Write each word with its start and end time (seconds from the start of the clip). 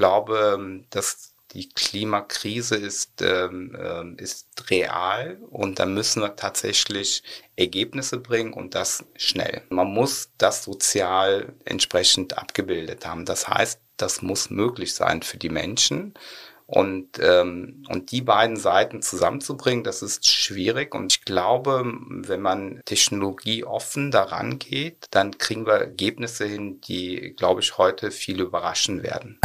glaube, 0.00 0.82
dass 0.88 1.34
die 1.52 1.68
Klimakrise 1.68 2.76
ist, 2.76 3.20
ähm, 3.20 3.76
ähm, 3.78 4.16
ist 4.18 4.70
real 4.70 5.38
und 5.50 5.78
da 5.78 5.84
müssen 5.84 6.22
wir 6.22 6.36
tatsächlich 6.36 7.22
Ergebnisse 7.56 8.18
bringen 8.18 8.54
und 8.54 8.74
das 8.74 9.04
schnell. 9.16 9.62
Man 9.68 9.88
muss 9.88 10.30
das 10.38 10.64
sozial 10.64 11.52
entsprechend 11.66 12.38
abgebildet 12.38 13.04
haben. 13.04 13.26
Das 13.26 13.46
heißt, 13.48 13.80
das 13.98 14.22
muss 14.22 14.48
möglich 14.48 14.94
sein 14.94 15.22
für 15.22 15.36
die 15.36 15.50
Menschen. 15.50 16.14
Und, 16.72 17.18
ähm, 17.20 17.82
und 17.88 18.12
die 18.12 18.20
beiden 18.20 18.56
Seiten 18.56 19.02
zusammenzubringen, 19.02 19.82
das 19.82 20.02
ist 20.02 20.28
schwierig. 20.28 20.94
Und 20.94 21.12
ich 21.12 21.24
glaube, 21.24 21.82
wenn 21.84 22.40
man 22.40 22.80
technologieoffen 22.84 24.12
daran 24.12 24.60
geht, 24.60 25.06
dann 25.10 25.36
kriegen 25.36 25.66
wir 25.66 25.74
Ergebnisse 25.74 26.44
hin, 26.44 26.80
die, 26.82 27.34
glaube 27.36 27.60
ich, 27.60 27.76
heute 27.76 28.12
viele 28.12 28.44
überraschen 28.44 29.02
werden. 29.02 29.40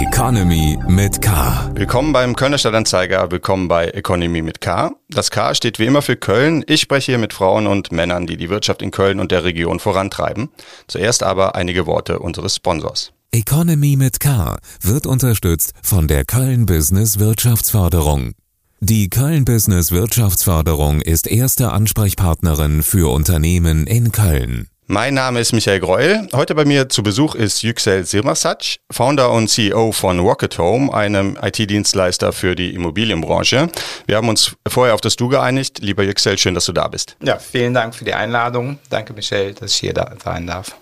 Economy 0.00 0.78
mit 0.88 1.20
K. 1.20 1.70
Willkommen 1.74 2.14
beim 2.14 2.36
Kölner 2.36 2.56
Stadtanzeiger, 2.56 3.30
willkommen 3.30 3.68
bei 3.68 3.88
Economy 3.88 4.40
mit 4.40 4.62
K. 4.62 4.92
Das 5.10 5.30
K 5.30 5.54
steht 5.54 5.78
wie 5.78 5.84
immer 5.84 6.00
für 6.00 6.16
Köln. 6.16 6.64
Ich 6.66 6.80
spreche 6.80 7.12
hier 7.12 7.18
mit 7.18 7.34
Frauen 7.34 7.66
und 7.66 7.92
Männern, 7.92 8.26
die 8.26 8.38
die 8.38 8.48
Wirtschaft 8.48 8.80
in 8.80 8.92
Köln 8.92 9.20
und 9.20 9.30
der 9.30 9.44
Region 9.44 9.78
vorantreiben. 9.78 10.48
Zuerst 10.86 11.22
aber 11.22 11.54
einige 11.54 11.86
Worte 11.86 12.18
unseres 12.18 12.56
Sponsors. 12.56 13.12
Economy 13.32 13.96
mit 13.96 14.20
K 14.20 14.56
wird 14.80 15.06
unterstützt 15.06 15.72
von 15.82 16.08
der 16.08 16.24
Köln 16.24 16.64
Business 16.64 17.18
Wirtschaftsförderung. 17.18 18.32
Die 18.80 19.08
Köln 19.10 19.44
Business 19.44 19.90
Wirtschaftsförderung 19.90 21.00
ist 21.00 21.26
erste 21.26 21.72
Ansprechpartnerin 21.72 22.82
für 22.82 23.12
Unternehmen 23.12 23.86
in 23.86 24.12
Köln. 24.12 24.68
Mein 24.86 25.14
Name 25.14 25.40
ist 25.40 25.52
Michael 25.52 25.80
Greuel. 25.80 26.28
Heute 26.32 26.54
bei 26.54 26.64
mir 26.64 26.88
zu 26.88 27.02
Besuch 27.02 27.34
ist 27.34 27.62
Yüksel 27.62 28.06
Silmasac, 28.06 28.76
Founder 28.92 29.32
und 29.32 29.48
CEO 29.48 29.90
von 29.90 30.20
Rocket 30.20 30.56
Home, 30.58 30.94
einem 30.94 31.36
IT-Dienstleister 31.42 32.32
für 32.32 32.54
die 32.54 32.72
Immobilienbranche. 32.72 33.68
Wir 34.06 34.16
haben 34.16 34.28
uns 34.28 34.54
vorher 34.68 34.94
auf 34.94 35.00
das 35.00 35.16
Du 35.16 35.28
geeinigt. 35.28 35.80
Lieber 35.80 36.04
Yüksel, 36.04 36.38
schön, 36.38 36.54
dass 36.54 36.66
du 36.66 36.72
da 36.72 36.86
bist. 36.86 37.16
Ja, 37.20 37.38
vielen 37.38 37.74
Dank 37.74 37.96
für 37.96 38.04
die 38.04 38.14
Einladung. 38.14 38.78
Danke, 38.88 39.12
Michael, 39.12 39.54
dass 39.54 39.72
ich 39.72 39.78
hier 39.78 39.92
da 39.92 40.12
sein 40.22 40.46
darf. 40.46 40.76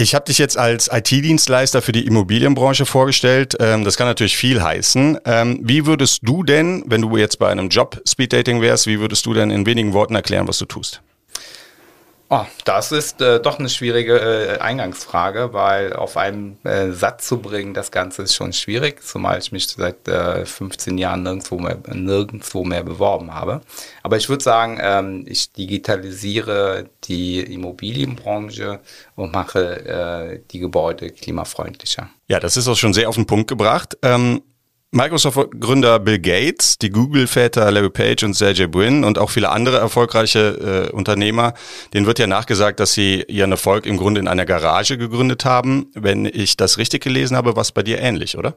Ich 0.00 0.14
habe 0.14 0.26
dich 0.26 0.38
jetzt 0.38 0.56
als 0.56 0.88
IT-Dienstleister 0.92 1.82
für 1.82 1.90
die 1.90 2.06
Immobilienbranche 2.06 2.86
vorgestellt. 2.86 3.56
Ähm, 3.58 3.82
das 3.82 3.96
kann 3.96 4.06
natürlich 4.06 4.36
viel 4.36 4.62
heißen. 4.62 5.18
Ähm, 5.24 5.58
wie 5.60 5.86
würdest 5.86 6.20
du 6.22 6.44
denn, 6.44 6.84
wenn 6.86 7.02
du 7.02 7.16
jetzt 7.16 7.40
bei 7.40 7.48
einem 7.48 7.68
Job 7.68 8.00
Speed 8.06 8.32
Dating 8.32 8.60
wärst, 8.60 8.86
wie 8.86 9.00
würdest 9.00 9.26
du 9.26 9.34
denn 9.34 9.50
in 9.50 9.66
wenigen 9.66 9.94
Worten 9.94 10.14
erklären, 10.14 10.46
was 10.46 10.58
du 10.58 10.66
tust? 10.66 11.02
Oh, 12.30 12.44
das 12.66 12.92
ist 12.92 13.22
äh, 13.22 13.40
doch 13.40 13.58
eine 13.58 13.70
schwierige 13.70 14.18
äh, 14.18 14.58
Eingangsfrage, 14.58 15.54
weil 15.54 15.94
auf 15.94 16.18
einen 16.18 16.58
äh, 16.62 16.92
Satz 16.92 17.26
zu 17.26 17.40
bringen, 17.40 17.72
das 17.72 17.90
Ganze 17.90 18.22
ist 18.22 18.34
schon 18.34 18.52
schwierig, 18.52 19.02
zumal 19.02 19.38
ich 19.38 19.50
mich 19.50 19.66
seit 19.68 19.96
15 20.06 20.98
äh, 20.98 21.00
Jahren 21.00 21.22
nirgendwo 21.22 21.58
mehr, 21.58 21.78
nirgendwo 21.90 22.64
mehr 22.64 22.82
beworben 22.82 23.32
habe. 23.32 23.62
Aber 24.02 24.18
ich 24.18 24.28
würde 24.28 24.44
sagen, 24.44 24.78
ähm, 24.82 25.24
ich 25.26 25.52
digitalisiere 25.52 26.90
die 27.04 27.40
Immobilienbranche 27.40 28.80
und 29.14 29.32
mache 29.32 29.86
äh, 29.86 30.40
die 30.50 30.58
Gebäude 30.58 31.10
klimafreundlicher. 31.10 32.10
Ja, 32.26 32.40
das 32.40 32.58
ist 32.58 32.68
auch 32.68 32.76
schon 32.76 32.92
sehr 32.92 33.08
auf 33.08 33.14
den 33.14 33.26
Punkt 33.26 33.48
gebracht. 33.48 33.96
Ähm 34.02 34.42
Microsoft-Gründer 34.90 35.98
Bill 35.98 36.18
Gates, 36.18 36.78
die 36.78 36.88
Google-Väter 36.88 37.70
Larry 37.70 37.90
Page 37.90 38.24
und 38.24 38.32
Sergey 38.34 38.66
Brin 38.66 39.04
und 39.04 39.18
auch 39.18 39.28
viele 39.28 39.50
andere 39.50 39.76
erfolgreiche 39.76 40.88
äh, 40.88 40.92
Unternehmer, 40.92 41.52
denen 41.92 42.06
wird 42.06 42.18
ja 42.18 42.26
nachgesagt, 42.26 42.80
dass 42.80 42.94
sie 42.94 43.22
ihren 43.28 43.50
Erfolg 43.50 43.84
im 43.84 43.98
Grunde 43.98 44.20
in 44.20 44.28
einer 44.28 44.46
Garage 44.46 44.96
gegründet 44.96 45.44
haben. 45.44 45.90
Wenn 45.92 46.24
ich 46.24 46.56
das 46.56 46.78
richtig 46.78 47.02
gelesen 47.02 47.36
habe, 47.36 47.54
war 47.54 47.60
es 47.60 47.72
bei 47.72 47.82
dir 47.82 47.98
ähnlich, 47.98 48.38
oder? 48.38 48.56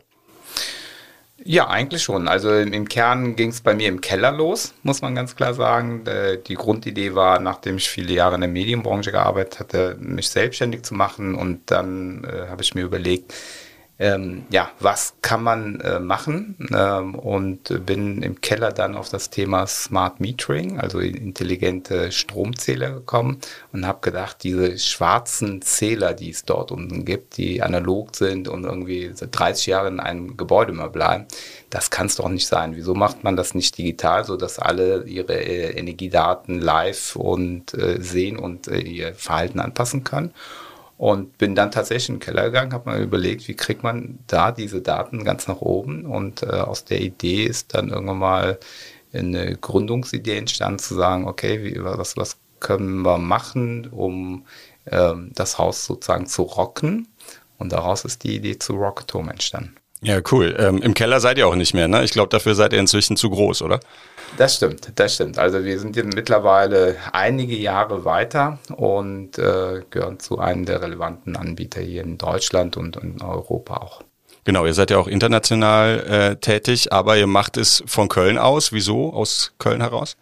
Ja, 1.44 1.68
eigentlich 1.68 2.04
schon. 2.04 2.28
Also 2.28 2.54
im 2.54 2.88
Kern 2.88 3.36
ging 3.36 3.50
es 3.50 3.62
bei 3.62 3.73
mir 3.73 3.88
im 3.88 4.00
Keller 4.00 4.32
los, 4.32 4.73
muss 4.84 5.02
man 5.02 5.16
ganz 5.16 5.36
klar 5.36 5.54
sagen. 5.54 6.05
Äh, 6.05 6.38
die 6.38 6.55
Grundidee 6.55 7.14
war, 7.14 7.39
nachdem 7.39 7.76
ich 7.76 7.89
viele 7.89 8.14
Jahre 8.14 8.36
in 8.36 8.42
der 8.42 8.50
Medienbranche 8.50 9.11
gearbeitet 9.11 9.60
hatte, 9.60 9.98
mich 10.00 10.30
selbstständig 10.30 10.84
zu 10.84 10.94
machen. 10.94 11.36
Und 11.36 11.72
dann 11.72 12.23
äh, 12.23 12.48
habe 12.48 12.61
ich 12.61 12.73
mir 12.73 12.84
überlegt, 12.84 13.34
ähm, 14.02 14.45
ja, 14.50 14.72
was 14.80 15.14
kann 15.22 15.44
man 15.44 15.80
äh, 15.80 16.00
machen? 16.00 16.56
Ähm, 16.76 17.14
und 17.14 17.86
bin 17.86 18.23
im 18.23 18.42
Keller 18.42 18.72
dann 18.72 18.95
auf 18.95 19.10
das 19.10 19.30
Thema 19.30 19.67
Smart 19.67 20.20
Metering, 20.20 20.80
also 20.80 20.98
intelligente 21.00 22.11
Stromzähler 22.11 22.90
gekommen 22.90 23.38
und 23.72 23.86
habe 23.86 24.00
gedacht, 24.02 24.38
diese 24.42 24.80
schwarzen 24.80 25.61
Zähler, 25.61 26.16
die 26.16 26.32
es 26.32 26.45
dort 26.45 26.72
unten 26.72 27.06
gibt, 27.06 27.38
die 27.38 27.61
analog 27.61 28.16
sind 28.16 28.48
und 28.48 28.64
irgendwie 28.64 29.11
seit 29.14 29.38
30 29.38 29.67
Jahren 29.67 29.94
in 29.94 30.00
einem 30.00 30.36
Gebäude 30.36 30.73
mehr 30.73 30.90
bleiben, 30.90 31.28
das 31.70 31.92
kann 31.92 32.08
es 32.08 32.16
doch 32.16 32.28
nicht 32.28 32.48
sein. 32.48 32.76
Wieso 32.76 32.95
macht 32.95 33.23
man 33.23 33.36
das 33.36 33.54
nicht 33.54 33.78
digital, 33.78 34.26
so 34.26 34.36
dass 34.36 34.58
alle 34.58 35.04
ihre 35.04 35.36
äh, 35.36 35.78
Energiedaten 35.78 36.60
live 36.60 37.16
und 37.16 37.76
äh, 37.76 38.02
sehen 38.02 38.38
und 38.38 38.67
äh, 38.67 38.80
ihr 38.80 39.14
Verhalten 39.14 39.60
anpassen 39.60 40.04
können? 40.04 40.34
Und 41.02 41.39
bin 41.39 41.56
dann 41.56 41.72
tatsächlich 41.72 42.10
in 42.10 42.16
den 42.16 42.22
Keller 42.22 42.44
gegangen, 42.44 42.73
habe 42.73 42.92
mal 42.92 43.02
überlegt, 43.02 43.48
wie 43.48 43.56
kriegt 43.56 43.82
man 43.82 44.20
da 44.28 44.52
diese 44.52 44.82
Daten 44.82 45.23
ganz 45.23 45.48
nach 45.48 45.60
oben. 45.60 46.06
Und 46.06 46.44
äh, 46.44 46.45
aus 46.45 46.86
der 46.86 47.02
Idee 47.02 47.45
ist 47.45 47.73
dann 47.73 47.89
irgendwann 47.89 48.20
mal 48.20 48.60
eine 49.11 49.58
Gründungsidee 49.58 50.38
entstanden, 50.38 50.78
zu 50.78 50.94
sagen, 50.94 51.28
okay, 51.28 51.64
wie, 51.64 51.84
was, 51.84 52.17
was 52.17 52.38
können 52.60 53.02
wir 53.02 53.17
machen, 53.17 53.88
um 53.88 54.45
ähm, 54.92 55.32
das 55.34 55.58
Haus 55.58 55.88
sozusagen 55.88 56.28
zu 56.28 56.44
rocken. 56.44 57.08
Und 57.58 57.72
daraus 57.72 58.06
ist 58.06 58.23
die 58.23 58.36
Idee 58.36 58.60
zu 58.60 58.76
Rocket 58.76 59.11
Home 59.16 59.32
entstanden. 59.32 59.73
Ja, 60.04 60.20
cool. 60.32 60.56
Ähm, 60.60 60.84
Im 60.84 60.94
Keller 60.94 61.20
seid 61.20 61.40
ihr 61.40 61.48
auch 61.48 61.56
nicht 61.56 61.73
mehr, 61.73 61.88
ne? 61.88 62.04
Ich 62.04 62.11
glaube, 62.11 62.30
dafür 62.30 62.54
seid 62.54 62.73
ihr 62.73 62.80
inzwischen 62.80 63.17
zu 63.17 63.32
groß, 63.32 63.64
oder? 63.64 63.80
Das 64.37 64.55
stimmt, 64.55 64.92
das 64.95 65.15
stimmt. 65.15 65.37
Also 65.37 65.64
wir 65.64 65.80
sind 65.80 65.95
jetzt 65.95 66.15
mittlerweile 66.15 66.95
einige 67.11 67.55
Jahre 67.55 68.05
weiter 68.05 68.59
und 68.75 69.37
äh, 69.37 69.81
gehören 69.89 70.19
zu 70.19 70.39
einem 70.39 70.65
der 70.65 70.81
relevanten 70.81 71.36
Anbieter 71.36 71.81
hier 71.81 72.03
in 72.03 72.17
Deutschland 72.17 72.77
und 72.77 72.95
in 72.97 73.21
Europa 73.21 73.77
auch. 73.77 74.02
Genau, 74.43 74.65
ihr 74.65 74.73
seid 74.73 74.89
ja 74.89 74.97
auch 74.97 75.08
international 75.08 75.99
äh, 75.99 76.36
tätig, 76.37 76.92
aber 76.92 77.17
ihr 77.17 77.27
macht 77.27 77.58
es 77.58 77.83
von 77.86 78.08
Köln 78.08 78.39
aus. 78.39 78.73
Wieso 78.73 79.14
aus 79.14 79.53
Köln 79.59 79.81
heraus? 79.81 80.17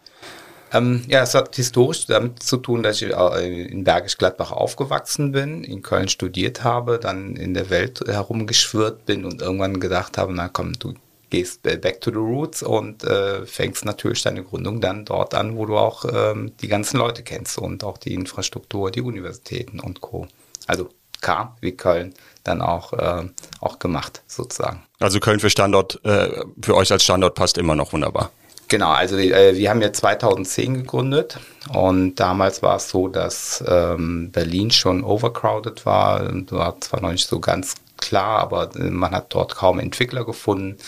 Ähm, 0.72 1.02
ja, 1.08 1.22
es 1.22 1.34
hat 1.34 1.56
historisch 1.56 2.06
damit 2.06 2.42
zu 2.42 2.58
tun, 2.58 2.82
dass 2.82 3.00
ich 3.02 3.12
äh, 3.12 3.64
in 3.64 3.82
Bergisch 3.82 4.18
Gladbach 4.18 4.52
aufgewachsen 4.52 5.32
bin, 5.32 5.64
in 5.64 5.82
Köln 5.82 6.08
studiert 6.08 6.62
habe, 6.62 6.98
dann 6.98 7.34
in 7.36 7.54
der 7.54 7.70
Welt 7.70 8.00
herumgeschwirrt 8.06 9.06
bin 9.06 9.24
und 9.24 9.40
irgendwann 9.40 9.80
gedacht 9.80 10.18
habe, 10.18 10.32
na 10.32 10.48
komm, 10.48 10.74
du 10.74 10.94
gehst 11.30 11.62
back 11.62 12.00
to 12.00 12.10
the 12.10 12.16
roots 12.16 12.62
und 12.62 13.04
äh, 13.04 13.46
fängst 13.46 13.84
natürlich 13.84 14.22
deine 14.22 14.42
Gründung 14.42 14.80
dann 14.80 15.04
dort 15.04 15.34
an, 15.34 15.56
wo 15.56 15.66
du 15.66 15.76
auch 15.76 16.04
ähm, 16.12 16.52
die 16.60 16.68
ganzen 16.68 16.98
Leute 16.98 17.22
kennst 17.22 17.58
und 17.58 17.84
auch 17.84 17.98
die 17.98 18.14
Infrastruktur, 18.14 18.90
die 18.90 19.00
Universitäten 19.00 19.80
und 19.80 20.00
Co. 20.00 20.26
Also 20.66 20.90
K 21.20 21.56
wie 21.60 21.72
Köln 21.72 22.14
dann 22.44 22.62
auch, 22.62 22.92
äh, 22.92 23.28
auch 23.60 23.78
gemacht 23.78 24.22
sozusagen. 24.26 24.82
Also 24.98 25.20
Köln 25.20 25.40
für 25.40 25.50
Standort, 25.50 26.04
äh, 26.04 26.44
für 26.62 26.74
euch 26.74 26.90
als 26.92 27.04
Standort 27.04 27.34
passt 27.34 27.58
immer 27.58 27.74
noch 27.74 27.92
wunderbar. 27.92 28.30
Genau, 28.68 28.90
also 28.90 29.18
äh, 29.18 29.56
wir 29.56 29.68
haben 29.68 29.82
ja 29.82 29.92
2010 29.92 30.74
gegründet 30.74 31.40
und 31.72 32.14
damals 32.14 32.62
war 32.62 32.76
es 32.76 32.88
so, 32.88 33.08
dass 33.08 33.64
ähm, 33.66 34.30
Berlin 34.30 34.70
schon 34.70 35.02
overcrowded 35.02 35.84
war. 35.84 36.30
War 36.50 36.80
zwar 36.80 37.00
noch 37.00 37.10
nicht 37.10 37.26
so 37.26 37.40
ganz 37.40 37.74
klar, 37.96 38.38
aber 38.38 38.70
äh, 38.76 38.90
man 38.90 39.10
hat 39.12 39.34
dort 39.34 39.56
kaum 39.56 39.80
Entwickler 39.80 40.24
gefunden. 40.24 40.78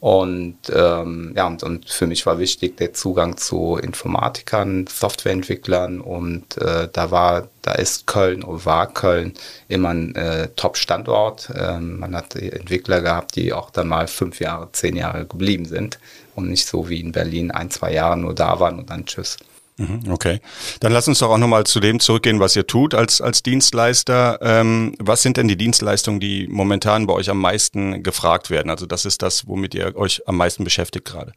Und 0.00 0.56
ähm, 0.74 1.34
ja, 1.36 1.46
und, 1.46 1.62
und 1.62 1.90
für 1.90 2.06
mich 2.06 2.24
war 2.24 2.38
wichtig 2.38 2.78
der 2.78 2.94
Zugang 2.94 3.36
zu 3.36 3.76
Informatikern, 3.76 4.86
Softwareentwicklern 4.86 6.00
und 6.00 6.56
äh, 6.56 6.88
da 6.90 7.10
war, 7.10 7.48
da 7.60 7.72
ist 7.72 8.06
Köln 8.06 8.42
oder 8.42 8.64
war 8.64 8.86
Köln 8.94 9.34
immer 9.68 9.90
ein 9.90 10.14
äh, 10.14 10.48
Top-Standort. 10.56 11.52
Ähm, 11.54 11.98
man 11.98 12.16
hat 12.16 12.34
Entwickler 12.34 13.02
gehabt, 13.02 13.36
die 13.36 13.52
auch 13.52 13.70
dann 13.70 13.88
mal 13.88 14.08
fünf 14.08 14.40
Jahre, 14.40 14.70
zehn 14.72 14.96
Jahre 14.96 15.26
geblieben 15.26 15.66
sind 15.66 15.98
und 16.34 16.48
nicht 16.48 16.66
so 16.66 16.88
wie 16.88 17.00
in 17.00 17.12
Berlin 17.12 17.50
ein, 17.50 17.70
zwei 17.70 17.92
Jahre 17.92 18.16
nur 18.16 18.34
da 18.34 18.58
waren 18.58 18.78
und 18.78 18.88
dann 18.88 19.04
tschüss. 19.04 19.36
Mhm, 19.80 20.12
okay. 20.12 20.40
Dann 20.80 20.92
lass 20.92 21.08
uns 21.08 21.20
doch 21.20 21.30
auch 21.30 21.38
nochmal 21.38 21.64
zu 21.64 21.80
dem 21.80 22.00
zurückgehen, 22.00 22.38
was 22.38 22.54
ihr 22.54 22.66
tut 22.66 22.94
als, 22.94 23.22
als 23.22 23.42
Dienstleister. 23.42 24.38
Ähm, 24.42 24.94
was 24.98 25.22
sind 25.22 25.38
denn 25.38 25.48
die 25.48 25.56
Dienstleistungen, 25.56 26.20
die 26.20 26.46
momentan 26.48 27.06
bei 27.06 27.14
euch 27.14 27.30
am 27.30 27.40
meisten 27.40 28.02
gefragt 28.02 28.50
werden? 28.50 28.68
Also 28.68 28.84
das 28.84 29.06
ist 29.06 29.22
das, 29.22 29.46
womit 29.46 29.74
ihr 29.74 29.96
euch 29.96 30.28
am 30.28 30.36
meisten 30.36 30.64
beschäftigt 30.64 31.06
gerade. 31.06 31.32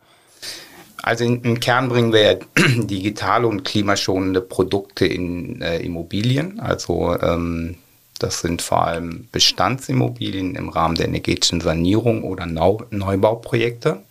Also 1.01 1.23
im 1.23 1.59
Kern 1.61 1.87
bringen 1.87 2.11
wir 2.11 2.39
digitale 2.57 3.47
und 3.47 3.63
klimaschonende 3.63 4.41
Produkte 4.41 5.05
in 5.05 5.61
äh, 5.61 5.77
Immobilien. 5.77 6.59
Also 6.59 7.17
ähm, 7.21 7.77
das 8.19 8.41
sind 8.41 8.61
vor 8.61 8.85
allem 8.85 9.29
Bestandsimmobilien 9.31 10.55
im 10.55 10.67
Rahmen 10.67 10.95
der 10.95 11.07
energetischen 11.07 11.61
Sanierung 11.61 12.25
oder 12.25 12.45
Neubauprojekte. 12.45 14.03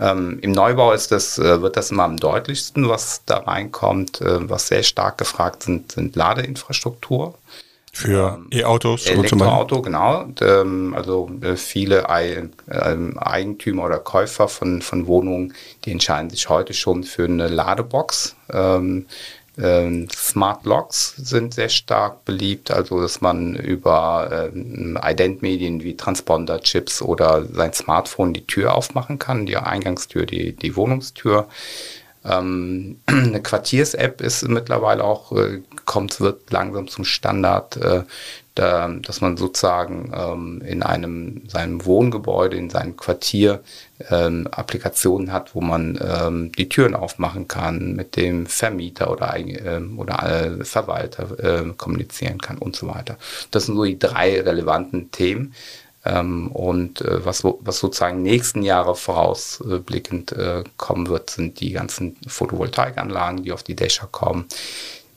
Ähm, 0.00 0.38
Im 0.40 0.52
Neubau 0.52 0.92
ist 0.92 1.10
das, 1.10 1.38
äh, 1.38 1.60
wird 1.60 1.76
das 1.76 1.90
immer 1.90 2.04
am 2.04 2.16
deutlichsten, 2.16 2.88
was 2.88 3.22
da 3.26 3.38
reinkommt. 3.38 4.20
Äh, 4.20 4.48
was 4.48 4.68
sehr 4.68 4.82
stark 4.82 5.18
gefragt 5.18 5.64
sind, 5.64 5.92
sind 5.92 6.14
Ladeinfrastruktur. 6.14 7.34
Für 7.92 8.38
ähm, 8.38 8.46
E-Autos? 8.52 9.06
Elektroauto, 9.06 9.82
genau. 9.82 10.28
Ähm, 10.40 10.94
also 10.96 11.28
äh, 11.40 11.56
viele 11.56 12.06
ähm, 12.08 13.18
Eigentümer 13.18 13.86
oder 13.86 13.98
Käufer 13.98 14.46
von, 14.46 14.82
von 14.82 15.08
Wohnungen, 15.08 15.54
die 15.84 15.90
entscheiden 15.90 16.30
sich 16.30 16.48
heute 16.48 16.74
schon 16.74 17.02
für 17.02 17.24
eine 17.24 17.48
Ladebox. 17.48 18.36
Smart 19.60 20.64
Locks 20.66 21.14
sind 21.16 21.54
sehr 21.54 21.68
stark 21.68 22.24
beliebt, 22.24 22.70
also 22.70 23.00
dass 23.00 23.20
man 23.20 23.56
über 23.56 24.50
Ident-Medien 24.54 25.82
wie 25.82 25.96
Transponder, 25.96 26.60
Chips 26.60 27.02
oder 27.02 27.44
sein 27.44 27.72
Smartphone 27.72 28.32
die 28.32 28.46
Tür 28.46 28.74
aufmachen 28.74 29.18
kann, 29.18 29.46
die 29.46 29.56
Eingangstür, 29.56 30.26
die, 30.26 30.54
die 30.54 30.76
Wohnungstür. 30.76 31.48
Ähm, 32.24 33.00
eine 33.06 33.40
Quartiers-App 33.40 34.20
ist 34.20 34.46
mittlerweile 34.48 35.04
auch, 35.04 35.32
äh, 35.32 35.62
kommt, 35.84 36.20
wird 36.20 36.50
langsam 36.50 36.88
zum 36.88 37.04
Standard, 37.04 37.76
äh, 37.76 38.02
da, 38.58 38.88
dass 38.88 39.20
man 39.20 39.36
sozusagen 39.36 40.12
ähm, 40.14 40.62
in 40.66 40.82
einem, 40.82 41.42
seinem 41.48 41.84
Wohngebäude, 41.84 42.56
in 42.56 42.70
seinem 42.70 42.96
Quartier 42.96 43.60
ähm, 44.10 44.48
Applikationen 44.50 45.32
hat, 45.32 45.54
wo 45.54 45.60
man 45.60 45.98
ähm, 46.02 46.52
die 46.52 46.68
Türen 46.68 46.94
aufmachen 46.94 47.48
kann, 47.48 47.94
mit 47.94 48.16
dem 48.16 48.46
Vermieter 48.46 49.10
oder, 49.10 49.36
äh, 49.36 49.80
oder 49.96 50.58
Verwalter 50.62 51.38
äh, 51.38 51.72
kommunizieren 51.76 52.40
kann 52.40 52.58
und 52.58 52.76
so 52.76 52.88
weiter. 52.88 53.16
Das 53.50 53.66
sind 53.66 53.76
so 53.76 53.84
die 53.84 53.98
drei 53.98 54.40
relevanten 54.40 55.10
Themen. 55.10 55.54
Ähm, 56.04 56.48
und 56.52 57.00
äh, 57.00 57.24
was, 57.24 57.44
was 57.44 57.78
sozusagen 57.78 58.22
nächsten 58.22 58.62
Jahre 58.62 58.94
vorausblickend 58.94 60.32
äh, 60.32 60.64
kommen 60.76 61.08
wird, 61.08 61.30
sind 61.30 61.60
die 61.60 61.72
ganzen 61.72 62.16
Photovoltaikanlagen, 62.26 63.42
die 63.42 63.52
auf 63.52 63.62
die 63.62 63.76
Dächer 63.76 64.08
kommen, 64.10 64.46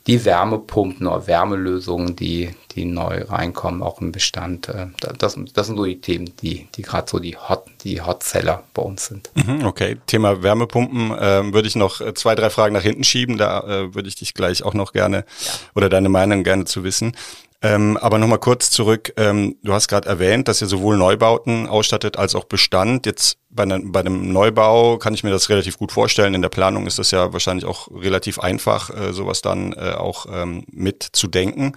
die 0.06 0.24
Wärmepumpen 0.24 1.06
oder 1.06 1.26
Wärmelösungen, 1.26 2.16
die, 2.16 2.50
die 2.74 2.84
neu 2.84 3.22
reinkommen, 3.24 3.82
auch 3.82 4.00
im 4.00 4.12
Bestand. 4.12 4.68
Äh, 4.68 4.86
das, 5.18 5.38
das 5.54 5.66
sind 5.66 5.76
so 5.76 5.84
die 5.84 6.00
Themen, 6.00 6.32
die, 6.42 6.66
die 6.74 6.82
gerade 6.82 7.08
so 7.08 7.18
die 7.18 7.36
Hot, 7.36 7.64
die 7.84 8.00
Hotseller 8.00 8.64
bei 8.74 8.82
uns 8.82 9.06
sind. 9.06 9.30
Mhm, 9.34 9.64
okay, 9.64 9.98
Thema 10.06 10.42
Wärmepumpen 10.42 11.12
äh, 11.12 11.52
würde 11.52 11.68
ich 11.68 11.76
noch 11.76 12.00
äh, 12.00 12.14
zwei, 12.14 12.34
drei 12.34 12.50
Fragen 12.50 12.74
nach 12.74 12.82
hinten 12.82 13.04
schieben. 13.04 13.38
Da 13.38 13.60
äh, 13.60 13.94
würde 13.94 14.08
ich 14.08 14.16
dich 14.16 14.34
gleich 14.34 14.62
auch 14.62 14.74
noch 14.74 14.92
gerne 14.92 15.18
ja. 15.18 15.52
oder 15.74 15.88
deine 15.88 16.08
Meinung 16.08 16.42
gerne 16.42 16.64
zu 16.64 16.84
wissen. 16.84 17.16
Ähm, 17.64 17.96
aber 17.96 18.18
nochmal 18.18 18.40
kurz 18.40 18.70
zurück. 18.70 19.12
Ähm, 19.16 19.56
du 19.62 19.72
hast 19.72 19.86
gerade 19.86 20.08
erwähnt, 20.08 20.48
dass 20.48 20.60
ihr 20.60 20.66
sowohl 20.66 20.96
Neubauten 20.96 21.68
ausstattet 21.68 22.16
als 22.16 22.34
auch 22.34 22.44
Bestand. 22.44 23.06
Jetzt 23.06 23.38
bei, 23.50 23.64
ne, 23.64 23.80
bei 23.84 24.00
einem 24.00 24.32
Neubau 24.32 24.98
kann 24.98 25.14
ich 25.14 25.22
mir 25.22 25.30
das 25.30 25.48
relativ 25.48 25.78
gut 25.78 25.92
vorstellen. 25.92 26.34
In 26.34 26.42
der 26.42 26.48
Planung 26.48 26.88
ist 26.88 26.98
das 26.98 27.12
ja 27.12 27.32
wahrscheinlich 27.32 27.64
auch 27.64 27.88
relativ 27.92 28.40
einfach, 28.40 28.90
äh, 28.90 29.12
sowas 29.12 29.42
dann 29.42 29.74
äh, 29.74 29.92
auch 29.92 30.26
ähm, 30.32 30.64
mitzudenken. 30.72 31.76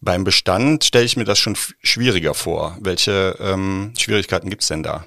Beim 0.00 0.24
Bestand 0.24 0.84
stelle 0.84 1.04
ich 1.04 1.18
mir 1.18 1.24
das 1.24 1.38
schon 1.38 1.56
schwieriger 1.82 2.32
vor. 2.32 2.78
Welche 2.80 3.36
ähm, 3.40 3.92
Schwierigkeiten 3.98 4.48
gibt's 4.48 4.68
denn 4.68 4.82
da? 4.82 5.04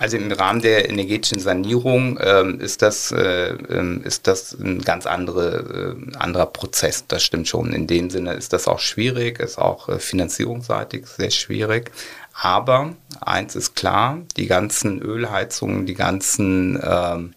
Also 0.00 0.16
im 0.16 0.32
Rahmen 0.32 0.62
der 0.62 0.88
energetischen 0.88 1.40
Sanierung 1.40 2.18
ähm, 2.22 2.58
ist, 2.58 2.80
das, 2.80 3.12
äh, 3.12 3.50
ähm, 3.50 4.00
ist 4.02 4.26
das 4.26 4.54
ein 4.54 4.80
ganz 4.80 5.04
andere, 5.04 5.94
äh, 5.94 6.16
anderer 6.16 6.46
Prozess. 6.46 7.04
Das 7.06 7.22
stimmt 7.22 7.48
schon. 7.48 7.74
In 7.74 7.86
dem 7.86 8.08
Sinne 8.08 8.32
ist 8.32 8.54
das 8.54 8.66
auch 8.66 8.78
schwierig, 8.78 9.40
ist 9.40 9.58
auch 9.58 9.90
äh, 9.90 9.98
finanzierungsseitig 9.98 11.06
sehr 11.06 11.30
schwierig. 11.30 11.90
Aber 12.32 12.94
eins 13.20 13.54
ist 13.54 13.76
klar, 13.76 14.22
die 14.38 14.46
ganzen 14.46 15.02
Ölheizungen, 15.02 15.84
die 15.84 15.92
ganzen, 15.92 16.80
ähm, 16.82 17.34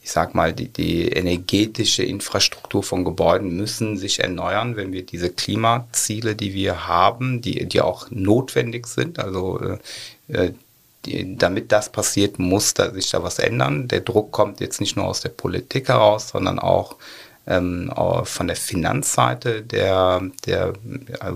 ich 0.00 0.12
sag 0.12 0.32
mal, 0.32 0.52
die, 0.52 0.68
die 0.68 1.08
energetische 1.08 2.04
Infrastruktur 2.04 2.84
von 2.84 3.04
Gebäuden 3.04 3.56
müssen 3.56 3.96
sich 3.96 4.20
erneuern, 4.20 4.76
wenn 4.76 4.92
wir 4.92 5.04
diese 5.04 5.30
Klimaziele, 5.30 6.36
die 6.36 6.54
wir 6.54 6.86
haben, 6.86 7.40
die, 7.40 7.66
die 7.66 7.80
auch 7.80 8.12
notwendig 8.12 8.86
sind, 8.86 9.18
also 9.18 9.58
äh, 9.58 9.78
äh 10.32 10.52
die, 11.06 11.36
damit 11.36 11.72
das 11.72 11.90
passiert, 11.90 12.38
muss 12.38 12.74
da 12.74 12.92
sich 12.92 13.10
da 13.10 13.22
was 13.22 13.38
ändern. 13.38 13.88
Der 13.88 14.00
Druck 14.00 14.32
kommt 14.32 14.60
jetzt 14.60 14.80
nicht 14.80 14.96
nur 14.96 15.06
aus 15.06 15.20
der 15.20 15.30
Politik 15.30 15.88
heraus, 15.88 16.28
sondern 16.28 16.58
auch 16.58 16.96
ähm, 17.46 17.92
von 18.24 18.46
der 18.46 18.56
Finanzseite 18.56 19.62
der, 19.62 20.22
der 20.46 20.74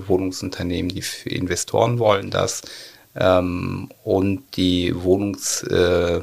Wohnungsunternehmen, 0.07 0.91
die 0.91 1.05
Investoren 1.25 1.99
wollen 1.99 2.31
das. 2.31 2.63
Ähm, 3.17 3.89
und 4.05 4.43
die 4.57 4.93
Wohnungs... 4.95 5.63
Äh, 5.63 6.23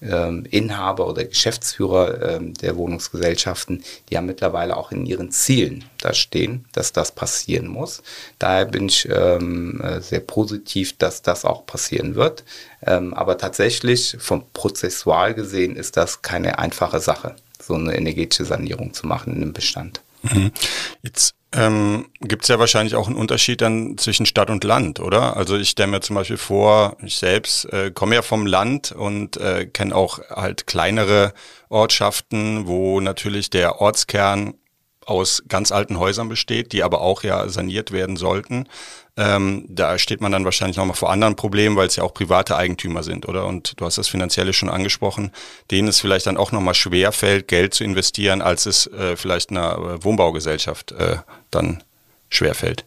Inhaber 0.00 1.08
oder 1.08 1.24
Geschäftsführer 1.24 2.36
ähm, 2.36 2.54
der 2.54 2.76
Wohnungsgesellschaften, 2.76 3.82
die 4.08 4.16
haben 4.16 4.26
mittlerweile 4.26 4.76
auch 4.76 4.92
in 4.92 5.06
ihren 5.06 5.32
Zielen 5.32 5.84
da 6.00 6.14
stehen, 6.14 6.66
dass 6.72 6.92
das 6.92 7.12
passieren 7.12 7.66
muss. 7.66 8.02
Daher 8.38 8.66
bin 8.66 8.88
ich 8.88 9.08
ähm, 9.10 9.80
äh, 9.80 10.00
sehr 10.00 10.20
positiv, 10.20 10.96
dass 10.98 11.22
das 11.22 11.44
auch 11.44 11.66
passieren 11.66 12.14
wird. 12.14 12.44
Ähm, 12.86 13.12
aber 13.14 13.38
tatsächlich, 13.38 14.16
vom 14.20 14.44
Prozessual 14.52 15.34
gesehen, 15.34 15.74
ist 15.74 15.96
das 15.96 16.22
keine 16.22 16.58
einfache 16.58 17.00
Sache, 17.00 17.34
so 17.60 17.74
eine 17.74 17.96
energetische 17.96 18.44
Sanierung 18.44 18.94
zu 18.94 19.06
machen 19.06 19.34
in 19.34 19.42
einem 19.42 19.52
Bestand. 19.52 20.00
Mhm. 20.22 20.52
Jetzt 21.02 21.34
ähm, 21.50 22.08
Gibt 22.20 22.42
es 22.42 22.48
ja 22.48 22.58
wahrscheinlich 22.58 22.94
auch 22.94 23.06
einen 23.06 23.16
Unterschied 23.16 23.62
dann 23.62 23.96
zwischen 23.96 24.26
Stadt 24.26 24.50
und 24.50 24.64
Land, 24.64 25.00
oder? 25.00 25.36
Also 25.36 25.56
ich 25.56 25.70
stelle 25.70 25.90
mir 25.90 26.00
zum 26.00 26.16
Beispiel 26.16 26.36
vor, 26.36 26.98
ich 27.02 27.16
selbst 27.16 27.64
äh, 27.72 27.90
komme 27.90 28.16
ja 28.16 28.22
vom 28.22 28.44
Land 28.44 28.92
und 28.92 29.38
äh, 29.38 29.64
kenne 29.64 29.94
auch 29.94 30.18
halt 30.28 30.66
kleinere 30.66 31.32
Ortschaften, 31.70 32.66
wo 32.66 33.00
natürlich 33.00 33.48
der 33.48 33.80
Ortskern 33.80 34.54
aus 35.06 35.42
ganz 35.48 35.72
alten 35.72 35.98
Häusern 35.98 36.28
besteht, 36.28 36.72
die 36.72 36.82
aber 36.82 37.00
auch 37.00 37.22
ja 37.22 37.48
saniert 37.48 37.92
werden 37.92 38.16
sollten. 38.18 38.68
Ähm, 39.18 39.64
da 39.68 39.98
steht 39.98 40.20
man 40.20 40.30
dann 40.30 40.44
wahrscheinlich 40.44 40.76
nochmal 40.76 40.94
vor 40.94 41.10
anderen 41.10 41.34
Problemen, 41.34 41.74
weil 41.74 41.88
es 41.88 41.96
ja 41.96 42.04
auch 42.04 42.14
private 42.14 42.56
Eigentümer 42.56 43.02
sind, 43.02 43.26
oder? 43.26 43.46
Und 43.46 43.80
du 43.80 43.84
hast 43.84 43.98
das 43.98 44.06
Finanzielle 44.06 44.52
schon 44.52 44.68
angesprochen, 44.68 45.32
denen 45.72 45.88
es 45.88 46.00
vielleicht 46.00 46.28
dann 46.28 46.36
auch 46.36 46.52
nochmal 46.52 46.74
schwer 46.74 47.10
fällt, 47.10 47.48
Geld 47.48 47.74
zu 47.74 47.82
investieren, 47.82 48.40
als 48.40 48.66
es 48.66 48.86
äh, 48.86 49.16
vielleicht 49.16 49.50
einer 49.50 50.04
Wohnbaugesellschaft 50.04 50.92
äh, 50.92 51.16
dann 51.50 51.82
schwer 52.30 52.54
fällt. 52.54 52.84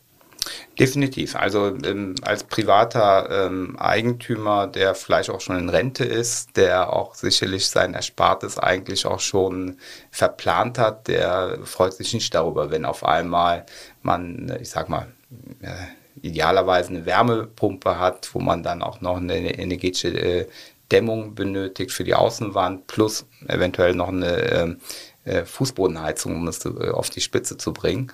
Definitiv. 0.79 1.35
Also 1.35 1.75
ähm, 1.83 2.15
als 2.21 2.45
privater 2.45 3.47
ähm, 3.47 3.77
Eigentümer, 3.77 4.67
der 4.67 4.95
vielleicht 4.95 5.29
auch 5.29 5.41
schon 5.41 5.59
in 5.59 5.67
Rente 5.67 6.05
ist, 6.05 6.55
der 6.55 6.93
auch 6.93 7.13
sicherlich 7.13 7.67
sein 7.67 7.93
Erspartes 7.93 8.57
eigentlich 8.57 9.05
auch 9.05 9.19
schon 9.19 9.77
verplant 10.11 10.77
hat, 10.77 11.09
der 11.09 11.59
freut 11.65 11.93
sich 11.93 12.13
nicht 12.13 12.33
darüber, 12.33 12.71
wenn 12.71 12.85
auf 12.85 13.03
einmal 13.03 13.65
man, 14.01 14.57
ich 14.61 14.69
sag 14.69 14.87
mal, 14.87 15.07
äh, 15.61 15.67
idealerweise 16.21 16.89
eine 16.89 17.05
Wärmepumpe 17.05 17.99
hat, 17.99 18.29
wo 18.33 18.39
man 18.39 18.63
dann 18.63 18.81
auch 18.81 19.01
noch 19.01 19.17
eine 19.17 19.57
energetische 19.57 20.09
äh, 20.09 20.47
Dämmung 20.91 21.35
benötigt 21.35 21.91
für 21.91 22.03
die 22.03 22.15
Außenwand, 22.15 22.87
plus 22.87 23.25
eventuell 23.47 23.95
noch 23.95 24.09
eine 24.09 24.37
ähm, 24.51 24.77
äh, 25.23 25.45
Fußbodenheizung, 25.45 26.35
um 26.35 26.47
es 26.47 26.65
äh, 26.65 26.89
auf 26.89 27.09
die 27.09 27.21
Spitze 27.21 27.57
zu 27.57 27.73
bringen. 27.73 28.11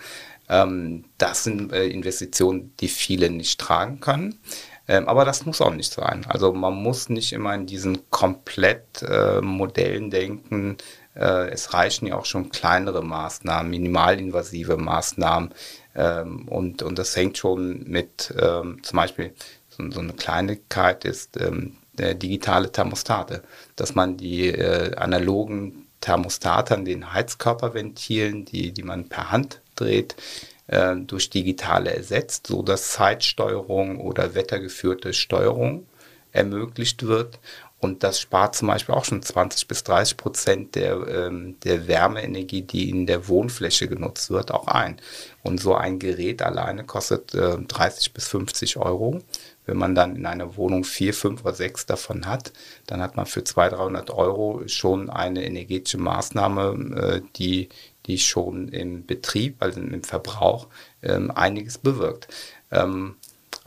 Ähm, 0.49 1.05
das 1.17 1.43
sind 1.45 1.71
Investitionen, 1.71 2.73
die 2.79 2.89
viele 2.89 3.29
nicht 3.29 3.59
tragen 3.59 3.99
können. 3.99 4.39
Ähm, 4.89 5.07
aber 5.07 5.25
das 5.25 5.45
muss 5.45 5.61
auch 5.61 5.73
nicht 5.73 5.91
sein. 5.91 6.25
Also 6.27 6.53
man 6.53 6.73
muss 6.73 7.09
nicht 7.09 7.33
immer 7.33 7.53
in 7.55 7.65
diesen 7.65 8.09
Komplettmodellen 8.09 10.07
äh, 10.07 10.09
denken. 10.09 10.77
Es 11.19 11.73
reichen 11.73 12.05
ja 12.05 12.15
auch 12.15 12.25
schon 12.25 12.51
kleinere 12.51 13.03
Maßnahmen, 13.03 13.71
minimalinvasive 13.71 14.77
Maßnahmen. 14.77 15.51
Ähm, 15.97 16.47
und, 16.47 16.83
und 16.83 16.97
das 16.97 17.15
hängt 17.15 17.37
schon 17.37 17.83
mit 17.85 18.33
ähm, 18.39 18.81
zum 18.83 18.97
Beispiel 18.97 19.33
so, 19.69 19.89
so, 19.91 19.99
eine 19.99 20.13
Kleinigkeit 20.13 21.03
ist 21.03 21.37
ähm, 21.37 21.77
digitale 21.97 22.71
Thermostate, 22.71 23.41
dass 23.75 23.95
man 23.95 24.17
die 24.17 24.47
äh, 24.49 24.95
analogen 24.95 25.87
Thermostate 25.99 26.75
an 26.75 26.85
den 26.85 27.11
Heizkörperventilen, 27.11 28.45
die, 28.45 28.71
die 28.71 28.83
man 28.83 29.09
per 29.09 29.31
Hand 29.31 29.61
dreht, 29.75 30.15
äh, 30.67 30.95
durch 30.95 31.31
digitale 31.31 31.95
ersetzt, 31.95 32.47
so 32.47 32.61
dass 32.61 32.91
Zeitsteuerung 32.91 33.99
oder 33.99 34.35
wettergeführte 34.35 35.13
Steuerung 35.13 35.87
ermöglicht 36.31 37.03
wird. 37.03 37.39
Und 37.79 38.03
das 38.03 38.19
spart 38.19 38.55
zum 38.55 38.69
Beispiel 38.69 38.95
auch 38.95 39.05
schon 39.05 39.21
20 39.21 39.67
bis 39.67 39.83
30 39.83 40.17
Prozent 40.17 40.75
der, 40.75 40.95
ähm, 41.07 41.57
der 41.63 41.87
Wärmeenergie, 41.87 42.63
die 42.63 42.89
in 42.89 43.05
der 43.05 43.27
Wohnfläche 43.27 43.87
genutzt 43.87 44.31
wird, 44.31 44.51
auch 44.51 44.67
ein. 44.67 44.99
Und 45.43 45.59
so 45.59 45.75
ein 45.75 45.99
Gerät 45.99 46.41
alleine 46.41 46.83
kostet 46.85 47.35
äh, 47.35 47.57
30 47.57 48.13
bis 48.13 48.27
50 48.27 48.77
Euro. 48.77 49.21
Wenn 49.67 49.77
man 49.77 49.93
dann 49.93 50.15
in 50.15 50.25
einer 50.25 50.57
Wohnung 50.57 50.85
vier, 50.85 51.13
fünf 51.13 51.41
oder 51.43 51.53
sechs 51.53 51.85
davon 51.85 52.25
hat, 52.25 52.51
dann 52.87 53.01
hat 53.01 53.15
man 53.15 53.27
für 53.27 53.43
200, 53.43 53.77
300 53.79 54.09
Euro 54.11 54.63
schon 54.67 55.09
eine 55.09 55.45
energetische 55.45 55.99
Maßnahme, 55.99 56.95
äh, 56.95 57.21
die, 57.35 57.69
die 58.07 58.17
schon 58.17 58.69
im 58.69 59.05
Betrieb, 59.05 59.57
also 59.59 59.79
im 59.79 60.03
Verbrauch, 60.03 60.67
ähm, 61.03 61.29
einiges 61.29 61.77
bewirkt. 61.77 62.27
Ähm, 62.71 63.17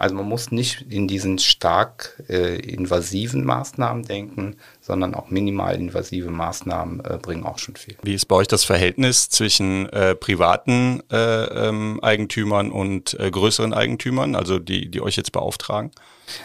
Also 0.01 0.15
man 0.15 0.27
muss 0.27 0.51
nicht 0.51 0.87
in 0.89 1.09
diesen 1.09 1.39
stark 1.39 2.23
äh, 2.31 2.59
invasiven 2.59 3.45
Maßnahmen 3.45 4.05
denken, 4.05 4.57
sondern 4.81 5.15
auch 5.15 5.29
minimal 5.29 5.77
invasive 5.77 6.31
Maßnahmen 6.31 7.05
äh, 7.05 7.19
bringen 7.21 7.45
auch 7.45 7.59
schon 7.59 7.77
viel. 7.77 7.97
Wie 8.03 8.15
ist 8.15 8.25
bei 8.25 8.37
euch 8.37 8.49
das 8.49 8.65
Verhältnis 8.65 9.29
zwischen 9.29 9.91
äh, 9.91 10.15
privaten 10.15 11.03
äh, 11.13 11.67
ähm, 11.69 12.01
Eigentümern 12.03 12.73
und 12.73 13.13
äh, 13.21 13.31
größeren 13.31 13.75
Eigentümern, 13.75 14.37
also 14.37 14.59
die, 14.59 14.91
die 14.91 15.03
euch 15.03 15.17
jetzt 15.17 15.33
beauftragen? 15.33 15.91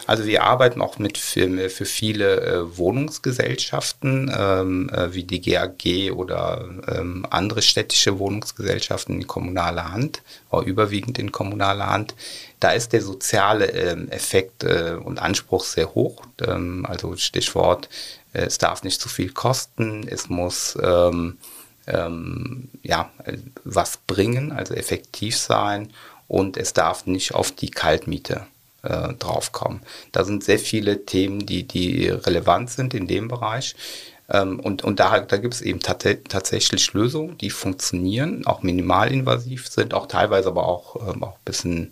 Also 0.08 0.26
wir 0.26 0.44
arbeiten 0.44 0.82
auch 0.82 1.00
mit 1.00 1.18
für, 1.18 1.70
für 1.70 1.86
viele 1.86 2.42
äh, 2.42 2.78
Wohnungsgesellschaften 2.78 4.34
ähm, 4.38 4.90
äh, 4.90 5.14
wie 5.14 5.24
die 5.24 5.42
GAG 5.42 6.12
oder 6.14 6.70
ähm, 6.88 7.26
andere 7.30 7.62
städtische 7.62 8.20
Wohnungsgesellschaften 8.20 9.16
in 9.16 9.28
kommunaler 9.28 9.92
Hand, 9.92 10.22
oder 10.52 10.66
überwiegend 10.66 11.20
in 11.20 11.32
kommunaler 11.32 11.88
Hand. 11.88 12.16
Da 12.60 12.72
ist 12.72 12.94
der 12.94 13.02
soziale 13.02 13.68
ähm, 13.68 14.10
Effekt 14.10 14.64
äh, 14.64 14.98
und 15.04 15.20
Anspruch 15.20 15.64
sehr 15.64 15.94
hoch. 15.94 16.24
Ähm, 16.46 16.86
also 16.88 17.16
Stichwort, 17.16 17.90
äh, 18.34 18.44
es 18.44 18.58
darf 18.58 18.84
nicht 18.84 19.02
zu 19.02 19.10
viel 19.10 19.32
kosten, 19.32 20.08
es 20.08 20.30
muss 20.30 20.78
ähm, 20.82 21.38
ähm, 21.88 22.70
ja, 22.84 23.12
was 23.64 23.98
bringen, 24.08 24.52
also 24.52 24.74
effektiv 24.74 25.38
sein 25.38 25.92
und 26.28 26.58
es 26.58 26.74
darf 26.74 27.06
nicht 27.06 27.34
auf 27.36 27.52
die 27.52 27.70
Kaltmiete 27.70 28.48
äh, 28.86 29.14
draufkommen. 29.14 29.82
Da 30.12 30.24
sind 30.24 30.44
sehr 30.44 30.60
viele 30.60 31.06
Themen, 31.06 31.46
die, 31.46 31.64
die 31.64 32.08
relevant 32.10 32.70
sind 32.70 32.94
in 32.94 33.08
dem 33.08 33.28
Bereich. 33.28 33.76
Ähm, 34.30 34.60
und, 34.60 34.84
und 34.84 35.00
da, 35.00 35.20
da 35.20 35.38
gibt 35.38 35.54
es 35.54 35.62
eben 35.62 35.80
tat 35.80 36.06
tatsächlich 36.28 36.94
Lösungen, 36.94 37.38
die 37.38 37.50
funktionieren, 37.50 38.46
auch 38.46 38.64
minimalinvasiv 38.64 39.68
sind, 39.68 39.94
auch 39.94 40.08
teilweise 40.08 40.50
aber 40.50 40.68
auch, 40.68 40.96
ähm, 41.08 41.24
auch 41.24 41.34
ein 41.34 41.46
bisschen 41.46 41.92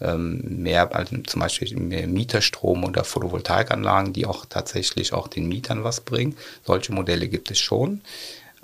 ähm, 0.00 0.42
mehr, 0.62 0.94
also 0.94 1.16
zum 1.18 1.40
Beispiel 1.40 1.76
mehr 1.76 2.06
Mieterstrom 2.06 2.84
oder 2.84 3.04
Photovoltaikanlagen, 3.04 4.12
die 4.12 4.26
auch 4.26 4.46
tatsächlich 4.46 5.12
auch 5.12 5.28
den 5.28 5.48
Mietern 5.48 5.84
was 5.84 6.00
bringen. 6.00 6.36
Solche 6.64 6.92
Modelle 6.92 7.28
gibt 7.28 7.50
es 7.50 7.58
schon. 7.58 8.00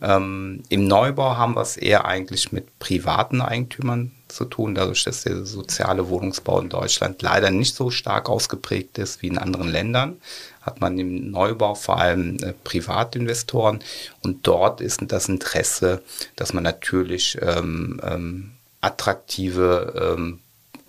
Ähm, 0.00 0.62
Im 0.68 0.87
Neubau 0.87 1.37
haben 1.37 1.56
wir 1.56 1.62
es 1.62 1.76
eher 1.76 2.04
eigentlich 2.04 2.52
mit 2.52 2.78
privaten 2.78 3.40
Eigentümern 3.40 4.12
zu 4.28 4.44
tun, 4.44 4.75
dadurch, 4.75 5.04
dass 5.04 5.23
der 5.23 5.44
soziale 5.44 6.08
Wohnungsbau 6.08 6.61
in 6.61 6.68
Deutschland 6.68 7.23
leider 7.23 7.50
nicht 7.50 7.75
so 7.75 7.90
stark 7.90 8.28
ausgeprägt 8.28 8.99
ist 8.99 9.23
wie 9.23 9.28
in 9.28 9.38
anderen 9.38 9.68
Ländern, 9.68 10.16
hat 10.62 10.80
man 10.80 10.99
im 10.99 11.30
Neubau 11.30 11.75
vor 11.75 11.99
allem 11.99 12.37
äh, 12.42 12.52
Privatinvestoren 12.64 13.80
und 14.23 14.47
dort 14.47 14.80
ist 14.80 15.00
das 15.08 15.28
Interesse, 15.28 16.02
dass 16.37 16.52
man 16.52 16.64
natürlich 16.64 17.38
ähm, 17.40 18.00
ähm, 18.02 18.52
attraktive 18.80 20.14
ähm, 20.16 20.40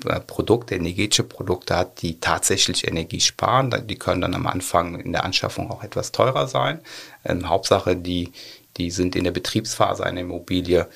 äh, 0.06 0.22
Produkte, 0.22 0.76
energetische 0.76 1.24
Produkte 1.24 1.76
hat, 1.76 2.02
die 2.02 2.20
tatsächlich 2.22 2.88
Energie 2.88 3.20
sparen. 3.20 3.74
Die 3.88 3.98
können 3.98 4.22
dann 4.22 4.34
am 4.34 4.48
Anfang 4.48 4.98
in 5.00 5.12
der 5.12 5.26
Anschaffung 5.26 5.70
auch 5.70 5.84
etwas 5.84 6.14
teurer 6.14 6.48
sein. 6.48 6.80
Ähm, 7.26 7.50
Hauptsache, 7.50 7.98
die, 7.98 8.32
die 8.78 8.92
sind 8.92 9.18
in 9.18 9.26
der 9.26 9.32
Betriebsphase 9.32 10.06
einer 10.06 10.22
Immobilie 10.22 10.88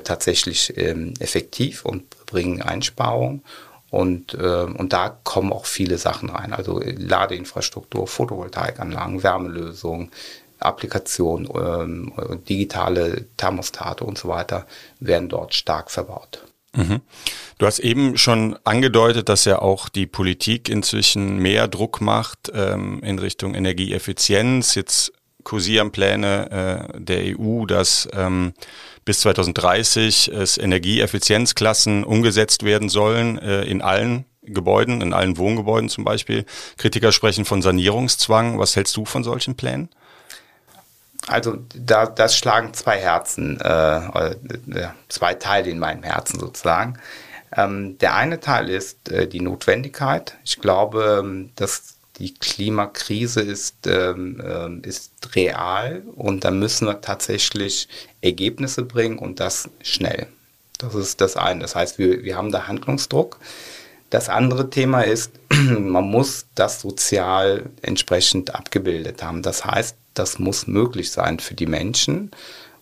tatsächlich 0.00 0.76
ähm, 0.76 1.14
effektiv 1.20 1.84
und 1.84 2.08
bringen 2.26 2.62
Einsparungen. 2.62 3.42
Und, 3.90 4.34
äh, 4.34 4.64
und 4.64 4.94
da 4.94 5.10
kommen 5.22 5.52
auch 5.52 5.66
viele 5.66 5.98
Sachen 5.98 6.30
rein. 6.30 6.54
Also 6.54 6.80
Ladeinfrastruktur, 6.82 8.06
Photovoltaikanlagen, 8.06 9.22
Wärmelösungen, 9.22 10.10
Applikationen, 10.58 11.48
ähm, 11.54 12.12
digitale 12.48 13.26
Thermostate 13.36 14.04
und 14.04 14.16
so 14.16 14.28
weiter 14.28 14.66
werden 15.00 15.28
dort 15.28 15.54
stark 15.54 15.90
verbaut. 15.90 16.42
Mhm. 16.74 17.00
Du 17.58 17.66
hast 17.66 17.80
eben 17.80 18.16
schon 18.16 18.58
angedeutet, 18.64 19.28
dass 19.28 19.44
ja 19.44 19.60
auch 19.60 19.88
die 19.88 20.06
Politik 20.06 20.68
inzwischen 20.68 21.36
mehr 21.38 21.68
Druck 21.68 22.00
macht 22.00 22.50
ähm, 22.54 23.02
in 23.02 23.18
Richtung 23.18 23.54
Energieeffizienz. 23.54 24.74
Jetzt 24.74 25.12
kursieren 25.44 25.92
Pläne 25.92 26.88
äh, 26.94 27.00
der 27.00 27.38
EU, 27.38 27.66
dass 27.66 28.08
ähm, 28.12 28.52
bis 29.04 29.20
2030 29.20 30.28
es 30.28 30.58
Energieeffizienzklassen 30.58 32.04
umgesetzt 32.04 32.64
werden 32.64 32.88
sollen 32.88 33.38
äh, 33.38 33.62
in 33.64 33.82
allen 33.82 34.24
Gebäuden, 34.42 35.00
in 35.00 35.12
allen 35.12 35.38
Wohngebäuden 35.38 35.88
zum 35.88 36.04
Beispiel. 36.04 36.44
Kritiker 36.76 37.12
sprechen 37.12 37.44
von 37.44 37.62
Sanierungszwang. 37.62 38.58
Was 38.58 38.74
hältst 38.74 38.96
du 38.96 39.04
von 39.04 39.22
solchen 39.22 39.56
Plänen? 39.56 39.88
Also 41.28 41.58
da 41.74 42.06
das 42.06 42.36
schlagen 42.36 42.74
zwei 42.74 42.98
Herzen, 42.98 43.60
äh, 43.60 44.00
zwei 45.08 45.34
Teile 45.34 45.70
in 45.70 45.78
meinem 45.78 46.02
Herzen 46.02 46.40
sozusagen. 46.40 46.98
Ähm, 47.56 47.98
der 47.98 48.14
eine 48.14 48.40
Teil 48.40 48.68
ist 48.68 49.10
äh, 49.10 49.28
die 49.28 49.40
Notwendigkeit. 49.40 50.36
Ich 50.44 50.58
glaube, 50.58 51.50
dass 51.54 51.98
die 52.18 52.34
Klimakrise 52.34 53.40
ist, 53.40 53.86
ähm, 53.86 54.42
ähm, 54.44 54.82
ist 54.84 55.12
real 55.34 56.02
und 56.14 56.44
da 56.44 56.50
müssen 56.50 56.86
wir 56.86 57.00
tatsächlich 57.00 57.88
Ergebnisse 58.20 58.82
bringen 58.82 59.18
und 59.18 59.40
das 59.40 59.70
schnell. 59.82 60.26
Das 60.78 60.94
ist 60.94 61.20
das 61.20 61.36
eine. 61.36 61.60
Das 61.60 61.74
heißt, 61.74 61.98
wir, 61.98 62.22
wir 62.24 62.36
haben 62.36 62.52
da 62.52 62.66
Handlungsdruck. 62.66 63.38
Das 64.10 64.28
andere 64.28 64.68
Thema 64.68 65.02
ist, 65.02 65.32
man 65.50 66.04
muss 66.04 66.46
das 66.54 66.80
sozial 66.80 67.70
entsprechend 67.80 68.54
abgebildet 68.54 69.22
haben. 69.22 69.42
Das 69.42 69.64
heißt, 69.64 69.96
das 70.14 70.38
muss 70.38 70.66
möglich 70.66 71.10
sein 71.10 71.38
für 71.38 71.54
die 71.54 71.66
Menschen. 71.66 72.30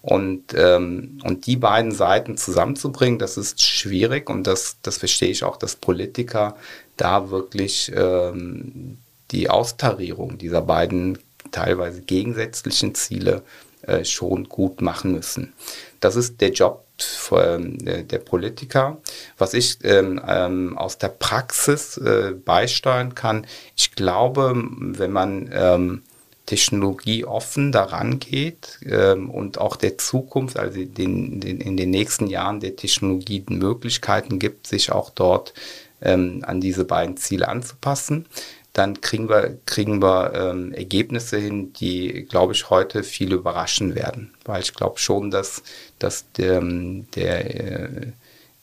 Und, 0.03 0.55
ähm, 0.55 1.21
und 1.25 1.47
die 1.47 1.57
beiden 1.57 1.93
Seiten 1.93 2.39
zusammenzubringen, 2.39 3.19
das 3.19 3.37
ist 3.37 3.63
schwierig 3.63 4.31
und 4.31 4.47
das, 4.47 4.79
das 4.83 4.97
verstehe 4.97 5.29
ich 5.29 5.45
auch, 5.45 5.59
dass 5.59 5.77
Politiker 5.77 6.57
da 6.97 7.31
wirklich 7.31 7.93
ähm, 7.95 8.97
die 9.31 9.51
Austarierung 9.51 10.39
dieser 10.39 10.63
beiden 10.63 11.19
teilweise 11.51 12.03
gegensätzlichen 12.03 12.95
Ziele 12.95 13.43
äh, 13.83 14.05
schon 14.05 14.49
gut 14.49 14.83
machen 14.83 15.13
müssen. 15.13 15.53
Das 16.01 16.17
ist 16.17 16.41
der 16.41 16.51
Job 16.51 16.85
ähm, 17.33 17.79
der 17.79 18.19
Politiker. 18.19 18.99
Was 19.39 19.55
ich 19.55 19.79
ähm, 19.85 20.21
ähm, 20.27 20.77
aus 20.77 20.99
der 20.99 21.09
Praxis 21.09 21.97
äh, 21.97 22.33
beisteuern 22.33 23.15
kann, 23.15 23.47
ich 23.77 23.93
glaube, 23.93 24.53
wenn 24.55 25.13
man 25.13 25.51
ähm, 25.53 26.03
technologieoffen 26.47 27.73
daran 27.73 28.19
geht 28.19 28.81
ähm, 28.85 29.31
und 29.31 29.59
auch 29.59 29.77
der 29.77 29.99
Zukunft, 29.99 30.59
also 30.59 30.85
den, 30.85 31.41
den, 31.41 31.61
in 31.61 31.77
den 31.77 31.91
nächsten 31.91 32.27
Jahren 32.27 32.61
der 32.61 32.77
Technologie 32.77 33.45
Möglichkeiten 33.49 34.39
gibt, 34.39 34.67
sich 34.67 34.91
auch 34.91 35.11
dort 35.11 35.55
ähm, 36.03 36.43
an 36.47 36.61
diese 36.61 36.85
beiden 36.85 37.17
Ziele 37.17 37.49
anzupassen, 37.49 38.27
dann 38.73 39.01
kriegen 39.01 39.29
wir, 39.29 39.59
kriegen 39.67 40.01
wir 40.01 40.33
ähm, 40.35 40.73
Ergebnisse 40.73 41.39
hin, 41.39 41.73
die, 41.73 42.27
glaube 42.29 42.53
ich, 42.53 42.71
heute 42.71 43.03
viele 43.03 43.37
überraschen 43.37 43.95
werden. 43.95 44.33
Weil 44.45 44.63
ich 44.63 44.75
glaube 44.75 44.99
schon, 44.99 45.31
dass, 45.31 45.63
dass 45.99 46.31
der, 46.33 46.61
der, 46.63 47.61
äh, 47.61 48.13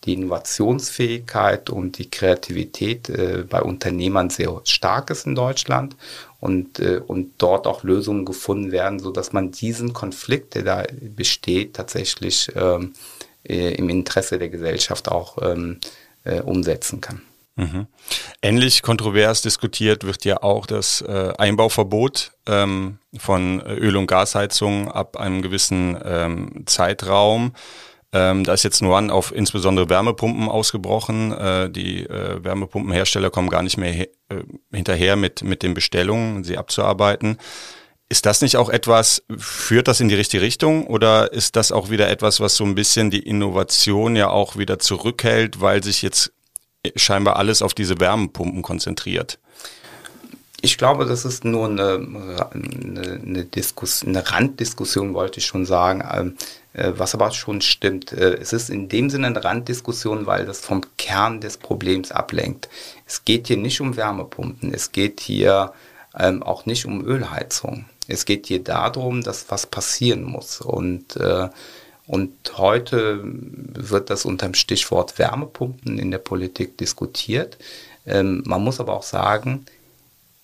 die 0.05 0.13
Innovationsfähigkeit 0.13 1.69
und 1.69 1.97
die 1.97 2.09
Kreativität 2.09 3.09
äh, 3.09 3.43
bei 3.47 3.61
Unternehmern 3.61 4.29
sehr 4.29 4.61
stark 4.63 5.09
ist 5.09 5.25
in 5.25 5.35
Deutschland 5.35 5.97
und, 6.39 6.79
äh, 6.79 7.01
und 7.05 7.33
dort 7.37 7.67
auch 7.67 7.83
Lösungen 7.83 8.23
gefunden 8.23 8.71
werden, 8.71 8.99
sodass 8.99 9.33
man 9.33 9.51
diesen 9.51 9.91
Konflikt, 9.91 10.55
der 10.55 10.63
da 10.63 10.83
besteht, 11.01 11.75
tatsächlich 11.75 12.49
ähm, 12.55 12.93
äh, 13.43 13.75
im 13.75 13.89
Interesse 13.89 14.39
der 14.39 14.49
Gesellschaft 14.49 15.09
auch 15.09 15.37
ähm, 15.41 15.79
äh, 16.23 16.39
umsetzen 16.39 17.01
kann. 17.01 17.21
Mhm. 17.57 17.87
Ähnlich 18.43 18.83
kontrovers 18.83 19.41
diskutiert 19.41 20.03
wird 20.03 20.23
ja 20.25 20.43
auch 20.43 20.67
das 20.67 21.01
äh, 21.01 21.33
Einbauverbot 21.37 22.31
ähm, 22.45 22.99
von 23.17 23.61
Öl- 23.61 23.97
und 23.97 24.05
Gasheizungen 24.05 24.89
ab 24.89 25.17
einem 25.17 25.41
gewissen 25.41 25.97
ähm, 26.05 26.63
Zeitraum. 26.67 27.53
Ähm, 28.13 28.43
da 28.43 28.53
ist 28.53 28.63
jetzt 28.63 28.81
nur 28.83 28.95
an 28.95 29.09
auf 29.09 29.33
insbesondere 29.35 29.89
Wärmepumpen 29.89 30.47
ausgebrochen. 30.49 31.31
Äh, 31.33 31.71
die 31.71 32.03
äh, 32.03 32.43
Wärmepumpenhersteller 32.43 33.31
kommen 33.31 33.49
gar 33.49 33.63
nicht 33.63 33.77
mehr 33.77 34.01
äh, 34.01 34.07
hinterher 34.71 35.15
mit, 35.15 35.43
mit 35.43 35.63
den 35.63 35.73
Bestellungen, 35.73 36.43
sie 36.43 36.59
abzuarbeiten. 36.59 37.37
Ist 38.07 38.27
das 38.27 38.41
nicht 38.41 38.55
auch 38.55 38.69
etwas, 38.69 39.23
führt 39.37 39.87
das 39.89 39.99
in 39.99 40.07
die 40.07 40.15
richtige 40.15 40.41
Richtung 40.41 40.87
oder 40.87 41.33
ist 41.33 41.57
das 41.57 41.73
auch 41.73 41.89
wieder 41.89 42.07
etwas, 42.07 42.39
was 42.39 42.55
so 42.55 42.63
ein 42.63 42.75
bisschen 42.75 43.09
die 43.09 43.19
Innovation 43.19 44.15
ja 44.15 44.29
auch 44.29 44.57
wieder 44.57 44.79
zurückhält, 44.79 45.59
weil 45.59 45.83
sich 45.83 46.03
jetzt 46.03 46.31
scheinbar 46.96 47.38
alles 47.38 47.62
auf 47.62 47.74
diese 47.74 48.00
Wärmepumpen 48.00 48.62
konzentriert. 48.62 49.39
Ich 50.62 50.77
glaube, 50.77 51.05
das 51.05 51.24
ist 51.24 51.46
nur 51.46 51.67
eine, 51.67 51.93
eine, 51.93 53.22
eine, 53.24 53.46
Diskus, 53.46 54.03
eine 54.03 54.31
Randdiskussion, 54.31 55.13
wollte 55.13 55.39
ich 55.39 55.46
schon 55.46 55.67
sagen, 55.67 56.03
ähm, 56.12 56.36
äh, 56.74 56.93
was 56.96 57.13
aber 57.13 57.29
schon 57.31 57.62
stimmt. 57.62 58.12
Äh, 58.12 58.38
es 58.38 58.53
ist 58.53 58.72
in 58.72 58.89
dem 58.89 59.12
Sinne 59.12 59.27
eine 59.27 59.43
Randdiskussion, 59.43 60.25
weil 60.25 60.48
das 60.48 60.62
vom 60.62 60.81
Kern 60.98 61.41
des 61.41 61.57
Problems 61.57 62.12
ablenkt. 62.12 62.69
Es 63.05 63.24
geht 63.24 63.48
hier 63.48 63.57
nicht 63.57 63.81
um 63.81 63.98
Wärmepumpen, 63.98 64.74
es 64.74 64.91
geht 64.91 65.19
hier 65.19 65.74
ähm, 66.17 66.41
auch 66.41 66.65
nicht 66.65 66.86
um 66.88 67.05
Ölheizung. 67.05 67.86
Es 68.07 68.25
geht 68.25 68.48
hier 68.48 68.63
darum, 68.63 69.22
dass 69.22 69.51
was 69.51 69.67
passieren 69.67 70.24
muss. 70.24 70.62
Und, 70.62 71.17
äh, 71.17 71.50
Und 72.07 72.31
heute 72.57 73.21
wird 73.23 74.09
das 74.09 74.23
unter 74.23 74.47
dem 74.47 74.53
Stichwort 74.53 75.19
Wärmepumpen 75.19 75.99
in 75.99 76.09
der 76.09 76.19
Politik 76.19 76.77
diskutiert. 76.77 77.57
Ähm, 78.05 78.43
man 78.45 78.63
muss 78.63 78.79
aber 78.79 78.93
auch 78.93 79.03
sagen, 79.03 79.65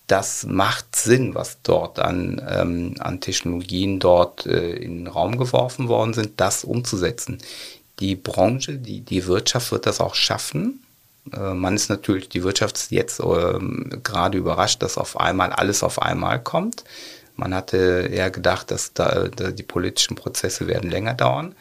das 0.06 0.44
macht 0.44 0.94
Sinn, 0.94 1.34
was 1.34 1.58
dort 1.62 1.98
an, 1.98 2.42
ähm, 2.46 2.94
an 2.98 3.20
Technologien 3.20 3.98
dort 3.98 4.44
äh, 4.44 4.72
in 4.74 4.98
den 4.98 5.06
Raum 5.06 5.38
geworfen 5.38 5.88
worden 5.88 6.12
sind, 6.12 6.32
das 6.36 6.64
umzusetzen. 6.64 7.38
Die 8.00 8.14
Branche, 8.14 8.74
die, 8.74 9.00
die 9.00 9.26
Wirtschaft 9.26 9.72
wird 9.72 9.86
das 9.86 10.00
auch 10.00 10.14
schaffen. 10.14 10.84
Äh, 11.32 11.54
man 11.54 11.74
ist 11.74 11.88
natürlich, 11.88 12.28
die 12.28 12.42
Wirtschaft 12.42 12.76
ist 12.76 12.90
jetzt 12.90 13.20
äh, 13.20 13.58
gerade 14.02 14.36
überrascht, 14.36 14.82
dass 14.82 14.98
auf 14.98 15.18
einmal 15.18 15.52
alles 15.52 15.82
auf 15.82 16.02
einmal 16.02 16.42
kommt. 16.42 16.84
Man 17.36 17.54
hatte 17.54 18.08
eher 18.12 18.30
gedacht, 18.30 18.70
dass 18.70 18.92
da, 18.92 19.28
da 19.28 19.50
die 19.50 19.62
politischen 19.62 20.14
Prozesse 20.14 20.66
werden 20.66 20.90
länger 20.90 21.14
dauern. 21.14 21.54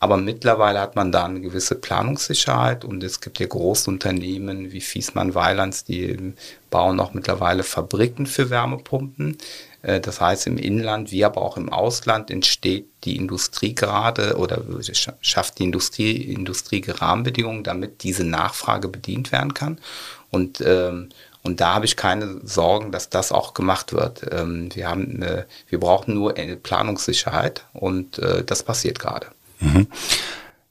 Aber 0.00 0.16
mittlerweile 0.16 0.80
hat 0.80 0.94
man 0.94 1.10
da 1.10 1.24
eine 1.24 1.40
gewisse 1.40 1.74
Planungssicherheit 1.74 2.84
und 2.84 3.02
es 3.02 3.20
gibt 3.20 3.40
ja 3.40 3.46
große 3.46 3.90
Unternehmen 3.90 4.70
wie 4.70 4.80
Fiesmann 4.80 5.34
Weilands, 5.34 5.84
die 5.84 6.34
bauen 6.70 7.00
auch 7.00 7.14
mittlerweile 7.14 7.64
Fabriken 7.64 8.26
für 8.26 8.48
Wärmepumpen. 8.48 9.38
Äh, 9.82 10.00
das 10.00 10.20
heißt, 10.20 10.46
im 10.46 10.56
Inland 10.56 11.10
wie 11.10 11.24
aber 11.24 11.42
auch 11.42 11.56
im 11.56 11.72
Ausland 11.72 12.30
entsteht 12.30 12.86
die 13.04 13.16
Industrie 13.16 13.74
gerade 13.74 14.36
oder 14.36 14.62
schafft 15.20 15.58
die 15.58 15.64
Industrie, 15.64 16.16
Industrie 16.32 16.84
Rahmenbedingungen, 16.86 17.64
damit 17.64 18.04
diese 18.04 18.24
Nachfrage 18.24 18.86
bedient 18.88 19.32
werden 19.32 19.54
kann. 19.54 19.78
Und 20.30 20.60
ähm, 20.60 21.08
und 21.48 21.60
da 21.60 21.74
habe 21.74 21.86
ich 21.86 21.96
keine 21.96 22.42
Sorgen, 22.44 22.92
dass 22.92 23.08
das 23.08 23.32
auch 23.32 23.54
gemacht 23.54 23.94
wird. 23.94 24.20
Ähm, 24.30 24.68
wir, 24.74 24.86
haben 24.86 25.16
eine, 25.16 25.46
wir 25.66 25.80
brauchen 25.80 26.12
nur 26.12 26.34
Planungssicherheit 26.34 27.64
und 27.72 28.18
äh, 28.18 28.44
das 28.44 28.62
passiert 28.62 28.98
gerade. 28.98 29.28
Mhm. 29.60 29.86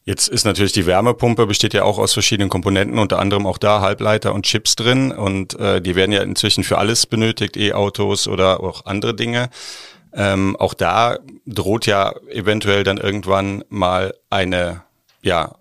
Jetzt 0.05 0.27
ist 0.29 0.45
natürlich 0.45 0.73
die 0.73 0.85
Wärmepumpe, 0.85 1.47
besteht 1.47 1.73
ja 1.73 1.83
auch 1.83 1.97
aus 1.97 2.13
verschiedenen 2.13 2.49
Komponenten, 2.49 2.99
unter 2.99 3.17
anderem 3.17 3.47
auch 3.47 3.57
da 3.57 3.81
Halbleiter 3.81 4.35
und 4.35 4.45
Chips 4.45 4.75
drin. 4.75 5.11
Und 5.11 5.59
äh, 5.59 5.81
die 5.81 5.95
werden 5.95 6.11
ja 6.11 6.21
inzwischen 6.21 6.63
für 6.63 6.77
alles 6.77 7.07
benötigt, 7.07 7.57
E-Autos 7.57 8.27
oder 8.27 8.59
auch 8.59 8.85
andere 8.85 9.15
Dinge. 9.15 9.49
Ähm, 10.13 10.55
auch 10.57 10.75
da 10.75 11.17
droht 11.47 11.87
ja 11.87 12.13
eventuell 12.29 12.83
dann 12.83 12.97
irgendwann 12.97 13.63
mal 13.69 14.13
eine, 14.29 14.83
ja, 15.23 15.55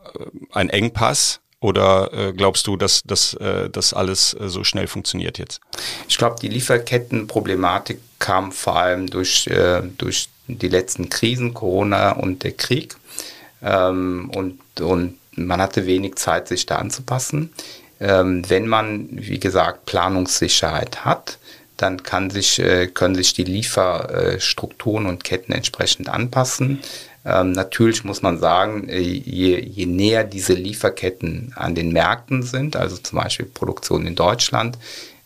ein 0.52 0.68
Engpass. 0.68 1.40
Oder 1.66 2.12
äh, 2.12 2.32
glaubst 2.32 2.68
du, 2.68 2.76
dass, 2.76 3.02
dass 3.02 3.34
äh, 3.34 3.68
das 3.68 3.92
alles 3.92 4.34
äh, 4.34 4.48
so 4.48 4.62
schnell 4.62 4.86
funktioniert 4.86 5.36
jetzt? 5.36 5.60
Ich 6.08 6.16
glaube, 6.16 6.36
die 6.40 6.46
Lieferkettenproblematik 6.46 7.98
kam 8.20 8.52
vor 8.52 8.76
allem 8.76 9.10
durch, 9.10 9.48
äh, 9.48 9.82
durch 9.98 10.28
die 10.46 10.68
letzten 10.68 11.08
Krisen, 11.08 11.54
Corona 11.54 12.12
und 12.12 12.44
der 12.44 12.52
Krieg. 12.52 12.94
Ähm, 13.64 14.30
und, 14.32 14.60
und 14.80 15.18
man 15.34 15.60
hatte 15.60 15.86
wenig 15.86 16.14
Zeit, 16.14 16.46
sich 16.46 16.66
da 16.66 16.76
anzupassen. 16.76 17.52
Ähm, 17.98 18.48
wenn 18.48 18.68
man, 18.68 19.08
wie 19.10 19.40
gesagt, 19.40 19.86
Planungssicherheit 19.86 21.04
hat, 21.04 21.38
dann 21.76 22.02
kann 22.02 22.30
sich, 22.30 22.58
äh, 22.58 22.86
können 22.86 23.14
sich 23.14 23.34
die 23.34 23.44
Lieferstrukturen 23.44 25.06
und 25.06 25.24
Ketten 25.24 25.52
entsprechend 25.52 26.08
anpassen. 26.08 26.80
Ähm, 27.24 27.52
natürlich 27.52 28.04
muss 28.04 28.22
man 28.22 28.38
sagen, 28.38 28.88
äh, 28.88 29.00
je, 29.00 29.58
je 29.60 29.86
näher 29.86 30.24
diese 30.24 30.54
Lieferketten 30.54 31.52
an 31.56 31.74
den 31.74 31.92
Märkten 31.92 32.42
sind, 32.42 32.76
also 32.76 32.96
zum 32.96 33.18
Beispiel 33.18 33.46
Produktion 33.46 34.06
in 34.06 34.14
Deutschland, 34.14 34.78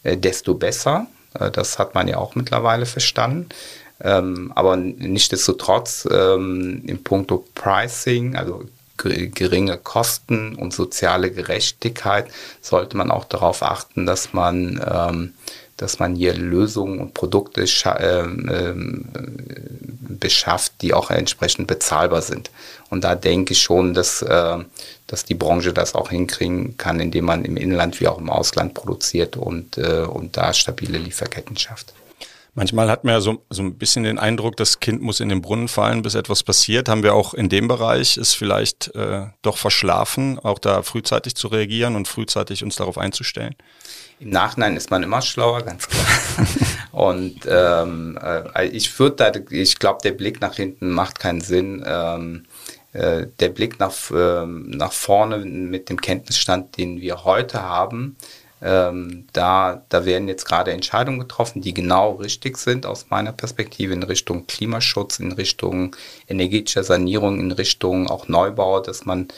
äh, 0.02 0.16
desto 0.16 0.54
besser. 0.54 1.06
Äh, 1.38 1.50
das 1.50 1.78
hat 1.78 1.94
man 1.94 2.08
ja 2.08 2.16
auch 2.16 2.34
mittlerweile 2.34 2.86
verstanden. 2.86 3.50
Ähm, 4.02 4.50
aber 4.54 4.76
nichtsdestotrotz 4.76 6.08
ähm, 6.10 6.82
im 6.86 7.04
Punkto 7.04 7.44
Pricing, 7.54 8.34
also 8.34 8.64
geringe 8.96 9.78
Kosten 9.78 10.54
und 10.54 10.74
soziale 10.74 11.30
Gerechtigkeit, 11.30 12.28
sollte 12.60 12.96
man 12.96 13.10
auch 13.10 13.24
darauf 13.24 13.62
achten, 13.62 14.06
dass 14.06 14.32
man 14.32 14.80
ähm, 14.90 15.34
dass 15.80 15.98
man 15.98 16.14
hier 16.14 16.34
Lösungen 16.34 16.98
und 17.00 17.14
Produkte 17.14 17.62
äh, 17.62 18.20
äh, 18.20 18.74
beschafft, 20.20 20.74
die 20.82 20.92
auch 20.92 21.10
entsprechend 21.10 21.68
bezahlbar 21.68 22.20
sind. 22.20 22.50
Und 22.90 23.02
da 23.02 23.14
denke 23.14 23.54
ich 23.54 23.62
schon, 23.62 23.94
dass, 23.94 24.20
äh, 24.20 24.58
dass 25.06 25.24
die 25.24 25.34
Branche 25.34 25.72
das 25.72 25.94
auch 25.94 26.10
hinkriegen 26.10 26.76
kann, 26.76 27.00
indem 27.00 27.24
man 27.24 27.46
im 27.46 27.56
Inland 27.56 27.98
wie 27.98 28.08
auch 28.08 28.18
im 28.18 28.28
Ausland 28.28 28.74
produziert 28.74 29.38
und, 29.38 29.78
äh, 29.78 30.02
und 30.02 30.36
da 30.36 30.52
stabile 30.52 30.98
Lieferketten 30.98 31.56
schafft. 31.56 31.94
Manchmal 32.54 32.90
hat 32.90 33.04
man 33.04 33.14
ja 33.14 33.20
so, 33.20 33.44
so 33.48 33.62
ein 33.62 33.78
bisschen 33.78 34.02
den 34.02 34.18
Eindruck, 34.18 34.56
das 34.56 34.80
Kind 34.80 35.02
muss 35.02 35.20
in 35.20 35.28
den 35.28 35.40
Brunnen 35.40 35.68
fallen, 35.68 36.02
bis 36.02 36.14
etwas 36.14 36.42
passiert. 36.42 36.88
Haben 36.88 37.02
wir 37.02 37.14
auch 37.14 37.34
in 37.34 37.48
dem 37.48 37.68
Bereich 37.68 38.16
es 38.16 38.34
vielleicht 38.34 38.94
äh, 38.94 39.26
doch 39.42 39.56
verschlafen, 39.56 40.38
auch 40.38 40.58
da 40.58 40.82
frühzeitig 40.82 41.34
zu 41.36 41.48
reagieren 41.48 41.96
und 41.96 42.08
frühzeitig 42.08 42.64
uns 42.64 42.76
darauf 42.76 42.98
einzustellen? 42.98 43.54
Im 44.18 44.30
Nachhinein 44.30 44.76
ist 44.76 44.90
man 44.90 45.02
immer 45.02 45.22
schlauer, 45.22 45.62
ganz 45.62 45.88
klar. 45.88 46.46
Und 46.92 47.40
ähm, 47.48 48.18
äh, 48.22 48.66
ich 48.66 48.98
würde 48.98 49.16
da, 49.16 49.32
ich 49.50 49.78
glaube, 49.78 50.00
der 50.02 50.12
Blick 50.12 50.42
nach 50.42 50.56
hinten 50.56 50.90
macht 50.90 51.18
keinen 51.20 51.40
Sinn. 51.40 51.82
Ähm, 51.86 52.42
äh, 52.92 53.28
der 53.38 53.48
Blick 53.50 53.78
nach, 53.78 53.94
äh, 54.10 54.44
nach 54.46 54.92
vorne 54.92 55.38
mit 55.38 55.88
dem 55.88 56.00
Kenntnisstand, 56.00 56.76
den 56.76 57.00
wir 57.00 57.24
heute 57.24 57.62
haben, 57.62 58.16
ähm, 58.62 59.26
da, 59.32 59.82
da 59.88 60.04
werden 60.04 60.28
jetzt 60.28 60.44
gerade 60.44 60.72
Entscheidungen 60.72 61.20
getroffen, 61.20 61.62
die 61.62 61.74
genau 61.74 62.12
richtig 62.12 62.58
sind 62.58 62.86
aus 62.86 63.06
meiner 63.08 63.32
Perspektive 63.32 63.92
in 63.92 64.02
Richtung 64.02 64.46
Klimaschutz, 64.46 65.18
in 65.18 65.32
Richtung 65.32 65.96
energetischer 66.28 66.84
Sanierung, 66.84 67.40
in 67.40 67.52
Richtung 67.52 68.08
auch 68.08 68.28
Neubau, 68.28 68.80
dass 68.80 69.04
man 69.04 69.28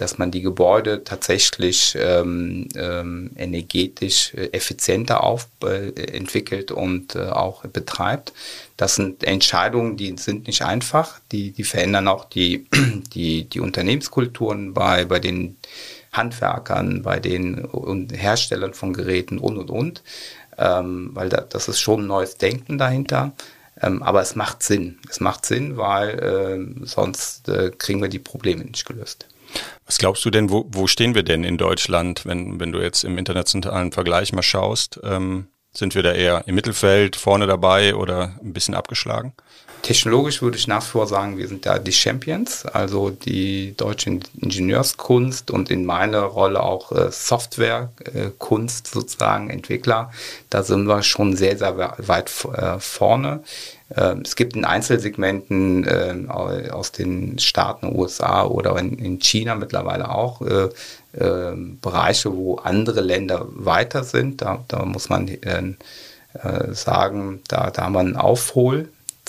dass 0.00 0.16
man 0.16 0.30
die 0.30 0.40
Gebäude 0.40 1.04
tatsächlich 1.04 1.94
ähm, 1.98 2.68
ähm, 2.74 3.32
energetisch 3.36 4.32
äh, 4.32 4.46
effizienter 4.52 5.22
auf, 5.22 5.46
äh, 5.62 5.90
entwickelt 6.16 6.70
und 6.70 7.16
äh, 7.16 7.26
auch 7.26 7.64
betreibt. 7.64 8.32
Das 8.78 8.94
sind 8.94 9.22
Entscheidungen, 9.22 9.98
die 9.98 10.16
sind 10.16 10.46
nicht 10.46 10.62
einfach, 10.62 11.20
die, 11.32 11.50
die 11.50 11.64
verändern 11.64 12.08
auch 12.08 12.24
die, 12.24 12.66
die, 13.14 13.44
die 13.44 13.60
Unternehmenskulturen 13.60 14.72
bei, 14.72 15.04
bei 15.04 15.18
den 15.18 15.56
Handwerkern, 16.12 17.02
bei 17.02 17.20
den 17.20 17.68
Herstellern 18.12 18.74
von 18.74 18.92
Geräten 18.92 19.38
und 19.38 19.58
und 19.58 19.70
und, 19.70 20.02
ähm, 20.58 21.10
weil 21.14 21.28
da, 21.28 21.40
das 21.40 21.68
ist 21.68 21.80
schon 21.80 22.02
ein 22.02 22.06
neues 22.06 22.36
Denken 22.36 22.78
dahinter. 22.78 23.32
Ähm, 23.82 24.02
aber 24.02 24.20
es 24.20 24.36
macht 24.36 24.62
Sinn. 24.62 24.98
Es 25.08 25.20
macht 25.20 25.46
Sinn, 25.46 25.76
weil 25.76 26.18
äh, 26.18 26.84
sonst 26.84 27.48
äh, 27.48 27.70
kriegen 27.70 28.02
wir 28.02 28.08
die 28.08 28.18
Probleme 28.18 28.64
nicht 28.64 28.84
gelöst. 28.84 29.26
Was 29.86 29.98
glaubst 29.98 30.24
du 30.24 30.30
denn, 30.30 30.50
wo, 30.50 30.66
wo 30.70 30.86
stehen 30.86 31.14
wir 31.14 31.22
denn 31.22 31.44
in 31.44 31.58
Deutschland, 31.58 32.26
wenn, 32.26 32.60
wenn 32.60 32.72
du 32.72 32.80
jetzt 32.80 33.04
im 33.04 33.18
internationalen 33.18 33.92
Vergleich 33.92 34.32
mal 34.32 34.42
schaust? 34.42 35.00
Ähm, 35.02 35.48
sind 35.72 35.94
wir 35.94 36.02
da 36.02 36.12
eher 36.12 36.44
im 36.46 36.56
Mittelfeld, 36.56 37.16
vorne 37.16 37.46
dabei 37.46 37.94
oder 37.94 38.38
ein 38.42 38.52
bisschen 38.52 38.74
abgeschlagen? 38.74 39.34
Technologisch 39.82 40.42
würde 40.42 40.58
ich 40.58 40.66
nach 40.66 40.82
wie 40.82 40.90
vor 40.90 41.06
sagen, 41.06 41.38
wir 41.38 41.48
sind 41.48 41.64
da 41.64 41.78
die 41.78 41.92
Champions, 41.92 42.66
also 42.66 43.10
die 43.10 43.74
deutsche 43.76 44.20
Ingenieurskunst 44.38 45.50
und 45.50 45.70
in 45.70 45.86
meiner 45.86 46.22
Rolle 46.22 46.62
auch 46.62 46.92
äh, 46.92 47.10
Softwarekunst 47.10 48.86
äh, 48.86 48.90
sozusagen, 48.92 49.48
Entwickler. 49.48 50.12
Da 50.50 50.62
sind 50.62 50.86
wir 50.86 51.02
schon 51.02 51.36
sehr, 51.36 51.56
sehr 51.56 51.94
weit 51.98 52.30
äh, 52.52 52.78
vorne. 52.78 53.42
Ähm, 53.96 54.20
es 54.24 54.36
gibt 54.36 54.54
in 54.54 54.64
Einzelsegmenten 54.64 55.84
äh, 55.86 56.28
aus 56.70 56.92
den 56.92 57.38
Staaten 57.38 57.96
USA 57.96 58.44
oder 58.44 58.76
in, 58.78 58.98
in 58.98 59.18
China 59.18 59.54
mittlerweile 59.54 60.10
auch 60.10 60.42
äh, 60.42 60.68
äh, 61.12 61.56
Bereiche, 61.80 62.36
wo 62.36 62.56
andere 62.56 63.00
Länder 63.00 63.46
weiter 63.48 64.04
sind. 64.04 64.42
Da, 64.42 64.62
da 64.68 64.84
muss 64.84 65.08
man 65.08 65.26
äh, 65.28 65.74
äh, 66.34 66.72
sagen, 66.72 67.42
da, 67.48 67.70
da 67.70 67.82
haben 67.82 67.92
wir 67.94 68.00
einen 68.00 68.16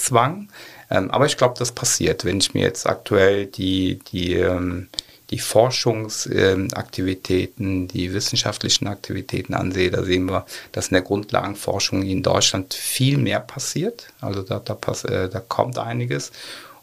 Aufholzwang. 0.02 0.50
Ähm, 0.90 1.12
aber 1.12 1.26
ich 1.26 1.38
glaube, 1.38 1.56
das 1.58 1.72
passiert. 1.72 2.26
Wenn 2.26 2.40
ich 2.40 2.54
mir 2.54 2.64
jetzt 2.64 2.86
aktuell 2.88 3.46
die, 3.46 4.00
die 4.12 4.34
ähm, 4.36 4.90
die 5.30 5.40
Forschungsaktivitäten, 5.40 7.88
die 7.88 8.14
wissenschaftlichen 8.14 8.88
Aktivitäten 8.88 9.54
ansehe, 9.54 9.90
da 9.90 10.04
sehen 10.04 10.26
wir, 10.26 10.46
dass 10.74 10.90
in 10.90 10.96
der 10.96 11.04
Grundlagenforschung 11.04 12.04
in 12.04 12.22
Deutschland 12.22 12.74
viel 12.74 13.18
mehr 13.18 13.40
passiert. 13.40 14.08
Also 14.20 14.42
da, 14.42 14.60
da, 14.60 14.74
pass, 14.74 15.06
äh, 15.06 15.30
da 15.30 15.40
kommt 15.40 15.78
einiges, 15.78 16.34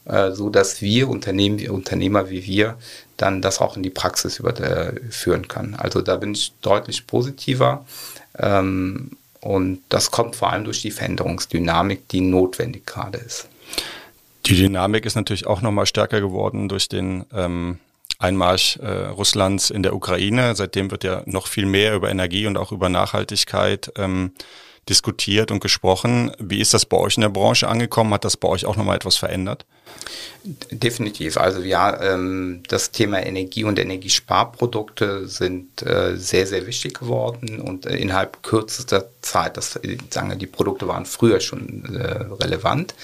äh, 0.06 0.30
so 0.30 0.48
dass 0.48 0.80
wir 0.80 1.10
Unternehmen, 1.10 1.68
Unternehmer 1.68 2.30
wie 2.30 2.46
wir 2.46 2.78
dann 3.18 3.42
das 3.42 3.60
auch 3.60 3.76
in 3.76 3.82
die 3.82 3.90
Praxis 3.90 4.38
überführen 4.38 5.44
äh, 5.44 5.46
können. 5.46 5.74
Also 5.74 6.00
da 6.00 6.16
bin 6.16 6.32
ich 6.32 6.54
deutlich 6.62 7.06
positiver. 7.06 7.84
Ähm, 8.38 9.10
und 9.40 9.80
das 9.88 10.10
kommt 10.10 10.36
vor 10.36 10.52
allem 10.52 10.64
durch 10.64 10.82
die 10.82 10.90
Veränderungsdynamik, 10.90 12.08
die 12.08 12.20
notwendig 12.20 12.86
gerade 12.86 13.18
ist. 13.18 13.48
Die 14.46 14.56
Dynamik 14.56 15.04
ist 15.04 15.14
natürlich 15.14 15.46
auch 15.46 15.60
nochmal 15.60 15.86
stärker 15.86 16.20
geworden 16.20 16.68
durch 16.68 16.88
den 16.88 17.24
ähm, 17.34 17.78
Einmarsch 18.18 18.78
äh, 18.78 18.88
Russlands 18.88 19.70
in 19.70 19.82
der 19.82 19.94
Ukraine. 19.94 20.54
Seitdem 20.56 20.90
wird 20.90 21.04
ja 21.04 21.22
noch 21.26 21.46
viel 21.46 21.66
mehr 21.66 21.94
über 21.94 22.10
Energie 22.10 22.46
und 22.46 22.56
auch 22.56 22.72
über 22.72 22.88
Nachhaltigkeit 22.88 23.92
ähm, 23.96 24.32
diskutiert 24.88 25.50
und 25.50 25.60
gesprochen. 25.60 26.32
Wie 26.38 26.60
ist 26.60 26.74
das 26.74 26.86
bei 26.86 26.96
euch 26.96 27.16
in 27.16 27.22
der 27.22 27.28
Branche 27.28 27.68
angekommen? 27.68 28.14
Hat 28.14 28.24
das 28.24 28.36
bei 28.36 28.48
euch 28.48 28.64
auch 28.64 28.76
nochmal 28.76 28.96
etwas 28.96 29.16
verändert? 29.16 29.64
Definitiv. 30.70 31.36
Also 31.36 31.60
ja, 31.60 32.00
ähm, 32.00 32.62
das 32.68 32.90
Thema 32.90 33.24
Energie 33.24 33.64
und 33.64 33.78
Energiesparprodukte 33.78 35.28
sind 35.28 35.82
äh, 35.82 36.16
sehr, 36.16 36.46
sehr 36.46 36.66
wichtig 36.66 36.98
geworden 37.00 37.60
und 37.60 37.86
äh, 37.86 37.96
innerhalb 37.96 38.42
kürzester 38.42 39.08
Zeit, 39.20 39.56
das 39.56 39.76
äh, 39.76 39.98
sagen 40.10 40.30
wir, 40.30 40.36
die 40.36 40.46
Produkte 40.46 40.88
waren 40.88 41.06
früher 41.06 41.40
schon 41.40 41.84
relevant, 42.40 42.94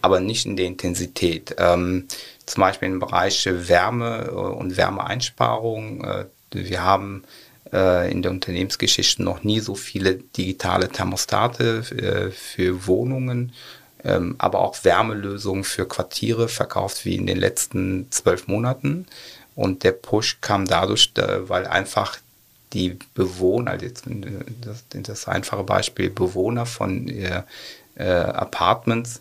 aber 0.00 0.20
nicht 0.20 0.46
in 0.46 0.56
der 0.56 0.66
Intensität. 0.66 1.56
Ähm, 1.58 2.06
zum 2.46 2.60
Beispiel 2.60 2.88
im 2.88 3.00
Bereich 3.00 3.46
Wärme 3.46 4.30
und 4.32 4.76
Wärmeeinsparung. 4.76 6.26
Wir 6.50 6.82
haben 6.82 7.22
in 7.72 8.20
der 8.20 8.30
Unternehmensgeschichte 8.30 9.22
noch 9.22 9.44
nie 9.44 9.60
so 9.60 9.74
viele 9.74 10.16
digitale 10.16 10.90
Thermostate 10.90 11.82
für 12.30 12.86
Wohnungen 12.86 13.52
ähm, 14.04 14.34
aber 14.38 14.60
auch 14.60 14.84
Wärmelösungen 14.84 15.64
für 15.64 15.86
Quartiere 15.86 16.48
verkauft 16.48 17.04
wie 17.04 17.16
in 17.16 17.26
den 17.26 17.38
letzten 17.38 18.10
zwölf 18.10 18.48
Monaten. 18.48 19.06
Und 19.54 19.84
der 19.84 19.92
Push 19.92 20.38
kam 20.40 20.66
dadurch, 20.66 21.12
weil 21.14 21.66
einfach 21.66 22.18
die 22.72 22.98
Bewohner, 23.14 23.76
das, 23.76 24.84
das 24.90 25.28
einfache 25.28 25.62
Beispiel, 25.62 26.08
Bewohner 26.08 26.64
von 26.64 27.06
äh, 27.08 27.42
äh, 27.96 28.04
Apartments 28.04 29.20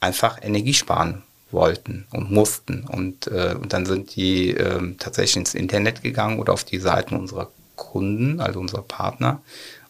einfach 0.00 0.42
Energie 0.42 0.72
sparen 0.72 1.22
wollten 1.50 2.06
und 2.10 2.30
mussten. 2.30 2.84
Und, 2.84 3.26
äh, 3.26 3.54
und 3.60 3.74
dann 3.74 3.84
sind 3.84 4.16
die 4.16 4.50
äh, 4.50 4.94
tatsächlich 4.98 5.36
ins 5.36 5.54
Internet 5.54 6.02
gegangen 6.02 6.38
oder 6.38 6.54
auf 6.54 6.64
die 6.64 6.78
Seiten 6.78 7.16
unserer 7.16 7.50
Kunden, 7.76 8.40
also 8.40 8.60
unserer 8.60 8.82
Partner, 8.82 9.40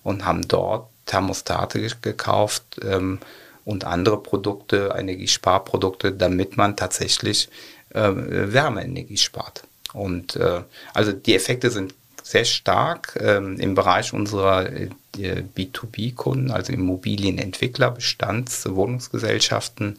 und 0.03 0.25
haben 0.25 0.47
dort 0.47 0.89
Thermostate 1.07 1.89
gekauft, 2.03 2.81
ähm, 2.85 3.19
und 3.67 3.85
andere 3.85 4.23
Produkte, 4.23 4.95
Energiesparprodukte, 4.97 6.13
damit 6.13 6.57
man 6.57 6.77
tatsächlich 6.77 7.49
äh, 7.91 8.11
Wärmeenergie 8.15 9.17
spart. 9.19 9.65
Und 9.93 10.37
äh, 10.37 10.63
also 10.95 11.13
die 11.13 11.35
Effekte 11.35 11.71
sind 11.71 11.93
sehr 12.23 12.45
stark 12.45 13.19
ähm, 13.21 13.59
im 13.59 13.75
Bereich 13.75 14.13
unserer 14.13 14.71
äh, 14.71 14.89
B2B-Kunden, 15.17 16.51
also 16.53 16.73
Immobilienentwickler, 16.73 17.91
Bestands-, 17.91 18.67
Wohnungsgesellschaften. 18.69 19.97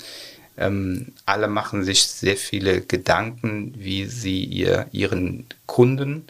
Ähm, 0.57 1.13
alle 1.25 1.49
machen 1.49 1.83
sich 1.83 2.07
sehr 2.07 2.37
viele 2.37 2.81
Gedanken, 2.81 3.73
wie 3.77 4.05
sie 4.05 4.45
ihr, 4.45 4.87
ihren 4.93 5.45
Kunden, 5.65 6.25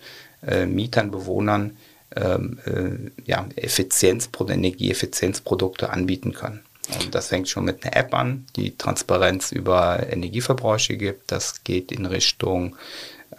äh, 0.48 0.66
Mietern, 0.66 1.12
Bewohnern 1.12 1.78
ähm, 2.16 2.60
äh, 2.66 3.30
ja, 3.30 3.48
Effizienz, 3.56 4.30
Energieeffizienzprodukte 4.40 5.90
anbieten 5.90 6.34
können. 6.34 6.64
Und 7.02 7.14
das 7.14 7.28
fängt 7.28 7.50
schon 7.50 7.66
mit 7.66 7.84
einer 7.84 7.96
App 7.96 8.14
an, 8.14 8.46
die 8.56 8.78
Transparenz 8.78 9.52
über 9.52 10.08
Energieverbräuche 10.10 10.96
gibt. 10.96 11.32
Das 11.32 11.64
geht 11.64 11.92
in 11.92 12.06
Richtung 12.06 12.78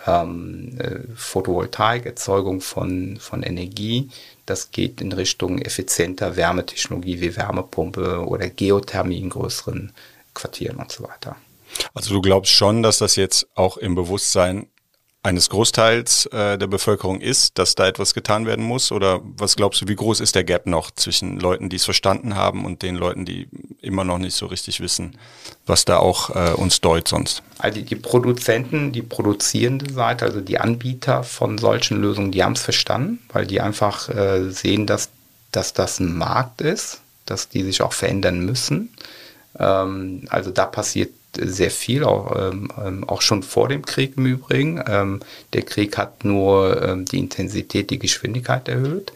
ähm, 0.07 0.79
äh, 0.79 1.01
Photovoltaik, 1.17 2.05
Erzeugung 2.05 2.61
von, 2.61 3.17
von 3.19 3.43
Energie. 3.43 4.11
Das 4.45 4.71
geht 4.71 5.01
in 5.01 5.13
Richtung 5.13 5.59
effizienter 5.59 6.37
Wärmetechnologie 6.37 7.21
wie 7.21 7.37
Wärmepumpe 7.37 8.27
oder 8.27 8.49
Geothermie 8.49 9.19
in 9.19 9.31
größeren 9.31 9.93
Quartieren 10.35 10.77
und 10.77 10.93
so 10.93 11.05
weiter. 11.05 11.37
Also 11.95 12.15
du 12.15 12.21
glaubst 12.21 12.53
schon, 12.53 12.83
dass 12.83 12.99
das 12.99 13.17
jetzt 13.17 13.47
auch 13.55 13.77
im 13.77 13.95
Bewusstsein 13.95 14.67
eines 15.23 15.51
Großteils 15.51 16.27
äh, 16.27 16.59
der 16.59 16.69
Bevölkerung 16.69 17.21
ist, 17.21 17.59
dass 17.59 17.75
da 17.75 17.89
etwas 17.89 18.15
getan 18.15 18.47
werden 18.47 18.65
muss? 18.65 18.93
Oder 18.93 19.21
was 19.37 19.57
glaubst 19.57 19.83
du, 19.83 19.89
wie 19.89 19.97
groß 19.97 20.21
ist 20.21 20.35
der 20.35 20.45
Gap 20.45 20.67
noch 20.67 20.91
zwischen 20.93 21.41
Leuten, 21.41 21.69
die 21.69 21.77
es 21.77 21.85
verstanden 21.85 22.37
haben 22.37 22.65
und 22.65 22.83
den 22.83 22.95
Leuten, 22.95 23.25
die 23.25 23.49
immer 23.81 24.05
noch 24.05 24.19
nicht 24.19 24.35
so 24.37 24.47
richtig 24.47 24.81
wissen, 24.81 25.19
was 25.67 25.85
da 25.85 25.99
auch 25.99 26.31
äh, 26.35 26.53
uns 26.53 26.81
deut 26.81 27.09
sonst? 27.09 27.43
Also 27.59 27.81
die 27.81 27.97
Produzenten, 27.97 28.93
die 28.93 29.03
produzierende 29.03 29.93
Seite, 29.93 30.25
also 30.25 30.41
die 30.41 30.59
Anbieter 30.59 31.25
von 31.25 31.59
solchen 31.59 32.01
Lösungen, 32.01 32.31
die 32.31 32.45
haben 32.45 32.53
es 32.53 32.63
verstanden, 32.63 33.19
weil 33.33 33.47
die 33.47 33.61
einfach 33.61 34.09
äh, 34.09 34.51
sehen, 34.51 34.87
dass, 34.87 35.09
dass 35.51 35.73
das 35.73 35.99
ein 35.99 36.17
Markt 36.17 36.61
ist, 36.61 37.01
dass 37.27 37.49
die 37.49 37.65
sich 37.65 37.83
auch 37.83 37.93
verändern 37.93 38.41
müssen. 38.45 38.91
Ähm, 39.59 40.27
also 40.31 40.53
da 40.53 40.65
passiert 40.65 41.11
sehr 41.41 41.71
viel, 41.71 42.05
auch, 42.05 42.35
ähm, 42.37 42.69
ähm, 42.85 43.05
auch 43.05 43.23
schon 43.23 43.43
vor 43.43 43.69
dem 43.69 43.85
Krieg 43.85 44.15
im 44.17 44.27
Übrigen. 44.27 44.83
Ähm, 44.87 45.21
der 45.53 45.63
Krieg 45.63 45.97
hat 45.97 46.25
nur 46.25 46.83
ähm, 46.83 47.05
die 47.05 47.19
Intensität, 47.19 47.91
die 47.91 47.99
Geschwindigkeit 47.99 48.69
erhöht. 48.69 49.13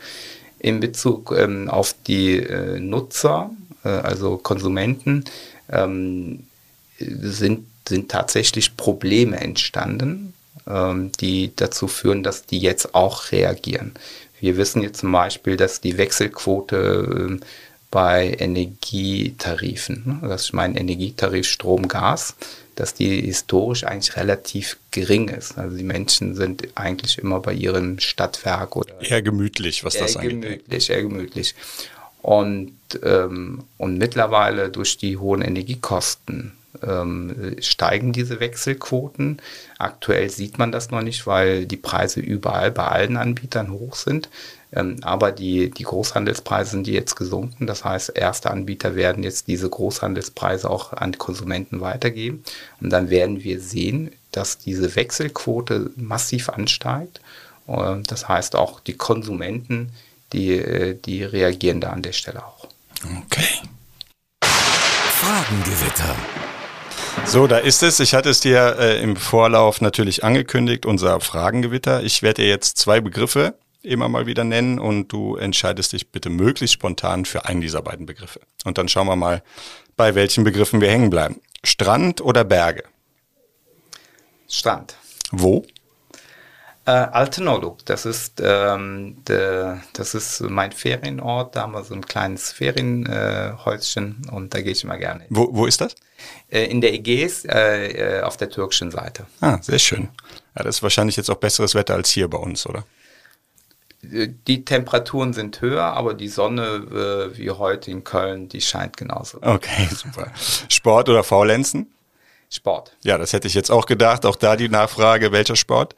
In 0.58 0.80
Bezug 0.80 1.34
ähm, 1.36 1.68
auf 1.68 1.94
die 2.06 2.36
äh, 2.38 2.78
Nutzer, 2.78 3.50
äh, 3.84 3.88
also 3.88 4.36
Konsumenten, 4.36 5.24
ähm, 5.68 6.44
sind, 6.98 7.66
sind 7.88 8.10
tatsächlich 8.10 8.76
Probleme 8.76 9.40
entstanden, 9.40 10.34
die 11.20 11.50
dazu 11.56 11.88
führen, 11.88 12.22
dass 12.22 12.46
die 12.46 12.60
jetzt 12.60 12.94
auch 12.94 13.32
reagieren. 13.32 13.94
Wir 14.38 14.56
wissen 14.56 14.82
jetzt 14.82 15.00
zum 15.00 15.10
Beispiel, 15.10 15.56
dass 15.56 15.80
die 15.80 15.98
Wechselquote 15.98 17.40
bei 17.92 18.34
Energietarifen. 18.38 20.02
Ne? 20.06 20.28
Das 20.28 20.44
ist 20.44 20.52
mein 20.54 20.74
Energietarif 20.74 21.46
Strom, 21.46 21.88
Gas, 21.88 22.34
dass 22.74 22.94
die 22.94 23.20
historisch 23.20 23.84
eigentlich 23.84 24.16
relativ 24.16 24.78
gering 24.90 25.28
ist. 25.28 25.58
Also 25.58 25.76
die 25.76 25.84
Menschen 25.84 26.34
sind 26.34 26.66
eigentlich 26.74 27.18
immer 27.18 27.38
bei 27.38 27.52
ihrem 27.52 28.00
Stadtwerk 28.00 28.74
oder 28.74 29.00
eher 29.00 29.20
gemütlich, 29.22 29.84
was 29.84 29.94
das 29.94 30.16
angeht. 30.16 30.40
Gemütlich, 30.40 30.90
eher 30.90 31.02
gemütlich. 31.02 31.54
Und, 32.22 32.72
ähm, 33.02 33.64
und 33.76 33.98
mittlerweile 33.98 34.70
durch 34.70 34.96
die 34.96 35.18
hohen 35.18 35.42
Energiekosten 35.42 36.52
ähm, 36.82 37.56
steigen 37.60 38.14
diese 38.14 38.40
Wechselquoten. 38.40 39.42
Aktuell 39.78 40.30
sieht 40.30 40.56
man 40.56 40.72
das 40.72 40.90
noch 40.90 41.02
nicht, 41.02 41.26
weil 41.26 41.66
die 41.66 41.76
Preise 41.76 42.20
überall 42.20 42.70
bei 42.70 42.86
allen 42.86 43.18
Anbietern 43.18 43.70
hoch 43.70 43.96
sind. 43.96 44.30
Ähm, 44.74 44.96
aber 45.02 45.32
die, 45.32 45.70
die 45.70 45.82
Großhandelspreise 45.84 46.70
sind 46.70 46.88
jetzt 46.88 47.14
gesunken. 47.14 47.66
Das 47.66 47.84
heißt, 47.84 48.16
erste 48.16 48.50
Anbieter 48.50 48.94
werden 48.94 49.22
jetzt 49.22 49.48
diese 49.48 49.68
Großhandelspreise 49.68 50.68
auch 50.68 50.92
an 50.92 51.12
die 51.12 51.18
Konsumenten 51.18 51.80
weitergeben. 51.80 52.42
Und 52.80 52.90
dann 52.90 53.10
werden 53.10 53.44
wir 53.44 53.60
sehen, 53.60 54.12
dass 54.30 54.58
diese 54.58 54.96
Wechselquote 54.96 55.90
massiv 55.96 56.48
ansteigt. 56.48 57.20
Das 57.66 58.28
heißt, 58.28 58.56
auch 58.56 58.80
die 58.80 58.94
Konsumenten, 58.94 59.90
die, 60.32 60.52
äh, 60.54 60.94
die 60.94 61.22
reagieren 61.22 61.80
da 61.80 61.90
an 61.90 62.02
der 62.02 62.12
Stelle 62.12 62.44
auch. 62.44 62.66
Okay. 63.24 63.44
Fragengewitter. 64.42 66.16
So, 67.26 67.46
da 67.46 67.58
ist 67.58 67.82
es. 67.82 68.00
Ich 68.00 68.14
hatte 68.14 68.30
es 68.30 68.40
dir 68.40 68.76
äh, 68.78 69.02
im 69.02 69.16
Vorlauf 69.16 69.80
natürlich 69.80 70.24
angekündigt, 70.24 70.86
unser 70.86 71.20
Fragengewitter. 71.20 72.02
Ich 72.02 72.22
werde 72.22 72.42
dir 72.42 72.48
jetzt 72.48 72.78
zwei 72.78 73.00
Begriffe 73.00 73.54
immer 73.82 74.08
mal 74.08 74.26
wieder 74.26 74.44
nennen 74.44 74.78
und 74.78 75.08
du 75.08 75.36
entscheidest 75.36 75.92
dich 75.92 76.10
bitte 76.10 76.30
möglichst 76.30 76.74
spontan 76.74 77.24
für 77.24 77.44
einen 77.46 77.60
dieser 77.60 77.82
beiden 77.82 78.06
Begriffe. 78.06 78.40
Und 78.64 78.78
dann 78.78 78.88
schauen 78.88 79.06
wir 79.06 79.16
mal, 79.16 79.42
bei 79.96 80.14
welchen 80.14 80.44
Begriffen 80.44 80.80
wir 80.80 80.90
hängen 80.90 81.10
bleiben. 81.10 81.40
Strand 81.64 82.20
oder 82.20 82.44
Berge? 82.44 82.84
Strand. 84.48 84.96
Wo? 85.30 85.64
Äh, 86.84 86.90
Altenolog, 86.90 87.86
das 87.86 88.06
ist, 88.06 88.42
ähm, 88.44 89.22
de, 89.28 89.76
das 89.92 90.14
ist 90.14 90.40
mein 90.40 90.72
Ferienort. 90.72 91.54
Da 91.54 91.62
haben 91.62 91.72
wir 91.72 91.84
so 91.84 91.94
ein 91.94 92.04
kleines 92.04 92.50
Ferienhäuschen 92.50 94.22
äh, 94.26 94.30
und 94.32 94.52
da 94.52 94.60
gehe 94.60 94.72
ich 94.72 94.82
immer 94.82 94.98
gerne. 94.98 95.24
Wo, 95.28 95.48
wo 95.52 95.66
ist 95.66 95.80
das? 95.80 95.94
Äh, 96.50 96.64
in 96.64 96.80
der 96.80 96.92
Ägäis 96.92 97.44
äh, 97.44 98.18
äh, 98.18 98.22
auf 98.22 98.36
der 98.36 98.50
türkischen 98.50 98.90
Seite. 98.90 99.26
Ah, 99.40 99.58
sehr 99.62 99.78
schön. 99.78 100.08
Ja, 100.56 100.64
das 100.64 100.76
ist 100.76 100.82
wahrscheinlich 100.82 101.16
jetzt 101.16 101.30
auch 101.30 101.36
besseres 101.36 101.76
Wetter 101.76 101.94
als 101.94 102.10
hier 102.10 102.28
bei 102.28 102.38
uns, 102.38 102.66
oder? 102.66 102.84
Die 104.04 104.64
Temperaturen 104.64 105.32
sind 105.32 105.60
höher, 105.60 105.84
aber 105.84 106.14
die 106.14 106.26
Sonne, 106.26 107.30
äh, 107.32 107.38
wie 107.38 107.50
heute 107.52 107.90
in 107.90 108.02
Köln, 108.02 108.48
die 108.48 108.60
scheint 108.60 108.96
genauso. 108.96 109.38
Okay, 109.42 109.88
super. 109.94 110.32
Sport 110.68 111.08
oder 111.08 111.22
Faulenzen? 111.22 111.92
Sport. 112.50 112.96
Ja, 113.02 113.16
das 113.16 113.32
hätte 113.32 113.46
ich 113.46 113.54
jetzt 113.54 113.70
auch 113.70 113.86
gedacht. 113.86 114.26
Auch 114.26 114.36
da 114.36 114.56
die 114.56 114.68
Nachfrage, 114.68 115.30
welcher 115.30 115.56
Sport? 115.56 115.94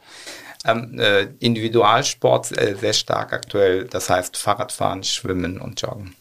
Ähm, 0.66 0.98
äh, 0.98 1.28
Individualsport 1.40 2.56
äh, 2.56 2.76
sehr 2.76 2.92
stark 2.92 3.32
aktuell. 3.32 3.86
Das 3.86 4.10
heißt 4.10 4.36
Fahrradfahren, 4.36 5.02
Schwimmen 5.02 5.60
und 5.60 5.80
Joggen. 5.80 6.14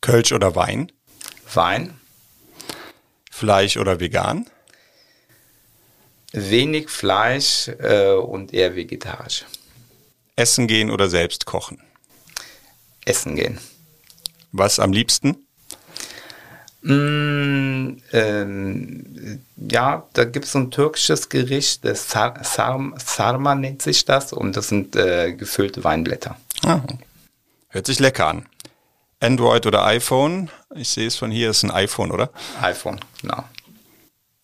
Kölsch 0.00 0.32
oder 0.32 0.54
Wein? 0.54 0.92
Wein. 1.52 1.98
Fleisch 3.30 3.76
oder 3.76 4.00
vegan? 4.00 4.46
Wenig 6.32 6.90
Fleisch 6.90 7.68
äh, 7.80 8.12
und 8.12 8.54
eher 8.54 8.74
vegetarisch. 8.76 9.44
Essen 10.36 10.66
gehen 10.66 10.90
oder 10.90 11.08
selbst 11.08 11.46
kochen? 11.46 11.80
Essen 13.04 13.36
gehen. 13.36 13.58
Was 14.52 14.78
am 14.78 14.92
liebsten? 14.92 15.46
Mm, 16.82 17.96
ähm, 18.12 19.40
ja, 19.56 20.06
da 20.12 20.24
gibt 20.24 20.44
es 20.44 20.52
so 20.52 20.58
ein 20.60 20.70
türkisches 20.70 21.28
Gericht, 21.28 21.84
das 21.84 22.08
Sar 22.08 22.44
Sar 22.44 22.92
Sarma 23.04 23.54
nennt 23.54 23.82
sich 23.82 24.04
das, 24.04 24.32
und 24.32 24.56
das 24.56 24.68
sind 24.68 24.94
äh, 24.94 25.32
gefüllte 25.32 25.82
Weinblätter. 25.82 26.36
Ah, 26.64 26.80
hört 27.68 27.86
sich 27.86 27.98
lecker 27.98 28.26
an. 28.26 28.46
Android 29.20 29.66
oder 29.66 29.84
iPhone? 29.84 30.50
Ich 30.74 30.90
sehe 30.90 31.08
es 31.08 31.16
von 31.16 31.30
hier, 31.30 31.50
ist 31.50 31.64
ein 31.64 31.70
iPhone, 31.70 32.12
oder? 32.12 32.30
iPhone, 32.60 33.00
genau. 33.20 33.42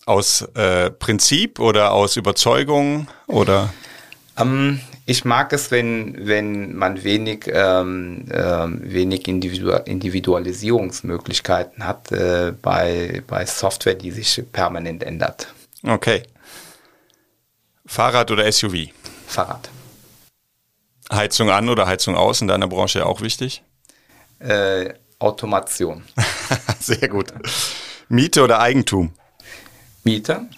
Aus 0.07 0.43
äh, 0.55 0.91
Prinzip 0.91 1.61
oder 1.61 1.93
aus 1.93 2.17
Überzeugung 2.17 3.07
oder? 3.29 3.73
Ähm, 4.37 4.81
ich 5.13 5.25
mag 5.27 5.53
es, 5.53 5.71
wenn, 5.71 6.27
wenn 6.27 6.75
man 6.75 7.05
wenig, 7.05 7.45
ähm, 7.47 8.25
äh, 8.31 8.67
wenig 8.67 9.29
Individu 9.29 9.71
Individualisierungsmöglichkeiten 9.71 11.87
hat 11.87 12.11
äh, 12.11 12.55
bei, 12.63 13.23
bei 13.27 13.45
Software, 13.45 13.95
die 13.95 14.11
sich 14.11 14.43
permanent 14.51 15.03
ändert. 15.03 15.53
Okay. 15.87 16.23
Fahrrad 17.85 18.31
oder 18.31 18.51
SUV? 18.51 18.89
Fahrrad. 19.27 19.69
Heizung 21.13 21.51
an 21.51 21.69
oder 21.69 21.87
Heizung 21.87 22.17
aus 22.17 22.41
in 22.41 22.49
deiner 22.49 22.67
Branche 22.67 23.05
auch 23.05 23.21
wichtig? 23.21 23.63
Äh, 24.39 24.95
Automation. 25.19 26.05
Sehr 26.81 27.09
gut. 27.09 27.35
Miete 28.09 28.43
oder 28.43 28.61
Eigentum? 28.61 29.13
Miete. 30.05 30.49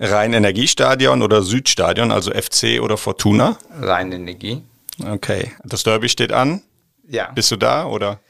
Rhein 0.00 0.32
Energiestadion 0.32 1.22
oder 1.22 1.42
Südstadion, 1.42 2.12
also 2.12 2.30
FC 2.30 2.80
oder 2.80 2.96
Fortuna? 2.96 3.58
Rhein 3.80 4.12
Energie. 4.12 4.62
Okay. 5.04 5.52
Das 5.64 5.82
Derby 5.82 6.08
steht 6.08 6.32
an. 6.32 6.62
Ja. 7.08 7.30
Bist 7.32 7.50
du 7.50 7.56
da 7.56 7.86
oder? 7.86 8.20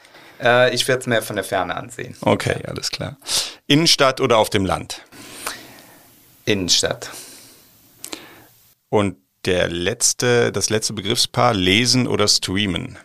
Äh, 0.40 0.74
ich 0.74 0.86
werde 0.88 1.00
es 1.00 1.06
mir 1.06 1.22
von 1.22 1.36
der 1.36 1.44
Ferne 1.44 1.76
ansehen. 1.76 2.16
Okay, 2.20 2.62
alles 2.66 2.90
klar. 2.90 3.16
Innenstadt 3.66 4.20
oder 4.20 4.38
auf 4.38 4.50
dem 4.50 4.64
Land? 4.64 5.02
Innenstadt. 6.44 7.10
Und 8.88 9.16
der 9.44 9.68
letzte, 9.68 10.52
das 10.52 10.70
letzte 10.70 10.94
Begriffspaar, 10.94 11.54
lesen 11.54 12.06
oder 12.06 12.28
streamen? 12.28 12.98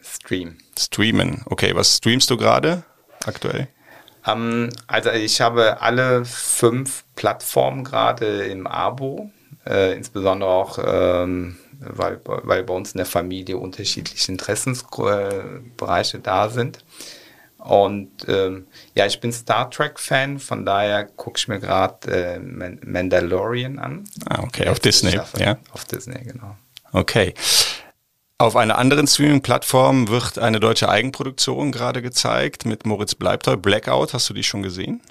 Stream. 0.00 0.58
Streamen. 0.78 1.42
Okay, 1.46 1.74
was 1.74 1.96
streamst 1.96 2.30
du 2.30 2.36
gerade 2.36 2.84
aktuell? 3.26 3.68
Ähm, 4.26 4.70
also 4.86 5.10
ich 5.10 5.40
habe 5.40 5.80
alle 5.80 6.24
fünf 6.24 7.04
Plattformen 7.20 7.84
gerade 7.84 8.46
im 8.46 8.66
Abo, 8.66 9.30
äh, 9.66 9.94
insbesondere 9.94 10.48
auch, 10.48 10.78
ähm, 10.82 11.58
weil, 11.78 12.18
weil 12.24 12.62
bei 12.62 12.72
uns 12.72 12.92
in 12.92 12.96
der 12.96 13.04
Familie 13.04 13.58
unterschiedliche 13.58 14.32
Interessensbereiche 14.32 16.18
da 16.18 16.48
sind. 16.48 16.82
Und 17.58 18.26
ähm, 18.26 18.68
ja, 18.94 19.04
ich 19.04 19.20
bin 19.20 19.34
Star 19.34 19.70
Trek-Fan, 19.70 20.38
von 20.38 20.64
daher 20.64 21.04
gucke 21.04 21.36
ich 21.36 21.46
mir 21.46 21.60
gerade 21.60 22.10
äh, 22.10 22.38
Mandalorian 22.38 23.78
an. 23.78 24.08
Ah, 24.26 24.42
okay, 24.42 24.68
auf 24.68 24.80
Disney, 24.80 25.10
Staffel. 25.10 25.42
ja. 25.42 25.58
Auf 25.72 25.84
Disney, 25.84 26.24
genau. 26.24 26.56
Okay. 26.92 27.34
Auf 28.38 28.56
einer 28.56 28.78
anderen 28.78 29.06
Streaming-Plattform 29.06 30.08
wird 30.08 30.38
eine 30.38 30.58
deutsche 30.58 30.88
Eigenproduktion 30.88 31.70
gerade 31.70 32.00
gezeigt 32.00 32.64
mit 32.64 32.86
Moritz 32.86 33.14
Bleibtreu. 33.14 33.58
Blackout, 33.58 34.14
hast 34.14 34.30
du 34.30 34.32
die 34.32 34.42
schon 34.42 34.62
gesehen? 34.62 35.02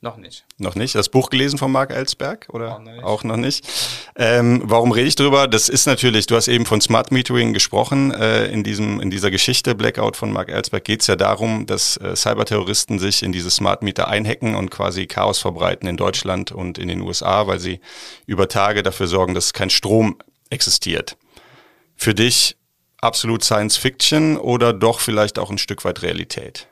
Noch 0.00 0.16
nicht. 0.16 0.44
Noch 0.58 0.76
nicht. 0.76 0.94
Das 0.94 1.08
Buch 1.08 1.28
gelesen 1.28 1.58
von 1.58 1.72
Marc 1.72 1.90
Ellsberg 1.90 2.46
oder 2.52 2.74
Auch 2.76 2.78
noch 2.78 2.92
nicht. 2.92 3.04
auch 3.04 3.24
noch 3.24 3.36
nicht? 3.36 3.66
Ähm, 4.14 4.62
warum 4.64 4.92
rede 4.92 5.08
ich 5.08 5.16
drüber? 5.16 5.48
Das 5.48 5.68
ist 5.68 5.86
natürlich, 5.86 6.28
du 6.28 6.36
hast 6.36 6.46
eben 6.46 6.66
von 6.66 6.80
Smart 6.80 7.10
Metering 7.10 7.52
gesprochen. 7.52 8.12
Äh, 8.12 8.46
in, 8.46 8.62
diesem, 8.62 9.00
in 9.00 9.10
dieser 9.10 9.32
Geschichte 9.32 9.74
Blackout 9.74 10.16
von 10.16 10.32
Marc 10.32 10.50
Ellsberg 10.50 10.84
geht 10.84 11.00
es 11.00 11.08
ja 11.08 11.16
darum, 11.16 11.66
dass 11.66 11.96
äh, 11.96 12.14
Cyberterroristen 12.14 13.00
sich 13.00 13.24
in 13.24 13.32
diese 13.32 13.50
Smart 13.50 13.82
Meter 13.82 14.06
einhacken 14.06 14.54
und 14.54 14.70
quasi 14.70 15.06
Chaos 15.06 15.40
verbreiten 15.40 15.88
in 15.88 15.96
Deutschland 15.96 16.52
und 16.52 16.78
in 16.78 16.86
den 16.86 17.00
USA, 17.00 17.48
weil 17.48 17.58
sie 17.58 17.80
über 18.24 18.46
Tage 18.46 18.84
dafür 18.84 19.08
sorgen, 19.08 19.34
dass 19.34 19.52
kein 19.52 19.70
Strom 19.70 20.18
existiert. 20.50 21.16
Für 21.96 22.14
dich 22.14 22.56
absolut 23.00 23.42
Science 23.42 23.76
Fiction 23.76 24.36
oder 24.36 24.72
doch 24.72 25.00
vielleicht 25.00 25.40
auch 25.40 25.50
ein 25.50 25.58
Stück 25.58 25.84
weit 25.84 26.02
Realität? 26.02 26.68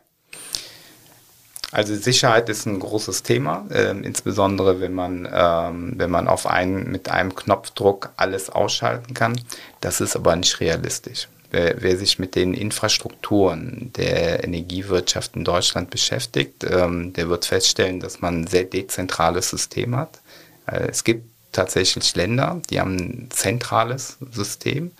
Also 1.72 1.94
Sicherheit 1.94 2.48
ist 2.48 2.66
ein 2.66 2.78
großes 2.78 3.22
Thema, 3.22 3.66
ähm, 3.72 4.04
insbesondere 4.04 4.80
wenn 4.80 4.94
man, 4.94 5.28
ähm, 5.32 5.94
wenn 5.96 6.10
man 6.10 6.28
auf 6.28 6.46
einen, 6.46 6.90
mit 6.90 7.08
einem 7.08 7.34
Knopfdruck 7.34 8.10
alles 8.16 8.50
ausschalten 8.50 9.14
kann. 9.14 9.40
Das 9.80 10.00
ist 10.00 10.14
aber 10.14 10.36
nicht 10.36 10.60
realistisch. 10.60 11.28
Wer, 11.50 11.82
wer 11.82 11.96
sich 11.96 12.18
mit 12.18 12.34
den 12.34 12.54
Infrastrukturen 12.54 13.92
der 13.96 14.44
Energiewirtschaft 14.44 15.36
in 15.36 15.44
Deutschland 15.44 15.90
beschäftigt, 15.90 16.64
ähm, 16.64 17.12
der 17.12 17.28
wird 17.28 17.46
feststellen, 17.46 18.00
dass 18.00 18.20
man 18.20 18.42
ein 18.42 18.46
sehr 18.46 18.64
dezentrales 18.64 19.50
System 19.50 19.96
hat. 19.96 20.20
Äh, 20.66 20.88
es 20.88 21.02
gibt 21.02 21.24
tatsächlich 21.52 22.14
Länder, 22.14 22.60
die 22.70 22.80
haben 22.80 22.96
ein 22.96 23.26
zentrales 23.30 24.18
System, 24.30 24.92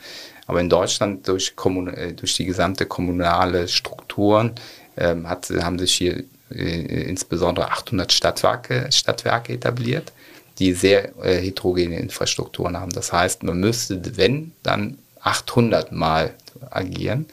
aber 0.47 0.61
in 0.61 0.71
Deutschland 0.71 1.29
durch, 1.29 1.55
äh, 1.95 2.13
durch 2.13 2.35
die 2.35 2.45
gesamte 2.45 2.87
kommunale 2.87 3.69
Strukturen 3.69 4.53
ähm, 4.97 5.29
hat, 5.29 5.51
haben 5.51 5.79
sich 5.79 5.95
hier 5.95 6.19
äh, 6.19 6.25
insbesondere 6.51 7.71
800 7.71 8.13
Stadtwerke, 8.13 8.87
Stadtwerke 8.91 9.53
etabliert, 9.53 10.13
die 10.59 10.73
sehr 10.73 11.17
äh, 11.23 11.37
heterogene 11.41 11.99
Infrastrukturen 11.99 12.79
haben. 12.79 12.93
Das 12.93 13.13
heißt, 13.13 13.43
man 13.43 13.59
müsste, 13.59 14.17
wenn, 14.17 14.53
dann 14.63 14.99
800 15.21 15.93
Mal 15.93 16.35
agieren 16.71 17.27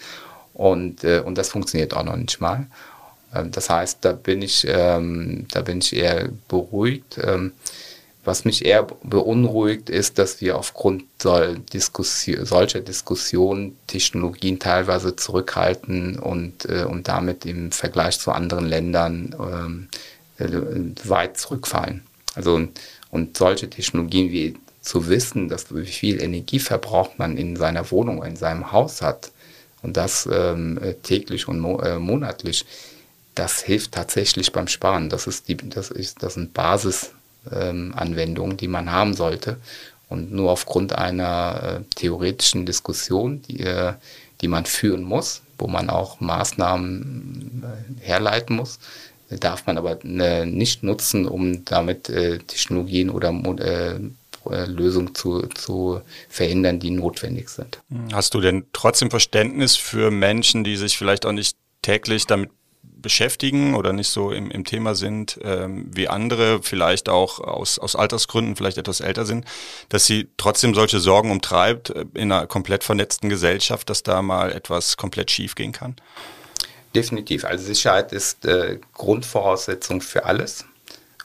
und, 0.53 1.03
äh, 1.03 1.19
und 1.19 1.37
das 1.37 1.49
funktioniert 1.49 1.93
auch 1.93 2.03
noch 2.03 2.15
nicht 2.15 2.41
mal. 2.41 2.67
Ähm, 3.33 3.51
das 3.51 3.69
heißt, 3.69 3.99
da 4.01 4.13
bin 4.13 4.41
ich, 4.41 4.65
ähm, 4.67 5.45
da 5.51 5.61
bin 5.61 5.79
ich 5.79 5.95
eher 5.95 6.29
beruhigt. 6.47 7.19
Was 8.25 8.45
mich 8.45 8.63
eher 8.63 8.87
beunruhigt, 9.03 9.89
ist, 9.89 10.17
dass 10.17 10.39
wir 10.39 10.57
aufgrund 10.57 11.03
Diskussion, 11.73 12.45
solcher 12.45 12.79
Diskussionen 12.79 13.77
Technologien 13.87 14.59
teilweise 14.59 15.15
zurückhalten 15.15 16.19
und, 16.19 16.65
äh, 16.65 16.85
und 16.85 17.07
damit 17.09 17.45
im 17.45 17.71
Vergleich 17.71 18.19
zu 18.19 18.31
anderen 18.31 18.65
Ländern 18.65 19.35
ähm, 19.39 19.87
äh, 20.37 21.09
weit 21.09 21.37
zurückfallen. 21.37 22.03
Also 22.35 22.67
und 23.11 23.37
solche 23.37 23.69
Technologien 23.69 24.31
wie 24.31 24.55
zu 24.81 25.07
wissen, 25.07 25.49
dass 25.49 25.73
wie 25.75 25.85
viel 25.85 26.21
Energieverbrauch 26.21 27.17
man 27.17 27.37
in 27.37 27.57
seiner 27.57 27.91
Wohnung, 27.91 28.23
in 28.23 28.35
seinem 28.37 28.71
Haus 28.71 29.01
hat 29.01 29.31
und 29.81 29.97
das 29.97 30.27
ähm, 30.31 30.79
täglich 31.03 31.47
und 31.47 31.59
mo 31.59 31.79
äh, 31.79 31.99
monatlich, 31.99 32.65
das 33.35 33.61
hilft 33.61 33.93
tatsächlich 33.93 34.51
beim 34.51 34.67
Sparen. 34.67 35.09
Das 35.09 35.27
ist 35.27 35.47
die, 35.47 35.57
das 35.57 35.91
ist, 35.91 36.23
das 36.23 36.35
sind 36.35 36.53
Basis 36.53 37.11
ähm, 37.51 37.93
Anwendungen, 37.95 38.57
die 38.57 38.67
man 38.67 38.91
haben 38.91 39.13
sollte. 39.13 39.57
Und 40.09 40.31
nur 40.31 40.51
aufgrund 40.51 40.93
einer 40.93 41.79
äh, 41.81 41.95
theoretischen 41.95 42.65
Diskussion, 42.65 43.41
die, 43.43 43.61
äh, 43.61 43.93
die 44.41 44.47
man 44.47 44.65
führen 44.65 45.03
muss, 45.03 45.41
wo 45.57 45.67
man 45.67 45.89
auch 45.89 46.19
Maßnahmen 46.19 47.63
äh, 47.63 48.05
herleiten 48.05 48.55
muss, 48.55 48.79
darf 49.39 49.65
man 49.65 49.77
aber 49.77 50.03
äh, 50.03 50.45
nicht 50.45 50.83
nutzen, 50.83 51.25
um 51.27 51.65
damit 51.65 52.09
äh, 52.09 52.39
Technologien 52.39 53.09
oder 53.09 53.29
äh, 53.59 53.99
Lösungen 54.65 55.15
zu, 55.15 55.47
zu 55.47 56.01
verhindern, 56.27 56.79
die 56.79 56.91
notwendig 56.91 57.49
sind. 57.49 57.79
Hast 58.11 58.33
du 58.33 58.41
denn 58.41 58.65
trotzdem 58.73 59.09
Verständnis 59.09 59.77
für 59.77 60.11
Menschen, 60.11 60.63
die 60.65 60.75
sich 60.75 60.97
vielleicht 60.97 61.25
auch 61.25 61.31
nicht 61.31 61.55
täglich 61.81 62.27
damit 62.27 62.49
beschäftigen 63.03 63.75
oder 63.75 63.93
nicht 63.93 64.09
so 64.09 64.31
im, 64.31 64.49
im 64.49 64.63
Thema 64.65 64.95
sind 64.95 65.39
ähm, 65.43 65.85
wie 65.93 66.09
andere, 66.09 66.63
vielleicht 66.63 67.07
auch 67.09 67.39
aus, 67.39 67.77
aus 67.77 67.95
Altersgründen, 67.95 68.55
vielleicht 68.55 68.79
etwas 68.79 68.99
älter 68.99 69.25
sind, 69.25 69.45
dass 69.89 70.07
sie 70.07 70.29
trotzdem 70.37 70.73
solche 70.73 70.99
Sorgen 70.99 71.29
umtreibt 71.29 71.91
äh, 71.91 72.05
in 72.15 72.31
einer 72.31 72.47
komplett 72.47 72.83
vernetzten 72.83 73.29
Gesellschaft, 73.29 73.89
dass 73.91 74.01
da 74.01 74.23
mal 74.23 74.51
etwas 74.51 74.97
komplett 74.97 75.29
schief 75.29 75.53
gehen 75.53 75.71
kann? 75.71 75.95
Definitiv. 76.95 77.45
Also 77.45 77.65
Sicherheit 77.65 78.11
ist 78.11 78.45
äh, 78.45 78.79
Grundvoraussetzung 78.93 80.01
für 80.01 80.25
alles. 80.25 80.65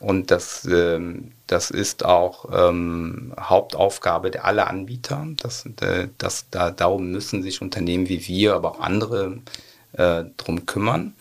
Und 0.01 0.31
das, 0.31 0.65
ähm, 0.65 1.33
das 1.47 1.71
ist 1.71 2.05
auch 2.05 2.47
ähm, 2.53 3.35
Hauptaufgabe 3.39 4.31
der 4.31 4.45
aller 4.45 4.69
Anbieter. 4.69 5.27
Das, 5.43 5.67
äh, 5.81 6.09
das, 6.19 6.47
da, 6.51 6.71
darum 6.71 7.11
müssen 7.11 7.43
sich 7.43 7.61
Unternehmen 7.63 8.09
wie 8.09 8.27
wir, 8.29 8.55
aber 8.55 8.73
auch 8.73 8.81
andere 8.81 9.39
äh, 9.93 10.25
drum 10.37 10.67
kümmern. 10.67 11.15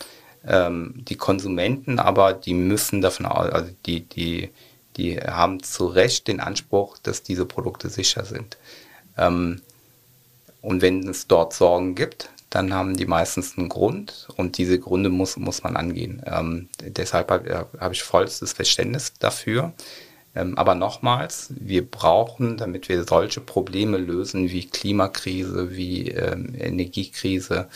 Ähm, 0.47 0.93
die 0.97 1.17
Konsumenten 1.17 1.99
aber, 1.99 2.33
die 2.33 2.53
müssen 2.53 3.01
davon 3.01 3.25
aus, 3.25 3.51
also 3.51 3.71
die, 3.85 4.01
die, 4.01 4.49
die 4.95 5.19
haben 5.19 5.61
zu 5.61 5.87
Recht 5.87 6.27
den 6.27 6.39
Anspruch, 6.39 6.97
dass 6.97 7.23
diese 7.23 7.45
Produkte 7.45 7.89
sicher 7.89 8.25
sind. 8.25 8.57
Ähm, 9.17 9.61
und 10.61 10.81
wenn 10.81 11.07
es 11.07 11.27
dort 11.27 11.53
Sorgen 11.53 11.95
gibt, 11.95 12.29
dann 12.49 12.73
haben 12.73 12.95
die 12.95 13.05
meistens 13.05 13.57
einen 13.57 13.69
Grund 13.69 14.27
und 14.37 14.57
diese 14.57 14.79
Gründe 14.79 15.09
muss, 15.09 15.37
muss 15.37 15.63
man 15.63 15.75
angehen. 15.75 16.23
Ähm, 16.25 16.69
deshalb 16.81 17.29
habe 17.29 17.67
hab 17.77 17.91
ich 17.91 18.03
vollstes 18.03 18.53
Verständnis 18.53 19.13
dafür. 19.19 19.73
Ähm, 20.33 20.57
aber 20.57 20.75
nochmals, 20.75 21.47
wir 21.49 21.89
brauchen, 21.89 22.57
damit 22.57 22.89
wir 22.89 23.03
solche 23.03 23.41
Probleme 23.41 23.97
lösen 23.97 24.49
wie 24.49 24.67
Klimakrise, 24.67 25.75
wie 25.75 26.09
ähm, 26.11 26.53
Energiekrise, 26.57 27.67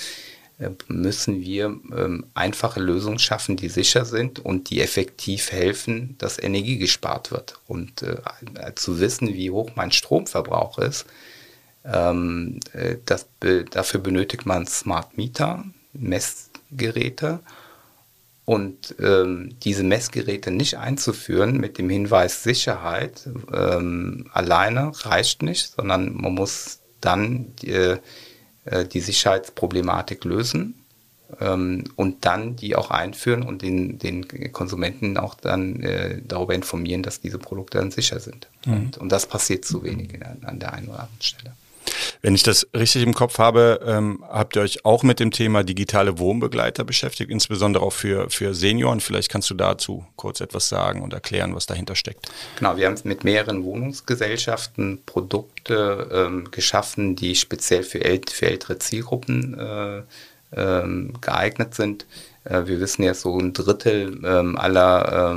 müssen 0.87 1.41
wir 1.41 1.65
ähm, 1.65 2.25
einfache 2.33 2.79
Lösungen 2.79 3.19
schaffen, 3.19 3.55
die 3.55 3.69
sicher 3.69 4.05
sind 4.05 4.39
und 4.39 4.69
die 4.69 4.81
effektiv 4.81 5.51
helfen, 5.51 6.15
dass 6.19 6.37
Energie 6.37 6.77
gespart 6.77 7.31
wird. 7.31 7.59
Und 7.67 8.03
äh, 8.03 8.75
zu 8.75 8.99
wissen, 8.99 9.33
wie 9.33 9.51
hoch 9.51 9.71
mein 9.75 9.91
Stromverbrauch 9.91 10.77
ist, 10.79 11.05
Ähm, 11.83 12.59
äh, 12.73 12.97
das, 13.07 13.25
dafür 13.71 14.01
benötigt 14.01 14.45
man 14.45 14.67
Smart 14.67 15.17
Meter, 15.17 15.65
Messgeräte. 15.93 17.39
Und 18.45 18.93
ähm, 18.99 19.55
diese 19.63 19.83
Messgeräte 19.83 20.51
nicht 20.51 20.77
einzuführen 20.77 21.57
mit 21.57 21.77
dem 21.77 21.89
Hinweis 21.89 22.43
Sicherheit 22.43 23.27
ähm, 23.51 24.29
alleine 24.31 24.91
reicht 25.05 25.41
nicht, 25.41 25.73
sondern 25.75 26.13
man 26.13 26.35
muss 26.35 26.79
dann 26.99 27.55
die, 27.63 27.97
äh, 28.65 28.85
die 28.85 28.99
Sicherheitsproblematik 28.99 30.23
lösen 30.25 30.75
ähm, 31.39 31.85
und 31.95 32.25
dann 32.25 32.55
die 32.55 32.75
auch 32.75 32.91
einführen 32.91 33.43
und 33.43 33.61
den, 33.61 33.99
den 33.99 34.51
Konsumenten 34.51 35.17
auch 35.17 35.35
dann 35.35 35.81
äh, 35.81 36.21
darüber 36.27 36.53
informieren, 36.53 37.03
dass 37.03 37.21
diese 37.21 37.39
Produkte 37.39 37.77
dann 37.77 37.91
sicher 37.91 38.19
sind. 38.19 38.47
Mhm. 38.65 38.73
Und, 38.73 38.97
und, 38.97 39.11
das 39.11 39.25
passiert 39.25 39.65
zu 39.65 39.83
wenig 39.83 40.09
der, 40.09 40.35
an 40.43 40.59
der 40.59 40.73
einen 40.73 40.87
oder 40.87 41.01
anderen 41.01 41.21
Stelle. 41.21 41.53
Wenn 42.21 42.35
ich 42.35 42.43
das 42.43 42.67
richtig 42.75 43.03
im 43.03 43.13
Kopf 43.13 43.37
habe, 43.39 43.79
ähm, 43.85 44.23
habt 44.27 44.55
ihr 44.55 44.61
euch 44.61 44.85
auch 44.85 45.03
mit 45.03 45.19
dem 45.19 45.31
Thema 45.31 45.63
digitale 45.63 46.19
Wohnbegleiter 46.19 46.83
beschäftigt, 46.83 47.31
insbesondere 47.31 47.83
auch 47.83 47.93
für, 47.93 48.29
für 48.29 48.53
Senioren. 48.53 48.99
Vielleicht 48.99 49.29
kannst 49.29 49.49
du 49.49 49.53
dazu 49.53 50.05
kurz 50.15 50.41
etwas 50.41 50.69
sagen 50.69 51.01
und 51.01 51.13
erklären, 51.13 51.55
was 51.55 51.65
dahinter 51.65 51.95
steckt. 51.95 52.31
Genau, 52.57 52.77
wir 52.77 52.87
haben 52.87 52.99
mit 53.03 53.23
mehreren 53.23 53.63
Wohnungsgesellschaften 53.63 55.01
Produkte 55.05 56.09
ähm, 56.11 56.51
geschaffen, 56.51 57.15
die 57.15 57.35
speziell 57.35 57.83
für, 57.83 58.03
ält 58.03 58.29
für 58.29 58.47
ältere 58.47 58.79
Zielgruppen 58.79 59.57
äh, 59.57 60.01
ähm, 60.55 61.13
geeignet 61.21 61.75
sind. 61.75 62.05
Äh, 62.43 62.65
wir 62.65 62.79
wissen 62.79 63.03
ja, 63.03 63.13
so 63.13 63.37
ein 63.37 63.53
Drittel 63.53 64.19
ähm, 64.23 64.57
aller 64.57 65.31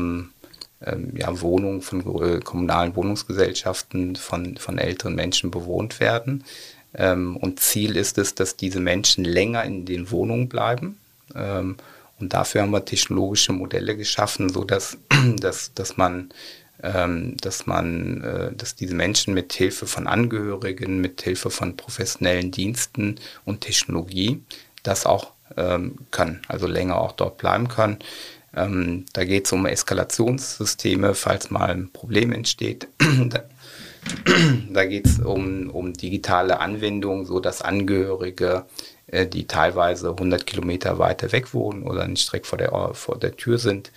ähm, 0.81 1.11
ähm, 1.11 1.17
ja, 1.17 1.41
Wohnungen 1.41 1.83
von 1.83 2.01
äh, 2.23 2.41
kommunalen 2.41 2.97
Wohnungsgesellschaften 2.97 4.17
von, 4.17 4.57
von 4.57 4.79
älteren 4.79 5.15
Menschen 5.15 5.51
bewohnt 5.51 6.01
werden. 6.01 6.45
Ähm, 6.95 7.37
und 7.37 7.61
Ziel 7.61 7.97
ist 7.97 8.19
es, 8.19 8.35
dass 8.35 8.57
diese 8.57 8.81
Menschen 8.81 9.25
länger 9.25 9.65
in 9.65 9.85
den 9.85 10.11
Wohnungen 10.11 10.49
bleiben. 10.49 10.99
Ähm, 11.35 11.77
und 12.21 12.33
dafür 12.33 12.63
haben 12.63 12.71
wir 12.71 12.85
technologische 12.85 13.53
Modelle 13.53 13.97
geschaffen, 13.97 14.49
sodass 14.49 14.99
dass, 15.37 15.73
dass 15.75 15.97
man 15.97 16.31
dass 16.77 17.67
man, 17.67 18.21
äh, 18.21 18.53
dass 18.53 18.75
diese 18.75 18.95
Menschen 18.95 19.33
mit 19.33 19.55
Hilfe 19.55 19.87
von 19.87 20.07
Angehörigen, 20.07 21.01
mit 21.01 21.23
Hilfe 21.23 21.49
von 21.49 21.79
professionellen 21.79 22.51
Diensten 22.51 23.15
und 23.47 23.63
Technologie 23.63 24.43
das 24.83 25.07
auch 25.07 25.33
ähm, 25.57 25.97
können, 26.11 26.43
also 26.49 26.67
länger 26.67 26.99
auch 26.99 27.13
dort 27.13 27.39
bleiben 27.39 27.69
können. 27.69 27.99
Ähm, 28.57 29.05
da 29.13 29.25
geht 29.25 29.47
es 29.47 29.53
um 29.53 29.67
Eskalationssysteme, 29.67 31.15
falls 31.15 31.51
mal 31.51 31.71
ein 31.71 31.91
Problem 31.93 32.33
entsteht. 32.33 32.89
da, 33.29 33.45
da 34.73 34.85
geht 34.85 35.07
es 35.07 35.19
um, 35.19 35.71
um 35.71 35.93
digitale 35.93 36.61
Anwendungen, 36.61 37.27
so 37.27 37.41
dass 37.41 37.63
Angehörige, 37.63 38.67
äh, 39.07 39.27
die 39.27 39.47
teilweise 39.47 40.11
100 40.11 40.47
Kilometer 40.47 40.99
weiter 40.99 41.33
weg 41.33 41.55
wohnen 41.55 41.83
oder 41.83 42.07
nicht 42.07 42.29
direkt 42.29 42.47
vor 42.47 42.59
der, 42.59 42.91
vor 42.95 43.19
der 43.19 43.37
Tür 43.37 43.59
sind, 43.59 43.91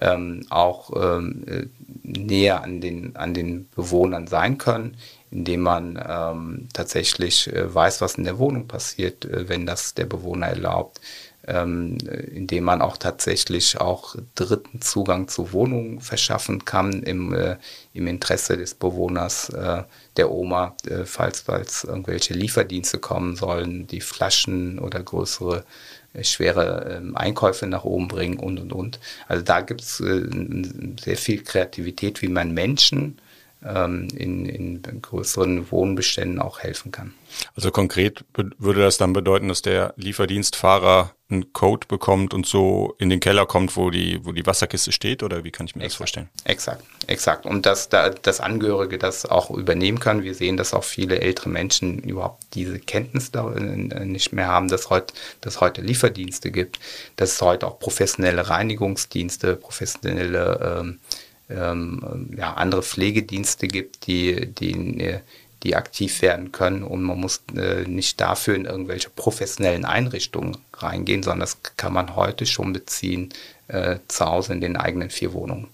ähm, 0.00 0.46
auch 0.48 0.90
ähm, 0.96 1.44
äh, 1.46 1.66
näher 2.02 2.62
an 2.62 2.80
den, 2.80 3.16
an 3.16 3.34
den 3.34 3.68
Bewohnern 3.74 4.26
sein 4.26 4.58
können, 4.58 4.96
indem 5.30 5.60
man 5.60 6.02
ähm, 6.08 6.68
tatsächlich 6.72 7.52
äh, 7.52 7.74
weiß, 7.74 8.00
was 8.00 8.14
in 8.14 8.24
der 8.24 8.38
Wohnung 8.38 8.68
passiert, 8.68 9.24
äh, 9.24 9.48
wenn 9.48 9.66
das 9.66 9.94
der 9.94 10.06
Bewohner 10.06 10.46
erlaubt, 10.46 11.00
ähm, 11.48 11.96
indem 12.34 12.64
man 12.64 12.82
auch 12.82 12.98
tatsächlich 12.98 13.80
auch 13.80 14.14
dritten 14.34 14.82
Zugang 14.82 15.28
zu 15.28 15.52
Wohnungen 15.52 16.00
verschaffen 16.00 16.64
kann 16.66 17.02
im, 17.02 17.32
äh, 17.32 17.56
im 17.94 18.06
Interesse 18.06 18.58
des 18.58 18.74
Bewohners, 18.74 19.48
äh, 19.50 19.82
der 20.16 20.30
Oma, 20.30 20.76
äh, 20.86 21.04
falls, 21.04 21.40
falls 21.40 21.84
irgendwelche 21.84 22.34
Lieferdienste 22.34 22.98
kommen 22.98 23.34
sollen, 23.34 23.86
die 23.86 24.02
Flaschen 24.02 24.78
oder 24.78 25.02
größere 25.02 25.64
äh, 26.12 26.22
schwere 26.22 26.98
ähm, 26.98 27.16
Einkäufe 27.16 27.66
nach 27.66 27.84
oben 27.84 28.08
bringen 28.08 28.38
und 28.38 28.58
und 28.60 28.72
und. 28.72 29.00
Also 29.26 29.42
da 29.42 29.62
gibt 29.62 29.80
es 29.80 29.96
sehr 29.96 31.16
viel 31.16 31.42
Kreativität, 31.42 32.20
wie 32.20 32.28
man 32.28 32.52
Menschen 32.52 33.18
in, 33.60 34.46
in 34.46 35.02
größeren 35.02 35.70
Wohnbeständen 35.72 36.38
auch 36.38 36.60
helfen 36.60 36.92
kann. 36.92 37.14
Also 37.56 37.70
konkret 37.70 38.24
würde 38.34 38.80
das 38.80 38.98
dann 38.98 39.12
bedeuten, 39.12 39.48
dass 39.48 39.62
der 39.62 39.94
Lieferdienstfahrer 39.96 41.12
einen 41.30 41.52
Code 41.52 41.86
bekommt 41.86 42.32
und 42.32 42.46
so 42.46 42.94
in 42.98 43.10
den 43.10 43.20
Keller 43.20 43.44
kommt, 43.44 43.76
wo 43.76 43.90
die, 43.90 44.24
wo 44.24 44.32
die 44.32 44.46
Wasserkiste 44.46 44.92
steht, 44.92 45.22
oder 45.22 45.44
wie 45.44 45.50
kann 45.50 45.66
ich 45.66 45.76
mir 45.76 45.82
exakt, 45.82 45.92
das 45.92 45.96
vorstellen? 45.96 46.28
Exakt, 46.44 46.84
exakt. 47.06 47.46
Und 47.46 47.66
dass 47.66 47.88
da, 47.88 48.10
das 48.10 48.40
Angehörige 48.40 48.96
das 48.96 49.26
auch 49.26 49.50
übernehmen 49.50 50.00
können. 50.00 50.22
Wir 50.22 50.34
sehen, 50.34 50.56
dass 50.56 50.72
auch 50.72 50.84
viele 50.84 51.20
ältere 51.20 51.50
Menschen 51.50 51.98
überhaupt 51.98 52.42
diese 52.54 52.78
Kenntnis 52.78 53.30
da 53.30 53.52
äh, 53.52 53.60
nicht 53.60 54.32
mehr 54.32 54.48
haben, 54.48 54.68
dass 54.68 54.88
heute, 54.88 55.12
dass 55.42 55.60
heute 55.60 55.82
Lieferdienste 55.82 56.50
gibt, 56.50 56.78
dass 57.16 57.32
es 57.32 57.42
heute 57.42 57.66
auch 57.66 57.78
professionelle 57.78 58.48
Reinigungsdienste, 58.48 59.56
professionelle 59.56 60.80
ähm, 60.80 61.00
ähm, 61.50 62.34
ja, 62.36 62.54
andere 62.54 62.82
Pflegedienste 62.82 63.68
gibt, 63.68 64.06
die, 64.06 64.46
die, 64.46 65.18
die 65.62 65.76
aktiv 65.76 66.22
werden 66.22 66.52
können 66.52 66.82
und 66.82 67.02
man 67.02 67.18
muss 67.18 67.42
äh, 67.56 67.82
nicht 67.84 68.20
dafür 68.20 68.54
in 68.54 68.64
irgendwelche 68.64 69.10
professionellen 69.10 69.84
Einrichtungen 69.84 70.58
reingehen, 70.74 71.22
sondern 71.22 71.40
das 71.40 71.58
kann 71.76 71.92
man 71.92 72.16
heute 72.16 72.46
schon 72.46 72.72
beziehen 72.72 73.30
äh, 73.68 73.98
zu 74.08 74.24
Hause 74.24 74.52
in 74.52 74.60
den 74.60 74.76
eigenen 74.76 75.10
vier 75.10 75.32
Wohnungen. 75.32 75.68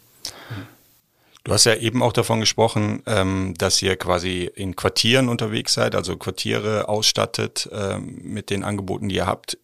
Du 1.45 1.53
hast 1.53 1.67
ja 1.67 1.75
eben 1.75 2.03
auch 2.03 2.15
davon 2.15 2.41
gesprochen, 2.41 3.03
ähm, 3.05 3.53
dass 3.59 3.83
ihr 3.83 3.97
quasi 3.97 4.51
in 4.55 4.77
Quartieren 4.77 5.29
unterwegs 5.29 5.75
seid, 5.75 5.95
also 5.95 6.17
Quartiere 6.17 6.89
ausstattet 6.89 7.69
ähm, 7.71 8.19
mit 8.23 8.49
den 8.49 8.65
Angeboten, 8.65 9.11
die 9.11 9.17
ihr 9.17 9.27
habt. 9.27 9.59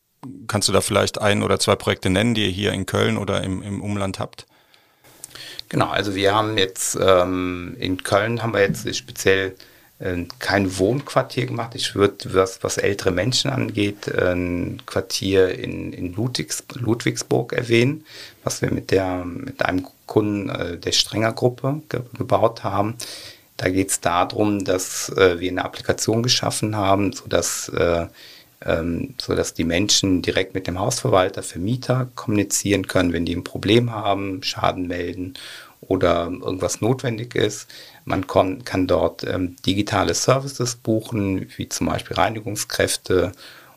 Kannst 0.46 0.68
du 0.68 0.72
da 0.72 0.82
vielleicht 0.82 1.18
ein 1.18 1.42
oder 1.42 1.58
zwei 1.58 1.76
Projekte 1.76 2.10
nennen, 2.10 2.34
die 2.34 2.44
ihr 2.44 2.50
hier 2.50 2.72
in 2.72 2.84
Köln 2.84 3.16
oder 3.16 3.42
im, 3.42 3.62
im 3.62 3.80
Umland 3.80 4.18
habt? 4.18 4.46
Genau, 5.70 5.88
also 5.88 6.16
wir 6.16 6.34
haben 6.34 6.58
jetzt 6.58 6.98
ähm, 7.00 7.76
in 7.78 8.02
Köln 8.02 8.42
haben 8.42 8.52
wir 8.54 8.60
jetzt 8.60 8.92
speziell 8.96 9.54
äh, 10.00 10.24
kein 10.40 10.78
Wohnquartier 10.78 11.46
gemacht. 11.46 11.76
Ich 11.76 11.94
würde, 11.94 12.34
was, 12.34 12.64
was 12.64 12.76
ältere 12.76 13.12
Menschen 13.12 13.52
angeht, 13.52 14.12
ein 14.12 14.82
Quartier 14.84 15.56
in, 15.56 15.92
in 15.92 16.12
Ludwigs, 16.12 16.64
Ludwigsburg 16.74 17.52
erwähnen, 17.52 18.04
was 18.42 18.62
wir 18.62 18.72
mit, 18.72 18.90
der, 18.90 19.24
mit 19.24 19.64
einem 19.64 19.86
Kunden 20.06 20.50
äh, 20.50 20.76
der 20.76 20.90
Strenger-Gruppe 20.90 21.82
ge 21.88 22.00
gebaut 22.18 22.64
haben. 22.64 22.96
Da 23.56 23.68
geht 23.68 23.90
es 23.90 24.00
darum, 24.00 24.64
dass 24.64 25.10
äh, 25.10 25.38
wir 25.38 25.52
eine 25.52 25.64
Applikation 25.64 26.24
geschaffen 26.24 26.74
haben, 26.74 27.12
sodass 27.12 27.68
äh, 27.68 28.08
ähm, 28.64 29.14
so 29.20 29.34
dass 29.34 29.54
die 29.54 29.64
Menschen 29.64 30.22
direkt 30.22 30.54
mit 30.54 30.66
dem 30.66 30.78
Hausverwalter, 30.78 31.42
Vermieter 31.42 32.08
kommunizieren 32.14 32.86
können, 32.86 33.12
wenn 33.12 33.24
die 33.24 33.34
ein 33.34 33.44
Problem 33.44 33.90
haben, 33.90 34.42
Schaden 34.42 34.86
melden 34.86 35.34
oder 35.80 36.24
irgendwas 36.24 36.80
notwendig 36.80 37.34
ist. 37.34 37.68
Man 38.04 38.26
kann, 38.26 38.64
kann 38.64 38.86
dort 38.86 39.24
ähm, 39.24 39.56
digitale 39.64 40.14
Services 40.14 40.76
buchen, 40.76 41.48
wie 41.56 41.68
zum 41.68 41.86
Beispiel 41.86 42.16
Reinigungskräfte 42.16 43.32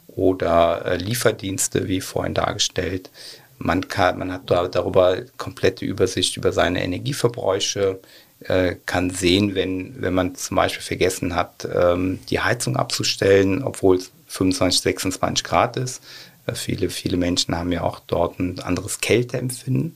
oder 0.07 0.85
äh, 0.85 0.97
Lieferdienste, 0.97 1.87
wie 1.87 2.01
vorhin 2.01 2.33
dargestellt. 2.33 3.09
Man, 3.57 3.87
kann, 3.87 4.19
man 4.19 4.31
hat 4.33 4.49
da 4.51 4.67
darüber 4.67 5.17
komplette 5.37 5.85
Übersicht 5.85 6.35
über 6.35 6.51
seine 6.51 6.83
Energieverbräuche, 6.83 7.99
äh, 8.47 8.75
kann 8.85 9.09
sehen, 9.09 9.55
wenn, 9.55 10.01
wenn 10.01 10.13
man 10.13 10.35
zum 10.35 10.55
Beispiel 10.55 10.83
vergessen 10.83 11.35
hat, 11.35 11.67
ähm, 11.73 12.19
die 12.29 12.39
Heizung 12.39 12.75
abzustellen, 12.77 13.63
obwohl 13.63 13.97
es 13.97 14.11
25, 14.27 14.81
26 14.81 15.43
Grad 15.43 15.77
ist. 15.77 16.01
Äh, 16.45 16.55
viele, 16.55 16.89
viele 16.89 17.17
Menschen 17.17 17.55
haben 17.55 17.71
ja 17.71 17.81
auch 17.81 17.99
dort 17.99 18.39
ein 18.39 18.59
anderes 18.59 18.99
Kälteempfinden, 18.99 19.95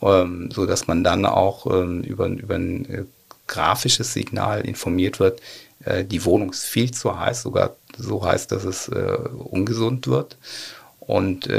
ähm, 0.00 0.50
so 0.52 0.66
dass 0.66 0.86
man 0.86 1.04
dann 1.04 1.26
auch 1.26 1.66
ähm, 1.66 2.02
über, 2.02 2.26
über 2.26 2.54
ein 2.54 2.88
äh, 2.88 3.04
grafisches 3.46 4.12
Signal 4.12 4.62
informiert 4.62 5.20
wird, 5.20 5.40
äh, 5.84 6.04
die 6.04 6.24
Wohnung 6.24 6.50
ist 6.50 6.64
viel 6.64 6.92
zu 6.92 7.18
heiß, 7.18 7.42
sogar 7.42 7.76
so 7.98 8.24
heiß, 8.24 8.46
dass 8.46 8.64
es 8.64 8.88
äh, 8.88 9.18
ungesund 9.34 10.06
wird. 10.06 10.36
Und 11.00 11.50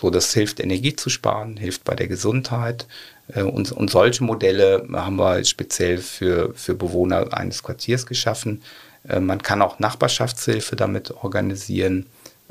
so, 0.00 0.08
das 0.08 0.32
hilft, 0.32 0.58
Energie 0.58 0.96
zu 0.96 1.10
sparen, 1.10 1.58
hilft 1.58 1.84
bei 1.84 1.94
der 1.94 2.08
Gesundheit. 2.08 2.86
Äh, 3.34 3.42
und, 3.42 3.72
und 3.72 3.90
solche 3.90 4.24
Modelle 4.24 4.86
haben 4.92 5.16
wir 5.16 5.44
speziell 5.44 5.98
für, 5.98 6.52
für 6.54 6.74
Bewohner 6.74 7.32
eines 7.32 7.62
Quartiers 7.62 8.06
geschaffen. 8.06 8.62
Äh, 9.08 9.20
man 9.20 9.42
kann 9.42 9.62
auch 9.62 9.78
Nachbarschaftshilfe 9.78 10.76
damit 10.76 11.10
organisieren, 11.10 12.06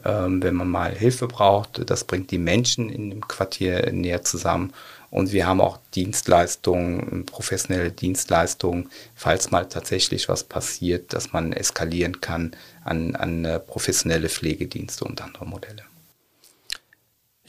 ähm, 0.05 0.41
wenn 0.41 0.55
man 0.55 0.69
mal 0.69 0.91
Hilfe 0.93 1.27
braucht. 1.27 1.89
Das 1.89 2.03
bringt 2.03 2.31
die 2.31 2.37
Menschen 2.37 2.89
in 2.89 3.09
dem 3.09 3.27
Quartier 3.27 3.91
näher 3.91 4.23
zusammen. 4.23 4.73
Und 5.11 5.31
wir 5.31 5.47
haben 5.47 5.59
auch 5.59 5.79
Dienstleistungen, 5.95 7.25
professionelle 7.25 7.91
Dienstleistungen, 7.91 8.89
falls 9.15 9.49
mal 9.49 9.67
tatsächlich 9.67 10.29
was 10.29 10.43
passiert, 10.43 11.13
dass 11.13 11.33
man 11.33 11.51
eskalieren 11.51 12.21
kann 12.21 12.51
an, 12.83 13.15
an 13.15 13.43
äh, 13.43 13.59
professionelle 13.59 14.29
Pflegedienste 14.29 15.05
und 15.05 15.21
andere 15.21 15.47
Modelle. 15.47 15.88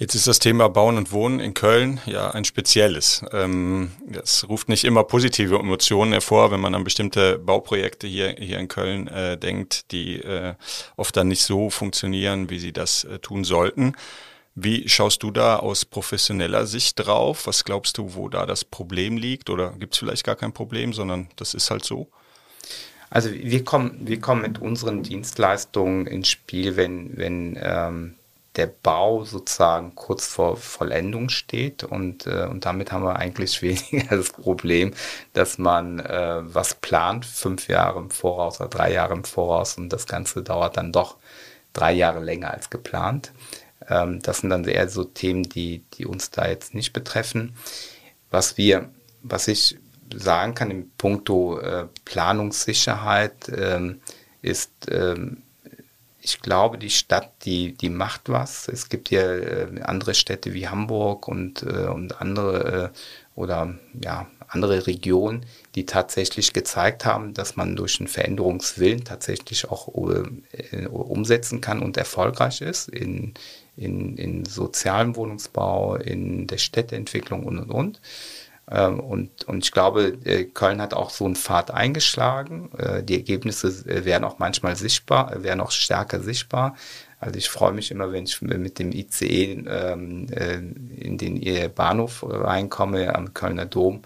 Jetzt 0.01 0.15
ist 0.15 0.27
das 0.27 0.39
Thema 0.39 0.69
Bauen 0.69 0.97
und 0.97 1.13
Wohnen 1.13 1.41
in 1.41 1.53
Köln 1.53 2.01
ja 2.07 2.31
ein 2.31 2.47
spezielles. 2.47 3.23
Ähm, 3.33 3.91
das 4.07 4.49
ruft 4.49 4.71
nicht 4.71 4.85
immer 4.85 5.05
positive 5.05 5.59
Emotionen 5.59 6.13
hervor, 6.13 6.51
wenn 6.51 6.61
man 6.61 6.75
an 6.75 6.85
bestimmte 6.85 7.39
Bauprojekte 7.39 8.07
hier, 8.07 8.35
hier 8.39 8.59
in 8.59 8.69
Köln 8.69 9.09
äh, 9.09 9.37
denkt, 9.37 9.93
die 9.93 10.23
äh, 10.23 10.55
oft 10.97 11.15
dann 11.19 11.29
nicht 11.29 11.43
so 11.43 11.69
funktionieren, 11.69 12.49
wie 12.49 12.59
sie 12.59 12.73
das 12.73 13.05
äh, 13.05 13.19
tun 13.19 13.45
sollten. 13.45 13.93
Wie 14.55 14.89
schaust 14.89 15.23
du 15.23 15.31
da 15.31 15.57
aus 15.57 15.85
professioneller 15.85 16.65
Sicht 16.65 16.95
drauf? 16.99 17.47
Was 17.47 17.65
glaubst 17.67 17.99
du, 17.99 18.15
wo 18.15 18.31
da 18.31 18.47
das 18.47 18.65
Problem 18.65 19.19
liegt? 19.19 19.51
Oder 19.51 19.73
gibt 19.79 19.93
es 19.93 19.99
vielleicht 19.99 20.25
gar 20.25 20.37
kein 20.37 20.55
Problem, 20.55 20.95
sondern 20.95 21.29
das 21.37 21.53
ist 21.53 21.71
halt 21.71 21.85
so? 21.85 22.09
Also 23.11 23.31
wir 23.31 23.65
kommen, 23.67 23.99
wir 24.01 24.19
kommen 24.19 24.41
mit 24.41 24.63
unseren 24.63 25.03
Dienstleistungen 25.03 26.07
ins 26.07 26.29
Spiel, 26.29 26.77
wenn, 26.77 27.19
wenn 27.19 27.59
ähm, 27.61 28.15
der 28.57 28.67
Bau 28.67 29.25
sozusagen 29.25 29.95
kurz 29.95 30.27
vor 30.27 30.57
Vollendung 30.57 31.29
steht 31.29 31.85
und, 31.85 32.27
äh, 32.27 32.47
und 32.51 32.65
damit 32.65 32.91
haben 32.91 33.05
wir 33.05 33.17
eigentlich 33.17 33.63
weniger 33.63 34.17
das 34.17 34.31
Problem, 34.31 34.93
dass 35.33 35.59
man 35.59 36.01
äh, 36.01 36.41
was 36.43 36.75
plant, 36.75 37.25
fünf 37.25 37.69
Jahre 37.69 38.01
im 38.01 38.11
Voraus 38.11 38.61
oder 38.61 38.69
drei 38.69 38.93
Jahre 38.93 39.15
im 39.15 39.25
Voraus 39.25 39.79
und 39.79 39.91
das 39.91 40.07
Ganze 40.07 40.43
dauert 40.43 40.77
dann 40.77 40.93
doch 40.93 41.17
drei 41.73 41.93
Jahre 41.93 42.21
länger 42.21 42.51
als 42.51 42.71
geplant. 42.71 43.33
Ähm, 43.89 44.21
das 44.23 44.39
sind 44.39 44.51
dann 44.51 44.65
eher 44.65 44.89
so 44.89 45.05
Themen, 45.05 45.45
die, 45.45 45.85
die 45.95 46.07
uns 46.07 46.31
da 46.31 46.49
jetzt 46.49 46.75
nicht 46.75 46.93
betreffen. 46.93 47.55
Was 48.31 48.57
wir, 48.57 48.91
was 49.23 49.49
ich 49.49 49.79
sagen 50.15 50.55
kann 50.55 50.71
im 50.71 50.91
Punkto 50.99 51.59
äh, 51.61 51.87
Planungssicherheit 52.05 53.49
ähm, 53.57 54.01
ist, 54.43 54.73
ähm, 54.91 55.43
ich 56.31 56.41
glaube, 56.41 56.79
die 56.79 56.91
Stadt, 56.91 57.31
die, 57.45 57.75
die 57.75 57.91
macht 57.91 58.29
was. 58.29 58.69
Es 58.69 58.89
gibt 58.89 59.11
ja 59.11 59.23
äh, 59.23 59.81
andere 59.83 60.15
Städte 60.15 60.53
wie 60.55 60.69
Hamburg 60.69 61.29
und, 61.29 61.63
äh, 61.63 61.87
und 61.87 62.21
andere 62.21 62.93
äh, 62.95 63.39
oder 63.39 63.75
ja, 64.03 64.27
andere 64.49 64.87
Regionen, 64.87 65.47
die 65.75 65.87
tatsächlich 65.87 66.53
gezeigt 66.53 67.05
haben, 67.05 67.35
dass 67.35 67.57
man 67.57 67.77
durch 67.77 68.01
einen 68.01 68.09
Veränderungswillen 68.09 69.05
tatsächlich 69.05 69.71
auch 69.71 69.89
äh, 69.89 70.87
umsetzen 70.87 71.61
kann 71.61 71.81
und 71.81 71.97
erfolgreich 71.97 72.61
ist 72.61 72.89
in, 72.89 73.35
in, 73.77 74.17
in 74.17 74.45
sozialem 74.45 75.17
Wohnungsbau, 75.17 75.97
in 75.97 76.47
der 76.47 76.59
Städteentwicklung 76.59 77.45
und 77.45 77.59
und 77.59 77.71
und. 77.71 78.01
Ähm, 78.71 79.01
und, 79.01 79.45
und 79.45 79.65
ich 79.65 79.73
glaube, 79.73 80.19
äh, 80.25 80.45
Köln 80.45 80.81
hat 80.81 80.95
auch 80.95 81.11
so 81.11 81.25
einen 81.25 81.35
Pfad 81.35 81.73
eingeschlagen. 81.73 82.71
Äh, 82.79 83.03
die 83.03 83.17
Ergebnisse 83.17 83.69
äh, 83.89 84.05
werden 84.05 84.25
auch 84.25 84.39
manchmal 84.39 84.77
sichtbar, 84.77 85.43
werden 85.43 85.61
auch 85.61 85.73
stärker 85.73 86.21
sichtbar. 86.21 86.77
Also 87.19 87.37
ich 87.37 87.51
freue 87.51 87.73
mich 87.73 87.91
immer, 87.91 88.13
wenn 88.13 88.25
ich 88.25 88.41
mit 88.41 88.79
dem 88.79 88.93
ICE 88.93 89.65
ähm, 89.69 90.27
in 90.97 91.19
den 91.19 91.75
Bahnhof 91.75 92.25
reinkomme 92.27 93.15
am 93.15 93.35
Kölner 93.35 93.67
Dom 93.67 94.01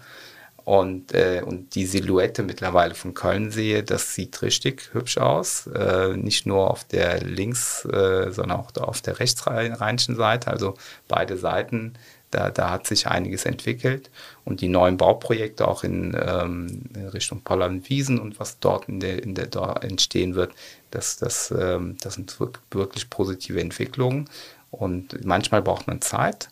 und, 0.65 1.13
und 1.13 1.75
die 1.75 1.85
Silhouette 1.85 2.43
mittlerweile 2.43 2.93
von 2.93 3.13
Köln 3.13 3.51
sehe, 3.51 3.83
das 3.83 4.15
sieht 4.15 4.41
richtig 4.41 4.89
hübsch 4.91 5.17
aus. 5.17 5.69
Nicht 6.15 6.45
nur 6.45 6.69
auf 6.69 6.83
der 6.83 7.21
links, 7.23 7.83
sondern 7.83 8.51
auch 8.51 8.75
auf 8.81 9.01
der 9.01 9.17
rechtsrheinischen 9.19 10.17
Seite. 10.17 10.51
Also 10.51 10.73
beide 11.07 11.37
Seiten 11.37 11.93
da, 12.35 12.49
da 12.51 12.69
hat 12.69 12.85
sich 12.85 13.07
einiges 13.07 13.45
entwickelt 13.45 14.11
und 14.43 14.59
die 14.59 14.67
neuen 14.67 14.97
Bauprojekte 14.97 15.67
auch 15.67 15.83
in, 15.83 16.15
ähm, 16.19 16.83
in 16.93 17.07
Richtung 17.07 17.41
Pollern-Wiesen 17.41 18.19
und 18.19 18.39
was 18.39 18.59
dort 18.59 18.89
in 18.89 18.99
der, 18.99 19.23
in 19.23 19.35
der 19.35 19.47
da 19.47 19.73
entstehen 19.73 20.35
wird, 20.35 20.53
das, 20.91 21.15
das, 21.15 21.53
ähm, 21.57 21.97
das 22.01 22.15
sind 22.15 22.37
wirklich 22.71 23.09
positive 23.09 23.61
Entwicklungen 23.61 24.29
und 24.69 25.23
manchmal 25.25 25.61
braucht 25.61 25.87
man 25.87 26.01
Zeit, 26.01 26.49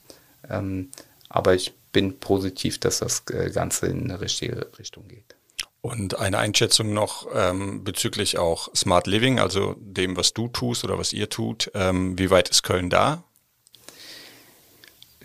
ähm, 0.49 0.89
aber 1.27 1.53
ich 1.53 1.73
bin 1.91 2.17
positiv, 2.19 2.79
dass 2.79 2.99
das 2.99 3.23
äh, 3.29 3.51
Ganze 3.51 3.88
in 3.88 4.03
eine 4.03 4.21
richtige 4.21 4.67
Richtung 4.79 5.07
geht. 5.09 5.36
Und 5.81 6.17
eine 6.17 6.38
Einschätzung 6.38 6.93
noch 6.93 7.27
ähm, 7.36 7.84
bezüglich 7.84 8.38
auch 8.38 8.73
Smart 8.73 9.05
Living, 9.05 9.38
also 9.38 9.75
dem, 9.79 10.15
was 10.15 10.31
du 10.34 10.47
tust 10.47 10.86
oder 10.86 10.97
was 10.97 11.11
ihr 11.11 11.29
tut. 11.29 11.69
Ähm, 11.73 12.17
wie 12.17 12.29
weit 12.29 12.47
ist 12.47 12.63
Köln 12.63 12.89
da? 12.89 13.25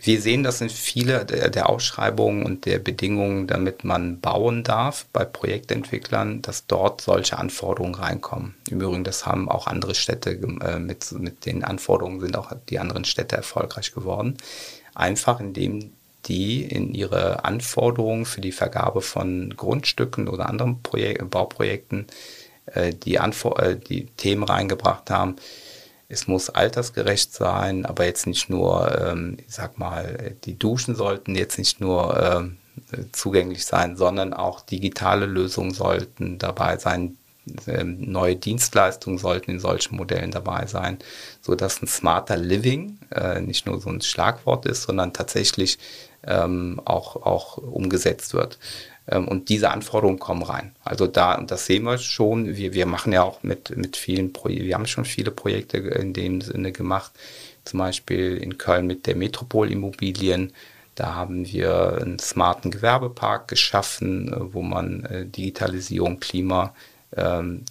Wir 0.00 0.20
sehen 0.20 0.42
das 0.42 0.60
in 0.60 0.68
viele 0.68 1.24
der 1.24 1.68
Ausschreibungen 1.68 2.44
und 2.44 2.66
der 2.66 2.78
Bedingungen, 2.78 3.46
damit 3.46 3.84
man 3.84 4.20
bauen 4.20 4.62
darf 4.62 5.06
bei 5.12 5.24
Projektentwicklern, 5.24 6.42
dass 6.42 6.66
dort 6.66 7.00
solche 7.00 7.38
Anforderungen 7.38 7.94
reinkommen. 7.94 8.54
Im 8.70 8.80
Übrigen, 8.80 9.04
das 9.04 9.26
haben 9.26 9.48
auch 9.48 9.66
andere 9.66 9.94
Städte 9.94 10.30
äh, 10.30 10.78
mit, 10.78 11.10
mit 11.12 11.46
den 11.46 11.64
Anforderungen 11.64 12.20
sind 12.20 12.36
auch 12.36 12.52
die 12.68 12.78
anderen 12.78 13.04
Städte 13.04 13.36
erfolgreich 13.36 13.92
geworden. 13.92 14.36
Einfach 14.94 15.40
indem 15.40 15.92
die 16.26 16.62
in 16.62 16.94
ihre 16.94 17.44
Anforderungen 17.44 18.26
für 18.26 18.40
die 18.40 18.52
Vergabe 18.52 19.00
von 19.00 19.54
Grundstücken 19.56 20.28
oder 20.28 20.48
anderen 20.48 20.82
Projek 20.82 21.28
Bauprojekten 21.30 22.06
äh, 22.74 22.92
die, 22.92 23.14
äh, 23.14 23.76
die 23.76 24.06
Themen 24.16 24.42
reingebracht 24.42 25.10
haben, 25.10 25.36
es 26.08 26.26
muss 26.26 26.48
altersgerecht 26.50 27.34
sein, 27.34 27.84
aber 27.84 28.06
jetzt 28.06 28.26
nicht 28.26 28.48
nur, 28.48 28.98
ähm, 28.98 29.36
ich 29.46 29.54
sag 29.54 29.78
mal, 29.78 30.36
die 30.44 30.58
Duschen 30.58 30.94
sollten 30.94 31.34
jetzt 31.34 31.58
nicht 31.58 31.80
nur 31.80 32.18
ähm, 32.18 32.56
zugänglich 33.12 33.66
sein, 33.66 33.96
sondern 33.96 34.32
auch 34.32 34.62
digitale 34.62 35.26
Lösungen 35.26 35.72
sollten 35.74 36.38
dabei 36.38 36.78
sein. 36.78 37.18
Ähm, 37.66 38.10
neue 38.10 38.36
Dienstleistungen 38.36 39.18
sollten 39.18 39.52
in 39.52 39.60
solchen 39.60 39.96
Modellen 39.96 40.30
dabei 40.30 40.66
sein, 40.66 40.98
so 41.40 41.54
dass 41.54 41.82
ein 41.82 41.88
smarter 41.88 42.36
Living 42.36 42.98
äh, 43.10 43.40
nicht 43.40 43.66
nur 43.66 43.80
so 43.80 43.90
ein 43.90 44.00
Schlagwort 44.00 44.66
ist, 44.66 44.82
sondern 44.82 45.12
tatsächlich 45.12 45.78
ähm, 46.26 46.80
auch, 46.84 47.16
auch 47.16 47.58
umgesetzt 47.58 48.34
wird. 48.34 48.58
Ähm, 49.08 49.26
und 49.26 49.48
diese 49.48 49.70
Anforderungen 49.70 50.18
kommen 50.18 50.42
rein. 50.42 50.72
Also 50.84 51.06
da, 51.06 51.34
und 51.34 51.50
das 51.50 51.66
sehen 51.66 51.84
wir 51.84 51.98
schon, 51.98 52.56
wir, 52.56 52.74
wir 52.74 52.86
machen 52.86 53.12
ja 53.12 53.22
auch 53.22 53.42
mit, 53.42 53.76
mit 53.76 53.96
vielen 53.96 54.32
Projekten, 54.32 54.66
wir 54.66 54.74
haben 54.74 54.86
schon 54.86 55.04
viele 55.04 55.30
Projekte 55.30 55.78
in 55.78 56.12
dem 56.12 56.40
Sinne 56.40 56.72
gemacht, 56.72 57.12
zum 57.64 57.78
Beispiel 57.78 58.36
in 58.36 58.58
Köln 58.58 58.86
mit 58.86 59.06
der 59.06 59.16
Metropol 59.16 59.70
Immobilien. 59.70 60.52
Da 60.94 61.14
haben 61.14 61.46
wir 61.46 61.98
einen 62.00 62.18
smarten 62.18 62.70
Gewerbepark 62.70 63.48
geschaffen, 63.48 64.32
äh, 64.32 64.54
wo 64.54 64.62
man 64.62 65.04
äh, 65.04 65.26
Digitalisierung, 65.26 66.20
Klima 66.20 66.74
ähm, 67.16 67.64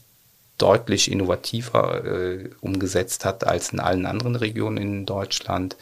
deutlich 0.57 1.11
innovativer 1.11 2.03
äh, 2.03 2.49
umgesetzt 2.61 3.25
hat 3.25 3.45
als 3.45 3.73
in 3.73 3.79
allen 3.79 4.05
anderen 4.05 4.35
Regionen 4.35 4.77
in 4.77 5.05
Deutschland. 5.05 5.77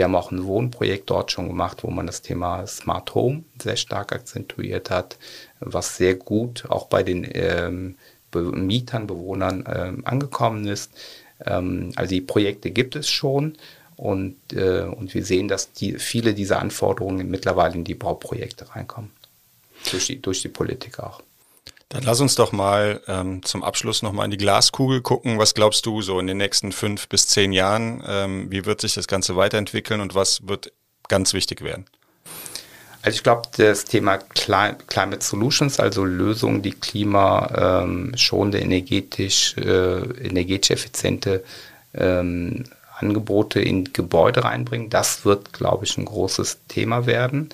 Wir 0.00 0.04
haben 0.04 0.14
auch 0.14 0.30
ein 0.30 0.46
Wohnprojekt 0.46 1.10
dort 1.10 1.30
schon 1.30 1.46
gemacht, 1.46 1.84
wo 1.84 1.90
man 1.90 2.06
das 2.06 2.22
Thema 2.22 2.66
Smart 2.66 3.14
Home 3.14 3.44
sehr 3.60 3.76
stark 3.76 4.14
akzentuiert 4.14 4.88
hat, 4.88 5.18
was 5.58 5.98
sehr 5.98 6.14
gut 6.14 6.64
auch 6.70 6.86
bei 6.86 7.02
den 7.02 7.28
ähm, 7.34 7.96
Be 8.30 8.40
Mietern, 8.40 9.06
Bewohnern 9.06 9.68
ähm, 9.70 10.06
angekommen 10.06 10.66
ist. 10.66 10.90
Ähm, 11.44 11.92
also 11.96 12.14
die 12.14 12.22
Projekte 12.22 12.70
gibt 12.70 12.96
es 12.96 13.10
schon 13.10 13.58
und, 13.96 14.38
äh, 14.54 14.84
und 14.84 15.12
wir 15.12 15.22
sehen, 15.22 15.48
dass 15.48 15.74
die, 15.74 15.98
viele 15.98 16.32
dieser 16.32 16.60
Anforderungen 16.60 17.30
mittlerweile 17.30 17.74
in 17.74 17.84
die 17.84 17.94
Bauprojekte 17.94 18.74
reinkommen. 18.74 19.10
Durch 19.90 20.06
die, 20.06 20.22
durch 20.22 20.40
die 20.40 20.48
Politik 20.48 20.98
auch. 20.98 21.20
Dann 21.90 22.04
lass 22.04 22.20
uns 22.20 22.36
doch 22.36 22.52
mal 22.52 23.00
ähm, 23.08 23.42
zum 23.42 23.64
Abschluss 23.64 24.02
nochmal 24.02 24.26
in 24.26 24.30
die 24.30 24.36
Glaskugel 24.36 25.00
gucken. 25.00 25.38
Was 25.38 25.54
glaubst 25.54 25.84
du 25.86 26.02
so 26.02 26.20
in 26.20 26.28
den 26.28 26.36
nächsten 26.36 26.70
fünf 26.70 27.08
bis 27.08 27.26
zehn 27.26 27.52
Jahren? 27.52 28.02
Ähm, 28.06 28.46
wie 28.48 28.64
wird 28.64 28.80
sich 28.80 28.94
das 28.94 29.08
Ganze 29.08 29.34
weiterentwickeln 29.34 30.00
und 30.00 30.14
was 30.14 30.46
wird 30.46 30.72
ganz 31.08 31.34
wichtig 31.34 31.62
werden? 31.62 31.86
Also 33.02 33.16
ich 33.16 33.22
glaube, 33.24 33.42
das 33.56 33.86
Thema 33.86 34.18
Climate 34.18 35.24
Solutions, 35.24 35.80
also 35.80 36.04
Lösungen, 36.04 36.62
die 36.62 36.72
klimaschonende, 36.72 38.58
ähm, 38.58 38.64
energetisch, 38.64 39.56
äh, 39.56 40.02
energetisch 40.28 40.70
effiziente 40.70 41.42
ähm, 41.94 42.66
Angebote 42.98 43.60
in 43.60 43.92
Gebäude 43.92 44.44
reinbringen, 44.44 44.90
das 44.90 45.24
wird, 45.24 45.52
glaube 45.52 45.86
ich, 45.86 45.98
ein 45.98 46.04
großes 46.04 46.60
Thema 46.68 47.06
werden. 47.06 47.48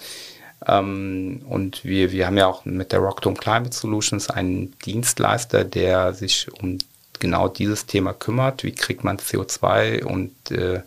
Ähm, 0.67 1.43
und 1.49 1.85
wir, 1.85 2.13
wir 2.13 2.27
haben 2.27 2.39
ja 2.39 2.47
auch 2.47 2.65
mit 2.65 2.93
der 2.93 3.01
Rockdome 3.01 3.37
Climate 3.37 3.75
Solutions 3.75 4.31
einen 4.31 4.75
Dienstleister, 4.85 5.65
der 5.65 6.13
sich 6.13 6.49
um 6.61 6.79
genau 7.19 7.49
dieses 7.49 7.87
Thema 7.87 8.13
kümmert. 8.13 8.65
Wie 8.65 8.73
kriegt 8.73 9.05
man 9.05 9.19
CO2 9.19 10.05
und 10.05 10.51
äh, 10.51 10.81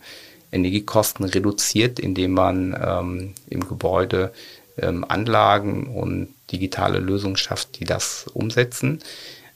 Energiekosten 0.52 1.24
reduziert, 1.26 1.98
indem 1.98 2.32
man 2.32 2.76
ähm, 2.80 3.34
im 3.48 3.68
Gebäude 3.68 4.32
ähm, 4.78 5.04
Anlagen 5.08 5.86
und 5.86 6.34
digitale 6.50 6.98
Lösungen 6.98 7.36
schafft, 7.36 7.78
die 7.78 7.84
das 7.84 8.26
umsetzen. 8.34 9.00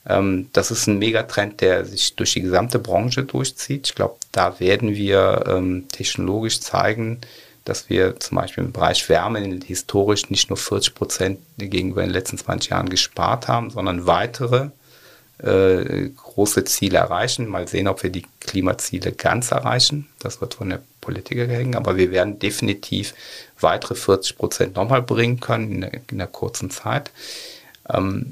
Ähm, 0.07 0.49
das 0.53 0.71
ist 0.71 0.87
ein 0.87 0.99
Megatrend, 0.99 1.61
der 1.61 1.85
sich 1.85 2.15
durch 2.15 2.33
die 2.33 2.41
gesamte 2.41 2.79
Branche 2.79 3.23
durchzieht. 3.23 3.87
Ich 3.87 3.95
glaube, 3.95 4.15
da 4.31 4.59
werden 4.59 4.95
wir 4.95 5.43
ähm, 5.47 5.87
technologisch 5.91 6.59
zeigen, 6.59 7.19
dass 7.65 7.89
wir 7.89 8.19
zum 8.19 8.37
Beispiel 8.37 8.63
im 8.63 8.71
Bereich 8.71 9.09
Wärme 9.09 9.39
historisch 9.65 10.29
nicht 10.29 10.49
nur 10.49 10.57
40 10.57 10.95
Prozent 10.95 11.39
gegenüber 11.57 12.01
den 12.01 12.11
letzten 12.11 12.37
20 12.37 12.71
Jahren 12.71 12.89
gespart 12.89 13.47
haben, 13.47 13.71
sondern 13.71 14.05
weitere 14.05 14.69
äh, 15.39 16.09
große 16.15 16.63
Ziele 16.63 16.99
erreichen. 16.99 17.47
Mal 17.47 17.67
sehen, 17.67 17.87
ob 17.87 18.03
wir 18.03 18.11
die 18.11 18.25
Klimaziele 18.39 19.11
ganz 19.11 19.51
erreichen. 19.51 20.07
Das 20.19 20.41
wird 20.41 20.53
von 20.53 20.69
der 20.69 20.81
Politiker 21.01 21.47
hängen, 21.47 21.75
aber 21.75 21.97
wir 21.97 22.11
werden 22.11 22.39
definitiv 22.39 23.13
weitere 23.59 23.95
40 23.95 24.37
Prozent 24.37 24.75
nochmal 24.75 25.01
bringen 25.01 25.39
können 25.39 25.71
in 25.71 25.81
der, 25.81 25.91
in 26.09 26.17
der 26.19 26.27
kurzen 26.27 26.69
Zeit. 26.69 27.11
Ähm, 27.89 28.31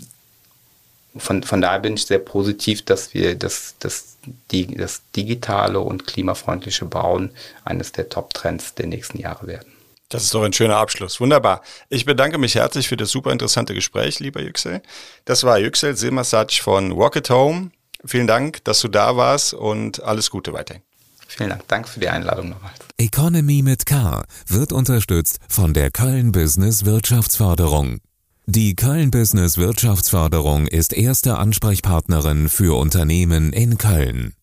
von, 1.16 1.44
von 1.44 1.62
daher 1.62 1.80
bin 1.80 1.96
ich 1.96 2.06
sehr 2.06 2.20
positiv, 2.20 2.84
dass 2.84 3.14
wir 3.14 3.36
das, 3.36 3.76
das, 3.80 4.18
die, 4.52 4.76
das 4.76 5.02
digitale 5.16 5.80
und 5.80 6.08
klimafreundliche 6.08 6.86
Bauen 6.86 7.32
eines 7.66 7.92
der 7.92 8.10
Top-Trends 8.10 8.76
der 8.76 8.88
nächsten 8.88 9.20
Jahre 9.20 9.48
werden. 9.48 9.72
Das 10.10 10.24
ist 10.24 10.34
doch 10.34 10.44
ein 10.44 10.54
schöner 10.54 10.78
Abschluss. 10.78 11.20
Wunderbar. 11.20 11.62
Ich 11.90 12.06
bedanke 12.06 12.38
mich 12.38 12.56
herzlich 12.56 12.88
für 12.88 12.98
das 12.98 13.10
super 13.10 13.32
interessante 13.32 13.74
Gespräch, 13.74 14.20
lieber 14.20 14.42
Yüksel. 14.42 14.82
Das 15.26 15.44
war 15.44 15.58
Yüksel 15.58 15.96
Silmasac 15.96 16.54
von 16.54 16.96
Walk 16.96 17.18
at 17.18 17.30
Home. 17.30 17.72
Vielen 18.06 18.28
Dank, 18.28 18.64
dass 18.64 18.82
du 18.82 18.90
da 18.90 19.18
warst 19.18 19.54
und 19.54 20.04
alles 20.04 20.30
Gute 20.30 20.54
weiterhin. 20.54 20.84
Vielen 21.28 21.50
Dank. 21.50 21.68
Danke 21.68 21.90
für 21.90 22.00
die 22.00 22.10
Einladung 22.10 22.50
nochmals. 22.50 22.76
Economy 22.98 23.64
mit 23.64 23.88
K 23.88 24.24
wird 24.48 24.72
unterstützt 24.72 25.40
von 25.50 25.74
der 25.74 25.90
Köln 25.90 26.32
Business 26.32 26.86
Wirtschaftsförderung. 26.86 28.00
Die 28.46 28.76
Köln 28.76 29.10
Business 29.10 29.58
Wirtschaftsförderung 29.58 30.68
ist 30.68 30.92
erste 30.92 31.38
Ansprechpartnerin 31.38 32.50
für 32.50 32.78
Unternehmen 32.78 33.54
in 33.54 33.78
Köln. 33.78 34.34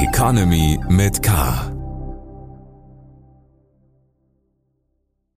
Economy 0.00 0.80
mit 0.88 1.22
K. 1.22 1.71